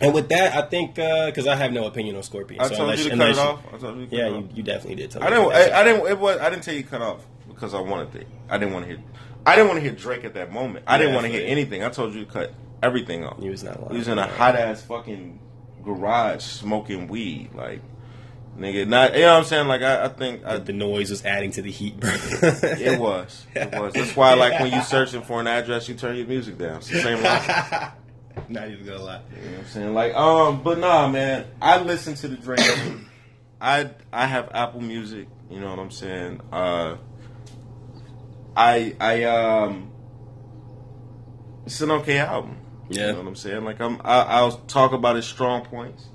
And 0.00 0.12
with 0.12 0.28
that, 0.30 0.54
I 0.54 0.68
think 0.68 0.98
uh, 0.98 1.26
because 1.26 1.46
I 1.46 1.56
have 1.56 1.72
no 1.72 1.86
opinion 1.86 2.16
on 2.16 2.22
Scorpion. 2.22 2.60
I 2.60 2.64
so 2.64 2.76
told 2.76 2.90
unless, 2.90 3.04
you 3.04 3.10
to 3.10 3.16
cut 3.16 3.30
it 3.30 3.38
off. 3.38 3.60
I 3.72 3.78
told 3.78 3.96
you 3.98 4.04
to 4.06 4.10
cut 4.10 4.18
yeah, 4.18 4.26
it 4.26 4.32
off. 4.32 4.42
you, 4.42 4.48
you 4.54 4.62
definitely 4.62 4.96
did. 4.96 5.10
Tell 5.10 5.22
I 5.22 5.30
didn't. 5.30 5.52
I, 5.52 5.80
I 5.80 5.84
didn't. 5.84 6.06
It 6.06 6.18
was. 6.18 6.38
I 6.38 6.50
didn't 6.50 6.64
tell 6.64 6.74
you 6.74 6.82
to 6.82 6.88
cut 6.88 7.02
off 7.02 7.24
because 7.48 7.74
I 7.74 7.80
wanted 7.80 8.12
to. 8.12 8.26
I 8.48 8.58
didn't 8.58 8.74
want 8.74 8.86
to 8.86 8.92
hear. 8.92 9.04
I 9.46 9.56
didn't 9.56 9.68
want 9.68 9.78
to 9.78 9.82
hear 9.82 9.92
Drake 9.92 10.24
at 10.24 10.34
that 10.34 10.52
moment. 10.52 10.84
I 10.88 10.98
didn't 10.98 11.14
want 11.14 11.26
to 11.26 11.32
hear 11.32 11.46
anything. 11.46 11.84
I 11.84 11.90
told 11.90 12.14
you 12.14 12.24
to 12.24 12.30
cut 12.30 12.54
everything 12.82 13.24
off. 13.24 13.36
You 13.40 13.50
was 13.50 13.62
not 13.62 13.80
lying. 13.80 13.92
He 13.92 13.98
was 13.98 14.08
in 14.08 14.18
a 14.18 14.26
hot 14.26 14.56
ass 14.56 14.82
fucking 14.82 15.38
garage 15.84 16.42
smoking 16.42 17.08
weed, 17.08 17.50
like 17.54 17.80
nigga. 18.58 18.86
Not 18.86 19.14
you 19.14 19.20
know 19.20 19.32
what 19.32 19.38
I'm 19.38 19.44
saying. 19.44 19.68
Like 19.68 19.82
I, 19.82 20.04
I 20.04 20.08
think 20.08 20.44
I, 20.44 20.58
the 20.58 20.72
noise 20.72 21.10
was 21.10 21.24
adding 21.24 21.50
to 21.52 21.62
the 21.62 21.70
heat, 21.70 21.98
bro. 21.98 22.10
it 22.14 22.98
was. 22.98 23.46
It 23.54 23.72
was. 23.72 23.92
That's 23.94 24.16
why, 24.16 24.34
like 24.34 24.60
when 24.60 24.72
you 24.72 24.82
searching 24.82 25.22
for 25.22 25.40
an 25.40 25.46
address, 25.46 25.88
you 25.88 25.94
turn 25.94 26.16
your 26.16 26.26
music 26.26 26.58
down. 26.58 26.76
It's 26.78 26.88
the 26.88 27.00
same. 27.00 27.22
Not 28.48 28.68
even 28.68 28.84
gonna 28.84 29.02
lie. 29.02 29.20
You 29.30 29.50
know 29.50 29.50
what 29.50 29.58
I'm 29.60 29.66
saying? 29.66 29.94
Like, 29.94 30.14
um, 30.14 30.62
but 30.62 30.78
nah, 30.78 31.08
man. 31.08 31.46
I 31.62 31.80
listen 31.80 32.14
to 32.16 32.28
the 32.28 32.36
Drake. 32.36 32.60
I 33.60 33.90
I 34.12 34.26
have 34.26 34.50
Apple 34.52 34.80
Music. 34.80 35.28
You 35.50 35.60
know 35.60 35.70
what 35.70 35.78
I'm 35.78 35.90
saying? 35.90 36.40
Uh, 36.52 36.96
I 38.56 38.96
I 39.00 39.24
um, 39.24 39.92
it's 41.64 41.80
an 41.80 41.90
okay 41.92 42.18
album. 42.18 42.58
Yeah. 42.88 43.06
You 43.06 43.12
know 43.12 43.18
what 43.18 43.28
I'm 43.28 43.36
saying? 43.36 43.64
Like, 43.64 43.80
I'm 43.80 44.00
I, 44.04 44.22
I'll 44.22 44.58
talk 44.58 44.92
about 44.92 45.16
his 45.16 45.24
strong 45.24 45.64
points. 45.64 46.06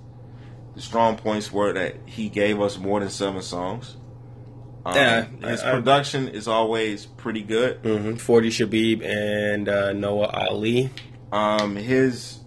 The 0.75 0.82
strong 0.82 1.17
points 1.17 1.51
were 1.51 1.73
that 1.73 1.95
he 2.05 2.29
gave 2.29 2.62
us 2.62 2.77
more 2.77 2.99
than 2.99 3.10
seven 3.10 3.41
songs. 3.41 3.97
Um, 4.86 4.95
Yeah, 4.95 5.25
his 5.49 5.62
I- 5.62 5.69
I- 5.69 5.73
production 5.75 6.29
is 6.29 6.47
always 6.47 7.05
pretty 7.05 7.41
good. 7.41 7.77
hmm 7.84 8.15
Forty 8.15 8.49
Shebib 8.49 9.03
and 9.05 9.67
uh, 9.67 9.91
Noah 9.93 10.27
Ali. 10.49 10.89
Um, 11.32 11.75
his 11.75 12.39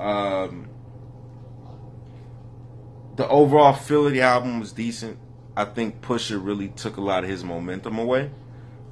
um, 0.00 0.68
the 3.16 3.28
overall 3.28 3.72
feel 3.74 4.06
of 4.06 4.12
the 4.12 4.22
album 4.22 4.60
was 4.60 4.72
decent. 4.72 5.18
I 5.56 5.64
think 5.66 6.00
Pusha 6.00 6.44
really 6.44 6.68
took 6.68 6.96
a 6.96 7.00
lot 7.00 7.22
of 7.22 7.30
his 7.30 7.44
momentum 7.44 7.98
away, 7.98 8.30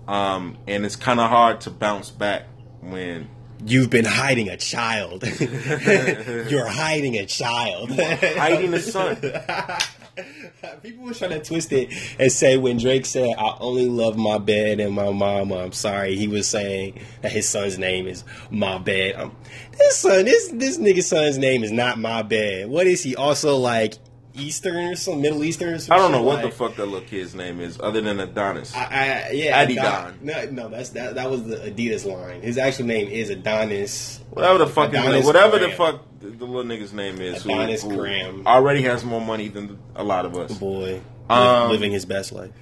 um, 0.07 0.57
and 0.69 0.87
it's 0.87 0.95
kind 0.97 1.19
of 1.19 1.29
hard 1.29 1.61
to 1.63 1.71
bounce 1.71 2.11
back 2.11 2.45
when 2.81 3.29
You've 3.65 3.91
been 3.91 4.05
hiding 4.05 4.49
a 4.49 4.57
child. 4.57 5.25
You're 5.41 6.67
hiding 6.67 7.17
a 7.17 7.27
child. 7.27 7.91
hiding 7.93 8.75
a 8.75 8.81
son. 8.81 9.17
People 10.83 11.05
were 11.05 11.15
trying 11.15 11.31
to 11.31 11.41
twist 11.41 11.73
it 11.73 11.91
and 12.19 12.31
say 12.31 12.57
when 12.57 12.77
Drake 12.77 13.07
said, 13.07 13.35
"I 13.39 13.57
only 13.61 13.87
love 13.87 14.17
my 14.17 14.39
bed 14.39 14.81
and 14.81 14.93
my 14.95 15.11
mama." 15.11 15.57
I'm 15.57 15.73
sorry, 15.73 16.17
he 16.17 16.29
was 16.29 16.47
saying 16.49 17.01
that 17.23 17.33
his 17.33 17.49
son's 17.49 17.79
name 17.79 18.07
is 18.07 18.25
my 18.51 18.79
bed. 18.79 19.15
Um, 19.17 19.35
this 19.79 19.97
son, 19.97 20.25
this 20.25 20.49
this 20.49 20.79
nigga's 20.79 21.07
son's 21.07 21.39
name 21.39 21.65
is 21.65 21.73
not 21.73 21.99
my 21.99 22.23
bed. 22.23 22.69
What 22.69 22.87
is 22.87 23.03
he? 23.03 23.17
Also 23.17 23.57
like 23.57 23.95
Eastern 24.35 24.77
or 24.93 24.97
some 24.97 25.21
Middle 25.21 25.45
Eastern? 25.45 25.75
Or 25.75 25.79
some 25.79 25.95
I 25.95 25.99
don't 25.99 26.13
know 26.13 26.23
what 26.23 26.37
Like, 26.43 26.45
the 26.53 26.57
fuck 26.57 26.77
that 26.77 26.87
little 26.87 27.07
kid's 27.07 27.35
name 27.35 27.61
is, 27.61 27.79
other 27.81 28.01
than 28.01 28.19
Adonis. 28.21 28.75
I, 28.75 28.85
I, 28.85 29.31
yeah, 29.33 29.65
Adidon. 29.67 30.23
No, 30.23 30.45
no, 30.51 30.69
that's 30.69 30.91
that. 30.91 31.15
That 31.17 31.31
was 31.31 31.45
the 31.45 31.57
Adidas 31.57 32.05
line. 32.11 32.43
His 32.43 32.59
actual 32.59 32.87
name 32.87 33.09
is 33.09 33.31
Adonis. 33.31 34.21
whatever 34.31 34.59
the 34.59 34.67
fuck, 34.67 34.91
Adonis 34.91 35.13
name, 35.13 35.25
whatever 35.25 35.59
the 35.59 35.71
fuck 35.71 36.03
the, 36.21 36.29
the 36.29 36.45
little 36.45 36.65
nigga's 36.65 36.93
name 36.93 37.21
is, 37.21 37.45
Adonis 37.45 37.83
who 37.83 37.97
Graham. 37.97 38.47
already 38.47 38.83
has 38.83 39.05
more 39.05 39.21
money 39.21 39.49
than 39.49 39.79
a 39.97 40.05
lot 40.05 40.25
of 40.25 40.37
us. 40.37 40.57
Boy, 40.57 41.01
Um, 41.29 41.71
living 41.71 41.93
his 41.93 42.05
best 42.07 42.33
life. 42.33 42.53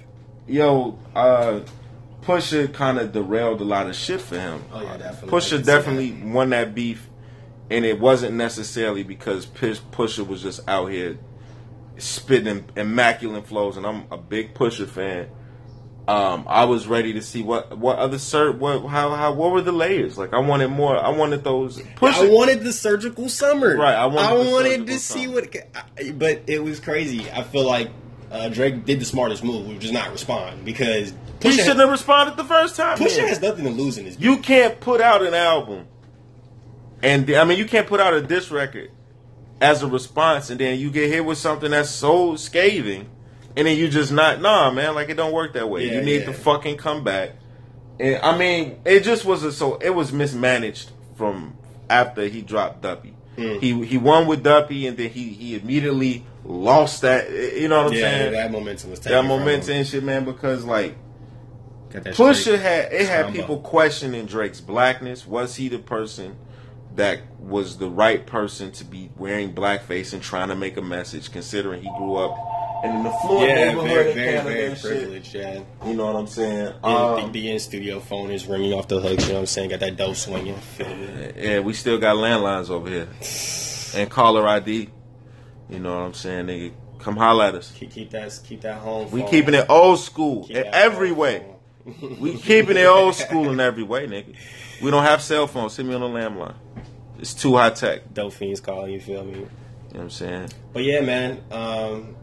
Yo, 0.47 0.97
uh, 1.15 1.61
Pusha 2.23 2.71
kind 2.73 2.99
of 2.99 3.11
derailed 3.13 3.61
a 3.61 3.63
lot 3.63 3.87
of 3.87 3.95
shit 3.95 4.19
for 4.21 4.37
him. 4.37 4.63
Oh, 4.73 4.81
yeah, 4.81 4.97
definitely. 4.97 5.29
Pusha 5.39 5.65
definitely 5.65 6.11
won 6.11 6.49
that 6.49 6.75
beef, 6.75 7.07
and 7.69 7.85
it 7.85 7.99
wasn't 7.99 8.35
necessarily 8.35 9.03
because 9.03 9.45
Push- 9.45 9.79
Pusha 9.91 10.27
was 10.27 10.41
just 10.43 10.67
out 10.67 10.87
here 10.91 11.17
spitting 12.01 12.65
immaculate 12.75 13.47
flows, 13.47 13.77
and 13.77 13.85
I'm 13.85 14.05
a 14.11 14.17
big 14.17 14.53
Pusha 14.53 14.87
fan. 14.87 15.29
Um, 16.07 16.45
I 16.47 16.65
was 16.65 16.87
ready 16.87 17.13
to 17.13 17.21
see 17.21 17.43
what 17.43 17.77
what 17.77 17.99
other 17.99 18.17
sir 18.17 18.51
what 18.51 18.79
how 18.87 19.11
how 19.11 19.33
what 19.33 19.51
were 19.51 19.61
the 19.61 19.71
layers 19.71 20.17
like. 20.17 20.33
I 20.33 20.39
wanted 20.39 20.69
more. 20.69 20.97
I 20.97 21.09
wanted 21.09 21.43
those 21.43 21.79
Pusha. 21.79 22.13
I 22.13 22.29
wanted 22.29 22.63
the 22.63 22.73
surgical 22.73 23.29
summer. 23.29 23.77
Right, 23.77 23.95
I 23.95 24.07
wanted 24.07 24.45
the 24.45 24.51
wanted 24.51 24.87
to 24.87 24.99
see 24.99 25.25
summer. 25.25 25.41
what, 25.41 26.19
but 26.19 26.41
it 26.47 26.63
was 26.63 26.79
crazy. 26.79 27.29
I 27.31 27.43
feel 27.43 27.65
like 27.65 27.91
uh, 28.31 28.49
Drake 28.49 28.83
did 28.85 28.99
the 28.99 29.05
smartest 29.05 29.43
move, 29.43 29.67
which 29.67 29.85
is 29.85 29.91
not 29.91 30.11
respond 30.11 30.65
because 30.65 31.13
he 31.41 31.51
shouldn't 31.51 31.79
have 31.79 31.91
responded 31.91 32.35
the 32.35 32.45
first 32.45 32.75
time. 32.75 32.97
Pusha 32.97 33.19
man. 33.19 33.27
has 33.27 33.41
nothing 33.41 33.65
to 33.65 33.71
lose 33.71 33.97
in 33.97 34.05
this. 34.05 34.19
You 34.19 34.37
can't 34.37 34.79
put 34.79 35.01
out 35.01 35.21
an 35.21 35.35
album, 35.35 35.87
and 37.03 37.29
I 37.29 37.43
mean 37.43 37.59
you 37.59 37.65
can't 37.65 37.87
put 37.87 37.99
out 37.99 38.15
a 38.15 38.21
diss 38.21 38.49
record 38.49 38.91
as 39.61 39.83
a 39.83 39.87
response, 39.87 40.49
and 40.49 40.59
then 40.59 40.79
you 40.79 40.89
get 40.89 41.09
hit 41.09 41.23
with 41.23 41.37
something 41.37 41.71
that's 41.71 41.91
so 41.91 42.35
scathing, 42.35 43.07
and 43.55 43.67
then 43.67 43.77
you 43.77 43.87
just 43.87 44.11
not 44.11 44.41
nah, 44.41 44.71
man. 44.71 44.95
Like 44.95 45.09
it 45.09 45.15
don't 45.15 45.31
work 45.31 45.53
that 45.53 45.69
way. 45.69 45.85
Yeah, 45.85 45.93
you 45.93 46.01
need 46.01 46.21
yeah. 46.21 46.25
to 46.25 46.33
fucking 46.33 46.77
come 46.77 47.03
back. 47.03 47.33
And 47.99 48.21
I 48.23 48.35
mean, 48.37 48.81
it 48.83 49.01
just 49.01 49.23
was 49.23 49.43
a, 49.43 49.51
so 49.51 49.75
it 49.77 49.91
was 49.91 50.11
mismanaged 50.11 50.89
from 51.15 51.55
after 51.89 52.27
he 52.27 52.41
dropped 52.41 52.81
Duppy. 52.81 53.13
Hmm. 53.35 53.59
He 53.59 53.85
he 53.85 53.97
won 53.99 54.25
with 54.25 54.43
Duppy, 54.43 54.87
and 54.87 54.97
then 54.97 55.11
he 55.11 55.29
he 55.29 55.55
immediately 55.55 56.25
lost 56.43 57.03
that. 57.03 57.29
You 57.29 57.67
know 57.67 57.83
what 57.83 57.91
I'm 57.91 57.93
yeah, 57.93 57.99
saying? 57.99 58.33
that 58.33 58.51
momentum 58.51 58.89
was 58.89 58.99
taken 58.99 59.11
that 59.11 59.25
momentum 59.25 59.75
and 59.75 59.87
shit, 59.87 60.03
man. 60.03 60.25
Because 60.25 60.65
like. 60.65 60.97
Pusha 61.91 62.57
had 62.57 62.93
it 62.93 63.05
had 63.05 63.33
people 63.33 63.59
questioning 63.59 64.25
Drake's 64.25 64.61
blackness. 64.61 65.27
Was 65.27 65.57
he 65.57 65.67
the 65.67 65.77
person 65.77 66.37
that 66.95 67.21
was 67.39 67.77
the 67.77 67.89
right 67.89 68.25
person 68.25 68.71
to 68.73 68.83
be 68.83 69.09
wearing 69.17 69.53
blackface 69.53 70.13
and 70.13 70.21
trying 70.21 70.49
to 70.49 70.55
make 70.55 70.77
a 70.77 70.81
message, 70.81 71.31
considering 71.31 71.81
he 71.81 71.89
grew 71.97 72.15
up 72.15 72.37
in 72.83 72.91
an 72.91 73.05
affluent 73.05 73.47
Yeah, 73.47 73.55
neighborhood 73.67 73.87
very, 73.89 74.13
very, 74.13 74.31
Canada 74.37 74.43
very 74.43 74.75
privileged. 74.75 75.33
Yeah. 75.35 75.61
You 75.85 75.93
know 75.93 76.05
what 76.07 76.15
I'm 76.15 76.27
saying? 76.27 76.73
The- 76.81 76.87
Um, 76.87 77.31
the, 77.31 77.39
the 77.41 77.51
in 77.51 77.59
studio 77.59 77.99
phone 77.99 78.31
is 78.31 78.45
ringing 78.47 78.73
off 78.73 78.87
the 78.87 78.99
hook. 78.99 79.19
You 79.21 79.27
know 79.27 79.33
what 79.35 79.39
I'm 79.41 79.45
saying? 79.45 79.69
Got 79.69 79.79
that 79.81 79.97
dope 79.97 80.15
swinging. 80.15 80.57
Yeah, 81.37 81.59
we 81.59 81.73
still 81.73 81.97
got 81.97 82.15
landlines 82.15 82.69
over 82.69 82.89
here 82.89 83.07
and 83.95 84.09
caller 84.09 84.47
ID. 84.47 84.89
You 85.69 85.79
know 85.79 85.95
what 85.95 86.03
I'm 86.05 86.13
saying, 86.13 86.47
nigga? 86.47 86.73
Come 86.99 87.15
holler 87.17 87.45
at 87.45 87.55
us. 87.55 87.71
Keep, 87.75 87.91
keep 87.91 88.09
that. 88.11 88.39
Keep 88.47 88.61
that 88.61 88.77
home. 88.79 89.09
We 89.11 89.21
phone. 89.21 89.29
keeping 89.31 89.53
it 89.55 89.65
old 89.69 89.99
school 89.99 90.45
Keep 90.45 90.57
in 90.57 90.65
every 90.73 91.11
way. 91.11 91.39
phone. 91.39 91.50
We 92.19 92.37
keeping 92.37 92.77
it 92.77 92.85
old 92.85 93.15
school 93.15 93.49
in 93.49 93.59
every 93.59 93.83
way, 93.83 94.07
nigga. 94.07 94.35
We 94.81 94.91
don't 94.91 95.03
have 95.03 95.21
cell 95.21 95.47
phones. 95.47 95.73
Send 95.73 95.87
me 95.89 95.95
on 95.95 96.01
the 96.01 96.07
landline. 96.07 96.55
It's 97.19 97.33
too 97.33 97.55
high 97.55 97.69
tech. 97.71 98.13
Dope 98.13 98.33
fiends 98.33 98.59
calling. 98.59 98.91
You 98.91 98.99
feel 98.99 99.23
me? 99.23 99.31
You 99.31 99.37
know 99.39 99.47
what 99.91 100.01
I'm 100.01 100.09
saying? 100.09 100.49
But 100.73 100.83
yeah, 100.83 101.01
man. 101.01 101.41
Um, 101.51 102.15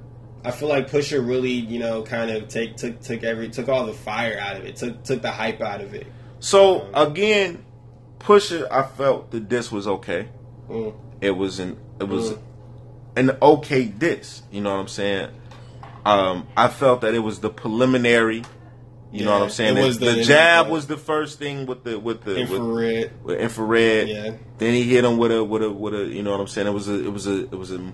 I 0.45 0.51
feel 0.53 0.69
like 0.69 0.89
Pusha 0.91 1.25
really, 1.27 1.51
you 1.53 1.79
know, 1.79 2.03
kind 2.03 2.31
of 2.31 2.49
take 2.49 2.77
took 2.77 3.01
took 3.01 3.23
every 3.25 3.49
took 3.49 3.69
all 3.69 3.87
the 3.87 3.93
fire 3.93 4.39
out 4.41 4.57
of 4.57 4.65
it. 4.65 4.77
Took 4.77 5.03
took 5.05 5.23
the 5.23 5.31
hype 5.31 5.61
out 5.61 5.81
of 5.81 5.95
it. 5.95 6.07
So 6.41 6.89
again, 6.95 7.65
Pusha, 8.21 8.71
I 8.71 8.85
felt 8.85 9.31
the 9.31 9.41
diss 9.41 9.71
was 9.73 9.87
okay. 9.87 10.29
Mm. 10.69 10.95
It 11.21 11.33
was 11.33 11.59
an 11.59 11.77
it 12.01 12.05
was 12.09 12.33
Mm. 12.33 12.39
an 13.17 13.31
okay 13.43 13.85
diss. 13.87 14.43
You 14.53 14.61
know 14.61 14.73
what 14.73 14.81
I'm 14.81 14.89
saying? 14.89 15.31
Um, 16.05 16.47
I 16.57 16.69
felt 16.69 17.01
that 17.03 17.15
it 17.15 17.19
was 17.21 17.41
the 17.41 17.51
preliminary. 17.51 18.45
You 19.11 19.25
know 19.25 19.33
what 19.33 19.43
I'm 19.43 19.51
saying? 19.51 19.75
the, 19.77 19.91
the- 19.91 20.23
jab 20.23 20.69
was 20.69 20.87
the 20.87 20.97
first 20.99 21.39
thing 21.39 21.65
with 21.67 21.85
the 21.85 21.99
with 21.99 22.23
the 22.23 22.37
Infrared. 22.37 23.13
with 23.25 23.41
infrared. 23.41 24.09
Yeah. 24.09 24.33
Then 24.59 24.75
he 24.75 24.83
hit 24.85 25.05
him 25.05 25.17
with 25.17 25.33
a 25.33 25.43
with 25.43 25.63
a 25.63 25.71
with 25.71 25.95
a. 25.95 26.05
You 26.05 26.23
know 26.23 26.33
what 26.33 26.41
I'm 26.41 26.47
saying? 26.47 26.67
It 26.67 26.73
was 26.75 26.89
a 26.89 27.05
it 27.05 27.13
was 27.13 27.27
a 27.27 27.45
it 27.45 27.55
was 27.55 27.73
a. 27.73 27.93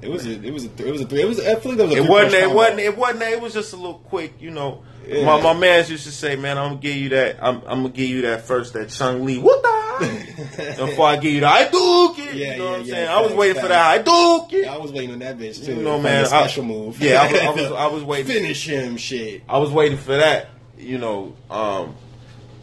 It 0.00 0.10
was 0.10 0.26
a, 0.26 0.32
it 0.32 0.52
was 0.52 0.64
a, 0.66 0.70
it 0.86 0.90
was 0.92 1.00
a 1.00 1.06
three. 1.06 1.22
It 1.22 1.28
was. 1.28 1.40
I 1.40 1.54
feel 1.56 1.72
like 1.72 1.78
that 1.78 1.88
was 1.88 1.94
a. 1.96 2.02
It 2.02 2.08
wasn't. 2.08 2.34
It 2.34 2.50
wasn't. 2.50 2.80
It 2.80 2.96
wasn't. 2.96 3.22
It 3.22 3.40
was 3.40 3.54
just 3.54 3.72
a 3.72 3.76
little 3.76 3.94
quick. 4.00 4.34
You 4.40 4.50
know. 4.50 4.82
Yeah. 5.06 5.24
My 5.24 5.40
my 5.40 5.52
man's 5.58 5.90
used 5.90 6.04
to 6.04 6.12
say, 6.12 6.36
"Man, 6.36 6.56
I'm 6.58 6.70
gonna 6.70 6.80
give 6.80 6.96
you 6.96 7.08
that. 7.10 7.36
I'm, 7.42 7.56
I'm 7.66 7.82
gonna 7.82 7.88
give 7.90 8.08
you 8.08 8.22
that 8.22 8.42
first. 8.42 8.72
That 8.74 8.88
Chun-Li. 8.90 9.38
What 9.38 9.62
the? 9.62 9.74
Before 10.86 11.06
I 11.06 11.16
give 11.16 11.32
you 11.32 11.40
the 11.40 11.46
I 11.48 11.68
do 11.70 12.14
it. 12.18 12.34
Yeah, 12.34 12.52
you 12.54 12.58
know 12.58 12.64
yeah, 12.64 12.70
what 12.70 12.80
I'm 12.80 12.86
yeah, 12.86 12.92
saying? 12.94 13.08
I 13.08 13.20
was 13.20 13.32
waiting 13.32 13.62
for 13.62 13.68
that. 13.68 13.86
I 13.86 13.98
do 14.02 14.56
it. 14.58 14.66
I 14.66 14.76
was 14.78 14.92
waiting 14.92 15.12
on 15.12 15.18
that 15.20 15.38
bitch 15.38 15.64
too. 15.64 15.76
You 15.76 15.82
know, 15.82 16.00
man, 16.00 16.24
the 16.24 16.28
I- 16.34 16.40
special 16.40 16.64
move. 16.64 17.00
yeah, 17.00 17.20
I 17.22 17.30
was- 17.32 17.40
I 17.40 17.50
was- 17.50 17.72
I 17.80 17.86
was 17.86 18.02
waiting. 18.02 18.32
Finish 18.32 18.66
him, 18.66 18.96
shit. 18.96 19.42
I 19.48 19.58
was 19.58 19.70
waiting 19.70 19.98
for 19.98 20.16
that. 20.16 20.48
You 20.78 20.98
know. 20.98 21.36
Um, 21.50 21.96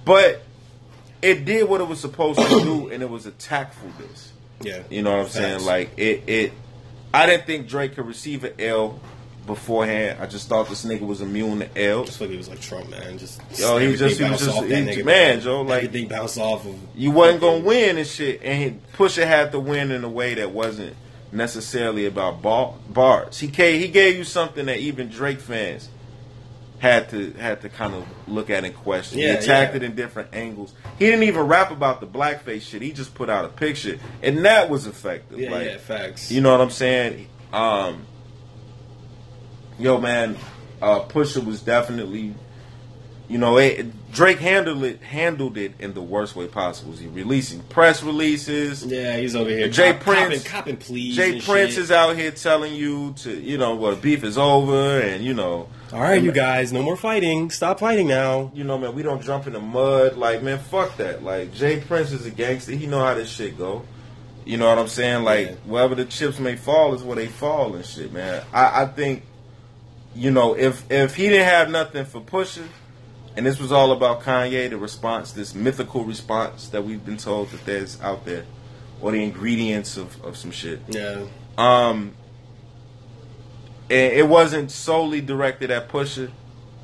but 0.06 0.44
it 1.22 1.46
did 1.46 1.70
what 1.70 1.82
it 1.82 1.88
was 1.88 2.00
supposed 2.00 2.40
to 2.40 2.48
do, 2.48 2.90
and 2.92 3.04
it 3.04 3.10
was 3.10 3.26
a 3.26 3.32
tactful 3.32 3.90
diss. 3.98 4.32
Yeah. 4.62 4.84
You 4.90 5.02
know 5.02 5.18
what 5.18 5.26
I'm 5.26 5.30
saying? 5.30 5.54
Facts. 5.54 5.66
Like 5.66 5.92
it, 5.98 6.24
it, 6.28 6.54
I 7.14 7.26
didn't 7.26 7.46
think 7.46 7.68
Drake 7.68 7.96
could 7.96 8.06
receive 8.06 8.44
an 8.44 8.54
L 8.60 9.00
beforehand. 9.46 10.20
I 10.22 10.28
just 10.28 10.48
thought 10.48 10.70
this 10.70 10.86
nigga 10.86 11.02
was 11.02 11.22
immune 11.22 11.60
to 11.60 11.84
L. 11.84 12.06
Just 12.06 12.22
like 12.22 12.30
he 12.30 12.38
was 12.38 12.50
like 12.50 12.62
Trump, 12.62 12.90
man. 12.90 13.18
Just 13.18 13.42
Yo, 13.60 13.78
he 13.78 13.88
was 13.88 14.00
just, 14.00 14.20
he 14.20 14.30
was 14.30 14.40
just, 14.40 14.46
bounced 14.46 14.62
off 14.64 14.70
that 14.70 14.78
he- 14.78 15.02
nigga, 15.02 15.06
man, 15.06 15.42
Joe. 15.42 15.62
Like 15.62 15.86
everything 15.86 16.08
bounced 16.08 16.38
off 16.38 16.66
of. 16.66 16.76
you 16.96 17.12
wasn't 17.12 17.42
gonna 17.42 17.64
win 17.64 17.98
and 17.98 18.08
shit, 18.08 18.42
and 18.44 18.62
he, 18.62 18.98
Pusha 18.98 19.26
had 19.26 19.52
to 19.52 19.60
win 19.60 19.92
in 19.92 20.04
a 20.04 20.10
way 20.10 20.36
that 20.36 20.52
wasn't 20.52 20.96
necessarily 21.32 22.06
about 22.06 22.42
bar, 22.42 22.76
bars. 22.90 23.40
He 23.40 23.48
gave, 23.48 23.82
he 23.82 23.88
gave 23.88 24.18
you 24.18 24.24
something 24.24 24.66
that 24.66 24.78
even 24.78 25.10
Drake 25.10 25.40
fans 25.40 25.90
had 26.82 27.10
to 27.10 27.32
had 27.34 27.62
to 27.62 27.70
kind 27.70 27.94
of 27.94 28.08
look 28.28 28.50
at 28.50 28.66
and 28.66 28.76
question. 28.76 29.20
he 29.20 29.26
attacked 29.26 29.74
yeah. 29.74 29.78
it 29.78 29.84
in 29.84 29.96
different 29.96 30.34
angles. 30.34 30.74
He 30.98 31.06
didn't 31.06 31.24
even 31.24 31.44
rap 31.44 31.70
about 31.70 32.02
the 32.02 32.08
blackface 32.08 32.64
shit. 32.64 32.82
He 32.82 32.92
just 32.92 33.14
put 33.14 33.30
out 33.30 33.46
a 33.46 33.50
picture, 33.50 34.00
and 34.24 34.44
that 34.46 34.68
was 34.68 34.88
effective. 34.88 35.40
Yeah, 35.40 35.52
like, 35.52 35.68
yeah, 35.68 35.78
facts. 35.78 36.32
you 36.32 36.42
know 36.42 36.52
what 36.52 36.60
I'm 36.60 36.72
saying? 36.72 37.28
Um, 37.54 38.08
yo, 39.78 40.02
man, 40.02 40.36
uh, 40.82 41.02
Pusha 41.02 41.46
was 41.46 41.62
definitely, 41.62 42.34
you 43.32 43.38
know, 43.38 43.58
it, 43.58 44.12
Drake 44.12 44.40
handled 44.40 44.84
it 44.84 45.02
handled 45.02 45.58
it 45.58 45.74
in 45.80 45.94
the 45.94 46.02
worst 46.02 46.36
way 46.36 46.48
possible. 46.48 46.92
He 46.94 47.08
releasing 47.08 47.62
press 47.64 48.04
releases. 48.04 48.84
yeah, 48.86 49.16
he's 49.18 49.36
over 49.36 49.50
here. 49.50 49.70
Jay 49.70 49.94
cop- 49.94 50.02
Prince- 50.02 50.44
copping, 50.44 50.76
copping 50.76 50.78
pleas. 50.78 51.16
Jay 51.16 51.34
and 51.34 51.44
Prince 51.44 51.76
shit. 51.76 51.84
is 51.84 51.92
out 51.92 52.16
here 52.18 52.32
telling 52.32 52.74
you 52.76 53.14
to, 53.20 53.32
you 53.40 53.58
know, 53.58 53.76
well, 53.76 53.96
beef 53.96 54.24
is 54.24 54.38
over, 54.38 55.00
and 55.00 55.24
you 55.24 55.34
know, 55.34 55.70
All 55.94 56.02
right, 56.02 56.22
you 56.22 56.32
guys, 56.34 56.74
no 56.74 56.82
more 56.84 56.98
fighting. 56.98 57.50
Stop 57.52 57.80
fighting 57.80 58.08
now. 58.08 58.52
you 58.54 58.64
know, 58.66 58.78
man, 58.78 58.94
we 58.94 59.02
don't 59.02 59.22
jump 59.24 59.48
in 59.48 59.54
the 59.54 59.60
mud. 59.62 60.18
Like, 60.18 60.44
man, 60.44 60.60
fuck 60.60 60.98
that. 60.98 61.24
Like, 61.24 61.54
J. 61.54 61.80
Prince 61.80 62.12
is 62.12 62.26
a 62.26 62.32
gangster. 62.32 62.74
He 62.74 62.88
know 62.88 63.00
how 63.04 63.14
this 63.14 63.30
shit 63.30 63.58
go. 63.58 63.84
You 64.44 64.58
know 64.58 64.68
what 64.68 64.80
I'm 64.80 64.88
saying? 64.90 65.24
Like, 65.24 65.48
Yeah. 65.48 65.54
wherever 65.66 65.96
the 65.96 66.04
chips 66.06 66.38
may 66.40 66.56
fall 66.58 66.94
is 66.96 67.02
where 67.04 67.16
they 67.16 67.28
fall 67.28 67.76
and 67.76 67.86
shit, 67.86 68.12
man. 68.12 68.44
I, 68.52 68.82
I 68.82 68.86
think, 68.88 69.24
you 70.16 70.32
know, 70.32 70.56
if 70.58 70.84
if 70.92 71.16
he 71.16 71.30
didn't 71.30 71.46
have 71.48 71.70
nothing 71.70 72.04
for 72.06 72.20
Pusha, 72.22 72.64
and 73.36 73.46
this 73.46 73.60
was 73.60 73.72
all 73.72 73.92
about 73.92 74.22
Kanye, 74.22 74.70
the 74.70 74.78
response, 74.78 75.32
this 75.32 75.54
mythical 75.56 76.04
response 76.04 76.68
that 76.70 76.84
we've 76.84 77.06
been 77.06 77.18
told 77.18 77.50
that 77.52 77.66
there's 77.66 78.00
out 78.02 78.26
there, 78.26 78.46
or 79.02 79.12
the 79.12 79.24
ingredients 79.24 79.98
of, 79.98 80.22
of 80.24 80.36
some 80.38 80.52
shit. 80.52 80.80
Yeah, 80.90 81.26
Um, 81.58 82.14
and 83.90 84.14
it 84.14 84.28
wasn't 84.28 84.72
solely 84.72 85.22
directed 85.22 85.72
at 85.72 85.90
Pusha. 85.90 86.32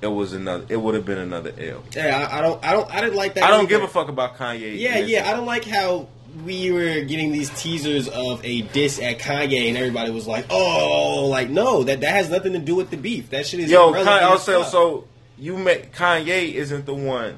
It 0.02 0.08
was 0.08 0.34
another. 0.34 0.66
It 0.70 0.78
would 0.78 0.94
have 0.96 1.06
been 1.06 1.18
another 1.18 1.52
L. 1.58 1.84
yeah. 1.96 2.28
I, 2.32 2.38
I 2.38 2.42
don't, 2.42 2.64
I 2.64 2.74
don't, 2.74 2.94
I 2.94 3.02
didn't 3.02 3.16
like 3.16 3.34
that. 3.34 3.44
I 3.46 3.48
don't 3.48 3.62
either. 3.62 3.70
give 3.70 3.84
a 3.84 3.88
fuck 3.88 4.10
about 4.10 4.38
Kanye. 4.38 4.78
Yeah, 4.78 5.00
yeah. 5.00 5.28
I 5.30 5.34
don't 5.34 5.48
like 5.48 5.66
how 5.66 6.08
we 6.46 6.72
were 6.72 7.02
getting 7.02 7.32
these 7.32 7.50
teasers 7.60 8.08
of 8.08 8.46
a 8.46 8.62
diss 8.62 9.02
at 9.02 9.18
Kanye, 9.18 9.70
and 9.70 9.78
everybody 9.78 10.12
was 10.12 10.28
like, 10.28 10.46
"Oh, 10.52 11.26
like 11.32 11.50
no, 11.50 11.84
that 11.84 12.02
that 12.02 12.12
has 12.12 12.30
nothing 12.30 12.54
to 12.54 12.60
do 12.60 12.76
with 12.76 12.92
the 12.92 12.98
beef. 12.98 13.32
That 13.32 13.48
shit 13.48 13.60
is 13.62 13.72
Yo, 13.72 13.92
Kanye, 13.92 14.22
also, 14.22 14.62
fuck." 14.62 14.72
so 14.72 15.08
you 15.38 15.58
make 15.58 15.94
Kanye 15.96 16.54
isn't 16.54 16.86
the 16.86 16.94
one 16.94 17.36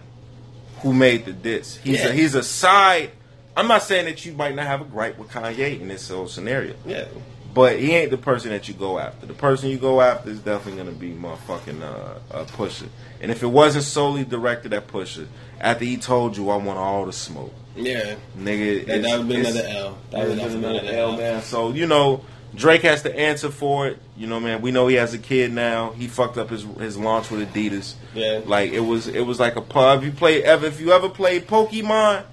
who 0.81 0.93
made 0.93 1.25
the 1.25 1.33
diss. 1.33 1.77
He's 1.77 1.99
Yeah. 1.99 2.07
a 2.07 2.11
he's 2.13 2.35
a 2.35 2.43
side. 2.43 3.11
I'm 3.57 3.67
not 3.67 3.83
saying 3.83 4.05
that 4.05 4.25
you 4.25 4.33
might 4.33 4.55
not 4.55 4.65
have 4.67 4.81
a 4.81 4.85
gripe 4.85 5.17
with 5.17 5.29
Kanye 5.29 5.79
in 5.81 5.87
this 5.89 6.07
whole 6.07 6.27
scenario, 6.27 6.75
yeah, 6.85 7.05
but 7.53 7.77
he 7.79 7.93
ain't 7.95 8.11
the 8.11 8.17
person 8.17 8.51
that 8.51 8.67
you 8.69 8.73
go 8.73 8.97
after. 8.99 9.25
The 9.25 9.33
person 9.33 9.69
you 9.69 9.77
go 9.77 9.99
after 10.01 10.29
is 10.29 10.39
definitely 10.39 10.81
gonna 10.83 10.95
be 10.95 11.11
motherfucking 11.11 11.81
uh, 11.81 12.35
uh, 12.35 12.45
Pusha. 12.45 12.87
And 13.21 13.31
if 13.31 13.43
it 13.43 13.47
wasn't 13.47 13.83
solely 13.83 14.23
directed 14.23 14.71
at 14.73 14.87
Pusha, 14.87 15.27
after 15.59 15.83
he 15.83 15.97
told 15.97 16.37
you 16.37 16.49
I 16.51 16.55
want 16.55 16.79
all 16.79 17.05
the 17.05 17.11
smoke, 17.11 17.53
yeah. 17.75 18.15
nigga, 18.37 18.85
That, 18.85 19.01
that 19.01 19.17
would 19.19 19.27
be 19.27 19.35
another 19.35 19.65
L. 19.67 19.97
That 20.11 20.27
would 20.27 20.37
definitely 20.37 20.69
another 20.69 20.81
be 20.87 20.95
L, 20.97 21.17
man. 21.17 21.41
So 21.41 21.71
you 21.73 21.85
know, 21.87 22.23
Drake 22.55 22.81
has 22.81 23.03
to 23.03 23.15
answer 23.17 23.49
for 23.49 23.87
it. 23.87 23.99
You 24.17 24.27
know, 24.27 24.39
man. 24.39 24.61
We 24.61 24.71
know 24.71 24.87
he 24.87 24.95
has 24.95 25.13
a 25.13 25.17
kid 25.17 25.51
now. 25.51 25.91
He 25.91 26.07
fucked 26.07 26.37
up 26.37 26.49
his 26.49 26.63
his 26.79 26.97
launch 26.97 27.29
with 27.31 27.53
Adidas. 27.53 27.93
Yeah. 28.13 28.41
Like 28.45 28.71
it 28.71 28.79
was 28.81 29.07
it 29.07 29.21
was 29.21 29.39
like 29.39 29.55
a 29.55 29.61
pub. 29.61 30.03
You 30.03 30.11
play 30.11 30.43
ever 30.43 30.65
if 30.65 30.79
you 30.79 30.91
ever 30.91 31.09
played 31.09 31.47
Pokemon. 31.47 32.23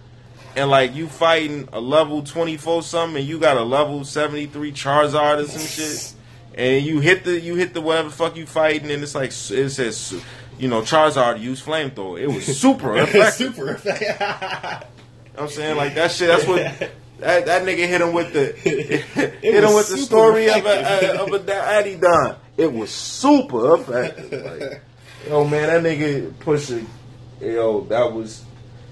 And 0.56 0.70
like 0.70 0.94
you 0.94 1.06
fighting 1.06 1.68
a 1.74 1.80
level 1.80 2.22
twenty 2.22 2.56
four 2.56 2.82
something, 2.82 3.18
and 3.18 3.28
you 3.28 3.38
got 3.38 3.58
a 3.58 3.62
level 3.62 4.04
seventy 4.04 4.46
three 4.46 4.72
Charizard 4.72 5.44
or 5.44 5.46
some 5.46 5.60
shit, 5.60 6.14
and 6.54 6.82
you 6.82 7.00
hit 7.00 7.24
the 7.24 7.38
you 7.38 7.56
hit 7.56 7.74
the 7.74 7.82
whatever 7.82 8.08
fuck 8.08 8.36
you 8.36 8.46
fighting, 8.46 8.90
and 8.90 9.02
it's 9.02 9.14
like 9.14 9.32
it 9.32 9.70
says, 9.70 10.18
you 10.58 10.68
know, 10.68 10.80
Charizard 10.80 11.40
use 11.40 11.62
flamethrower. 11.62 12.18
It 12.18 12.28
was 12.28 12.46
super 12.58 12.96
effective. 12.96 13.54
Super. 13.54 14.82
I'm 15.36 15.48
saying 15.48 15.76
like 15.76 15.94
that 15.94 16.10
shit. 16.10 16.28
That's 16.28 16.46
what 16.46 16.90
that, 17.18 17.46
that 17.46 17.62
nigga 17.62 17.86
hit 17.88 18.00
him 18.00 18.12
with 18.12 18.32
the 18.32 18.52
hit 19.42 19.64
him 19.64 19.74
with 19.74 19.88
the 19.88 19.96
super 19.96 20.02
story 20.02 20.48
of 20.48 20.56
effective. 20.58 21.10
a 21.10 21.22
of 21.22 21.32
a 21.32 21.38
Adidon. 21.38 22.36
It 22.56 22.72
was 22.72 22.90
super 22.90 23.74
effective. 23.76 24.44
Like, 24.44 24.82
yo, 25.28 25.44
man, 25.46 25.82
that 25.82 25.90
nigga 25.98 26.38
pushing. 26.40 26.86
Yo, 27.40 27.82
that 27.84 28.12
was 28.12 28.44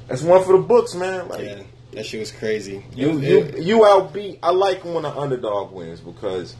that's 0.08 0.22
one 0.22 0.44
for 0.44 0.52
the 0.56 0.62
books, 0.62 0.94
man. 0.94 1.28
Like 1.28 1.44
yeah, 1.44 1.62
that 1.92 2.06
shit 2.06 2.20
was 2.20 2.32
crazy. 2.32 2.84
you 2.94 3.18
It- 3.18 3.22
you 3.22 3.38
it- 3.40 3.58
you 3.62 3.78
outbeat. 3.80 4.38
I 4.42 4.50
like 4.50 4.84
when 4.84 5.04
an 5.04 5.16
underdog 5.16 5.72
wins 5.72 6.00
because. 6.00 6.56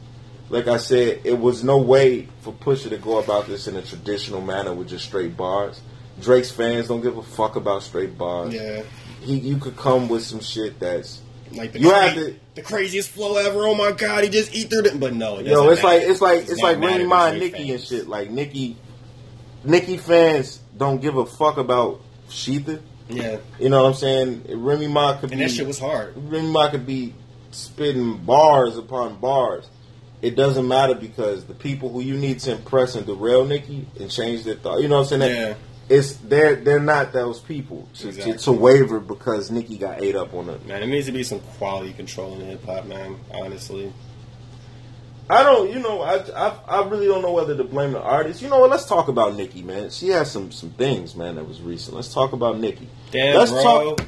Like 0.47 0.67
I 0.67 0.77
said, 0.77 1.21
it 1.23 1.39
was 1.39 1.63
no 1.63 1.79
way 1.79 2.27
for 2.41 2.53
Pusha 2.53 2.89
to 2.89 2.97
go 2.97 3.17
about 3.17 3.47
this 3.47 3.67
in 3.67 3.75
a 3.77 3.81
traditional 3.81 4.41
manner 4.41 4.75
with 4.75 4.87
just 4.89 5.05
straight 5.05 5.35
bars. 5.35 5.81
Drake's 6.21 6.51
fans 6.51 6.87
don't 6.87 7.01
give 7.01 7.17
a 7.17 7.23
fuck 7.23 7.55
about 7.55 7.81
straight 7.81 8.15
bars. 8.15 8.53
yeah. 8.53 8.83
He, 9.21 9.37
you 9.39 9.57
could 9.57 9.75
come 9.75 10.07
with 10.07 10.21
some 10.23 10.41
shit 10.41 10.79
that's 10.79 11.19
Like 11.55 11.73
the, 11.73 11.79
You 11.79 11.89
cra- 11.89 12.01
have 12.09 12.13
to- 12.15 12.35
the 12.55 12.61
craziest 12.61 13.09
flow 13.09 13.37
ever. 13.37 13.59
Oh 13.67 13.75
my 13.75 13.91
god, 13.91 14.23
he 14.23 14.29
just 14.29 14.53
eat 14.55 14.69
through 14.69 14.85
it. 14.85 14.99
But 14.99 15.13
no, 15.13 15.39
it 15.39 15.47
Yo, 15.47 15.69
it's 15.69 15.83
like 15.83 16.01
it's 16.03 16.21
like 16.21 16.41
Does 16.41 16.51
it's 16.51 16.61
like 16.61 16.79
matter 16.79 16.93
Remy 16.97 17.05
Ma 17.05 17.25
and 17.27 17.37
Drake 17.39 17.53
Nicki 17.53 17.71
and 17.71 17.81
shit. 17.81 18.07
Like 18.07 18.29
Nicki, 18.29 18.77
Nicki 19.63 19.97
fans 19.97 20.59
don't 20.77 21.01
give 21.01 21.17
a 21.17 21.25
fuck 21.25 21.57
about 21.57 22.01
shETHER. 22.29 22.79
Yeah, 23.07 23.37
You 23.59 23.69
know 23.69 23.83
what 23.83 23.89
I'm 23.89 23.93
saying? 23.95 24.45
Remy 24.49 24.87
Ma 24.87 25.17
could 25.17 25.29
be 25.29 25.33
and 25.35 25.39
be 25.41 25.45
that 25.47 25.51
shit 25.53 25.67
was 25.67 25.77
hard. 25.79 26.13
Remy 26.15 26.49
Ma 26.49 26.69
could 26.71 26.87
be 26.87 27.13
spitting 27.51 28.17
bars 28.17 28.77
upon 28.77 29.17
bars. 29.19 29.67
It 30.21 30.35
doesn't 30.35 30.67
matter 30.67 30.95
because 30.95 31.45
the 31.45 31.53
people 31.53 31.89
who 31.89 32.01
you 32.01 32.15
need 32.17 32.39
to 32.39 32.53
impress 32.53 32.95
and 32.95 33.05
derail 33.05 33.45
Nicki 33.45 33.85
and 33.99 34.09
change 34.09 34.43
their 34.43 34.55
thought. 34.55 34.81
You 34.81 34.87
know 34.87 35.01
what 35.01 35.11
I'm 35.11 35.19
saying? 35.21 35.35
Yeah. 35.35 35.53
It's 35.87 36.13
they're 36.15 36.55
they're 36.55 36.79
not 36.79 37.13
those 37.13 37.39
people 37.39 37.87
to, 37.95 38.07
Exactly. 38.07 38.33
to, 38.33 38.39
to 38.39 38.51
waver 38.51 38.99
because 38.99 39.51
Nicki 39.51 39.77
got 39.77 40.01
ate 40.01 40.15
up 40.15 40.33
on 40.33 40.49
it. 40.49 40.65
Man, 40.65 40.81
it 40.81 40.87
needs 40.87 41.05
to 41.05 41.11
be 41.11 41.21
some 41.23 41.39
quality 41.39 41.93
control 41.93 42.33
in 42.33 42.41
hip 42.47 42.65
hop, 42.65 42.85
man. 42.85 43.17
Honestly, 43.31 43.93
I 45.29 45.43
don't, 45.43 45.71
you 45.71 45.79
know, 45.79 46.01
I, 46.01 46.17
I 46.35 46.59
I 46.67 46.87
really 46.87 47.05
don't 47.07 47.21
know 47.21 47.31
whether 47.33 47.55
to 47.55 47.63
blame 47.63 47.91
the 47.91 48.01
artist. 48.01 48.41
You 48.41 48.49
know 48.49 48.59
what? 48.59 48.69
Let's 48.71 48.85
talk 48.85 49.07
about 49.09 49.35
Nicki, 49.35 49.61
man. 49.61 49.89
She 49.91 50.09
has 50.09 50.31
some 50.31 50.51
some 50.51 50.71
things, 50.71 51.15
man, 51.15 51.35
that 51.35 51.47
was 51.47 51.61
recent. 51.61 51.95
Let's 51.95 52.13
talk 52.13 52.33
about 52.33 52.59
Nicki. 52.59 52.87
damn, 53.11 53.35
Let's 53.37 53.51
bro. 53.51 53.61
talk. 53.95 54.05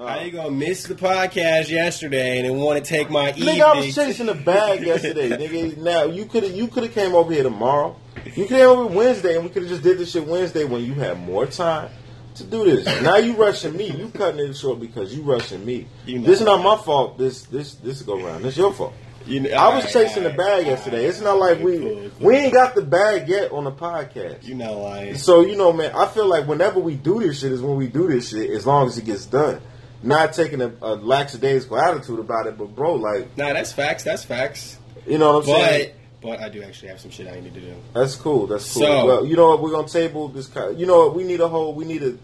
Uh, 0.00 0.06
How 0.06 0.20
you 0.20 0.30
gonna 0.30 0.50
miss 0.50 0.84
the 0.84 0.94
podcast 0.94 1.68
yesterday 1.68 2.38
and 2.38 2.48
then 2.48 2.56
want 2.56 2.82
to 2.82 2.88
take 2.88 3.10
my 3.10 3.30
evening? 3.32 3.56
Nigga, 3.56 3.60
I 3.60 3.76
was 3.80 3.94
chasing 3.94 4.26
the 4.26 4.34
bag 4.34 4.82
yesterday, 4.82 5.28
nigga. 5.30 5.76
Now 5.76 6.04
you 6.04 6.24
could 6.24 6.42
have 6.42 6.52
you 6.52 6.68
could 6.68 6.84
have 6.84 6.94
came 6.94 7.14
over 7.14 7.30
here 7.30 7.42
tomorrow. 7.42 7.94
You 8.34 8.46
came 8.46 8.66
over 8.66 8.86
Wednesday, 8.86 9.34
and 9.34 9.44
we 9.44 9.50
could 9.50 9.62
have 9.62 9.70
just 9.70 9.82
did 9.82 9.98
this 9.98 10.12
shit 10.12 10.26
Wednesday 10.26 10.64
when 10.64 10.82
you 10.84 10.94
had 10.94 11.20
more 11.20 11.44
time 11.44 11.90
to 12.36 12.44
do 12.44 12.64
this. 12.64 12.86
Now 13.02 13.16
you 13.16 13.34
rushing 13.34 13.76
me. 13.76 13.90
You 13.90 14.08
cutting 14.08 14.40
it 14.40 14.54
short 14.54 14.80
because 14.80 15.14
you 15.14 15.20
rushing 15.20 15.66
me. 15.66 15.86
You 16.06 16.20
know. 16.20 16.26
This 16.26 16.40
is 16.40 16.46
not 16.46 16.62
my 16.64 16.82
fault. 16.82 17.18
This 17.18 17.42
this 17.42 17.74
this 17.74 18.00
go 18.00 18.18
round. 18.24 18.42
This 18.42 18.56
your 18.56 18.72
fault. 18.72 18.94
You 19.26 19.40
know- 19.40 19.50
I 19.50 19.66
was 19.74 19.84
alright, 19.84 19.92
chasing 19.92 20.22
the 20.22 20.30
alright, 20.30 20.64
bag 20.64 20.66
yesterday. 20.66 21.04
It's 21.04 21.20
not 21.20 21.38
like 21.38 21.60
we 21.60 21.78
cool, 21.78 22.10
cool. 22.18 22.26
we 22.26 22.36
ain't 22.36 22.54
got 22.54 22.74
the 22.74 22.80
bag 22.80 23.28
yet 23.28 23.52
on 23.52 23.64
the 23.64 23.72
podcast. 23.72 24.44
You 24.44 24.54
not 24.54 24.72
lying. 24.76 25.14
So 25.18 25.42
you 25.42 25.56
know, 25.58 25.74
man, 25.74 25.94
I 25.94 26.06
feel 26.06 26.26
like 26.26 26.46
whenever 26.46 26.80
we 26.80 26.94
do 26.94 27.20
this 27.20 27.40
shit 27.40 27.52
is 27.52 27.60
when 27.60 27.76
we 27.76 27.86
do 27.86 28.08
this 28.08 28.30
shit, 28.30 28.48
as 28.48 28.66
long 28.66 28.86
as 28.86 28.96
it 28.96 29.04
gets 29.04 29.26
done. 29.26 29.60
Not 30.02 30.32
taking 30.32 30.62
a, 30.62 30.72
a 30.80 30.94
lackadaisical 30.96 31.78
attitude 31.78 32.18
about 32.20 32.46
it, 32.46 32.56
but 32.56 32.74
bro, 32.74 32.94
like 32.94 33.36
Nah, 33.36 33.52
that's 33.52 33.72
facts. 33.72 34.02
That's 34.02 34.24
facts. 34.24 34.78
you 35.06 35.18
know 35.18 35.34
what 35.38 35.48
I'm 35.48 35.54
saying. 35.54 35.90
But 35.90 35.96
but 36.22 36.40
I 36.40 36.48
do 36.48 36.62
actually 36.62 36.88
have 36.88 37.00
some 37.00 37.10
shit 37.10 37.26
I 37.28 37.40
need 37.40 37.54
to 37.54 37.60
do. 37.60 37.74
That's 37.94 38.14
cool. 38.16 38.46
That's 38.46 38.72
cool. 38.72 38.82
So- 38.82 39.06
well, 39.06 39.26
you 39.26 39.36
know 39.36 39.48
what? 39.48 39.62
We're 39.62 39.70
gonna 39.72 39.88
table 39.88 40.28
this. 40.28 40.50
You 40.76 40.86
know 40.86 41.06
what? 41.06 41.14
We 41.14 41.24
need 41.24 41.40
a 41.40 41.48
whole. 41.48 41.74
We 41.74 41.84
need 41.84 42.02
a, 42.02 42.18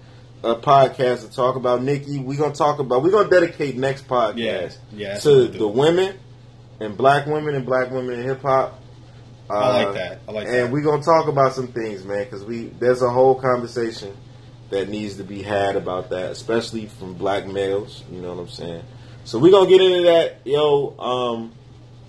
a 0.45 0.57
podcast 0.57 1.27
to 1.29 1.35
talk 1.35 1.57
about 1.57 1.83
Nicki. 1.83 2.19
We're 2.19 2.39
gonna 2.39 2.55
talk 2.55 2.79
about. 2.79 3.03
We're 3.03 3.11
gonna 3.11 3.31
dedicate 3.31 3.77
next 3.77 4.07
podcast 4.07 4.37
Yeah, 4.37 4.71
yeah, 4.93 5.19
to 5.19 5.29
what 5.29 5.37
we'll 5.37 5.49
do. 5.49 5.59
the 5.59 5.69
women 5.69 6.19
and 6.81 6.97
black 6.97 7.27
women 7.27 7.55
and 7.55 7.65
black 7.65 7.91
women 7.91 8.19
in 8.21 8.25
hip 8.27 8.43
hop. 8.43 8.81
I 9.49 9.69
like 9.69 9.87
uh, 9.89 9.93
that. 9.93 10.19
I 10.29 10.33
like 10.33 10.47
and 10.47 10.55
that. 10.57 10.71
we're 10.71 10.83
gonna 10.83 11.03
talk 11.03 11.29
about 11.29 11.55
some 11.55 11.69
things, 11.69 12.05
man, 12.05 12.25
because 12.25 12.45
we 12.45 12.65
there's 12.81 13.01
a 13.03 13.11
whole 13.11 13.35
conversation 13.35 14.15
that 14.71 14.89
needs 14.89 15.17
to 15.17 15.25
be 15.25 15.43
had 15.43 15.77
about 15.77 16.11
that, 16.11 16.33
especially 16.33 16.87
from 16.87 17.15
black 17.15 17.47
males. 17.47 18.05
You 18.11 18.21
know 18.21 18.35
what 18.35 18.43
I'm 18.43 18.49
saying? 18.49 18.83
So 19.25 19.39
we're 19.39 19.53
gonna 19.53 19.69
get 19.69 19.81
into 19.81 20.03
that, 20.03 20.41
yo. 20.45 20.97
Um, 20.99 21.53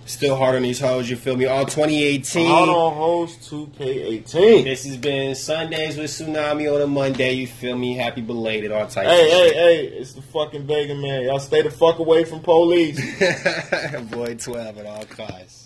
Still 0.08 0.36
hard 0.36 0.56
on 0.56 0.62
these 0.62 0.80
hoes. 0.80 1.10
You 1.10 1.16
feel 1.16 1.36
me? 1.36 1.44
All 1.44 1.66
2018. 1.66 2.50
hold 2.50 2.70
on, 2.70 2.94
host 2.94 3.42
2K18. 3.42 4.64
This 4.64 4.86
has 4.86 4.96
been 4.96 5.34
Sundays 5.34 5.98
with 5.98 6.10
Tsunami 6.10 6.74
on 6.74 6.80
a 6.80 6.86
Monday. 6.86 7.32
You 7.34 7.46
feel 7.46 7.76
me? 7.76 7.94
Happy 7.94 8.22
belated, 8.22 8.72
all 8.72 8.86
types. 8.86 9.06
Hey, 9.06 9.28
hey, 9.28 9.52
hey, 9.52 9.86
it's 9.88 10.14
the 10.14 10.22
fucking 10.22 10.66
Vega 10.66 10.94
man. 10.94 11.24
Y'all 11.24 11.38
stay 11.38 11.60
the 11.60 11.70
fuck 11.70 11.98
away 11.98 12.24
from 12.24 12.40
police. 12.40 12.98
Boy, 14.10 14.34
12 14.34 14.78
at 14.78 14.86
all 14.86 15.04
costs. 15.04 15.57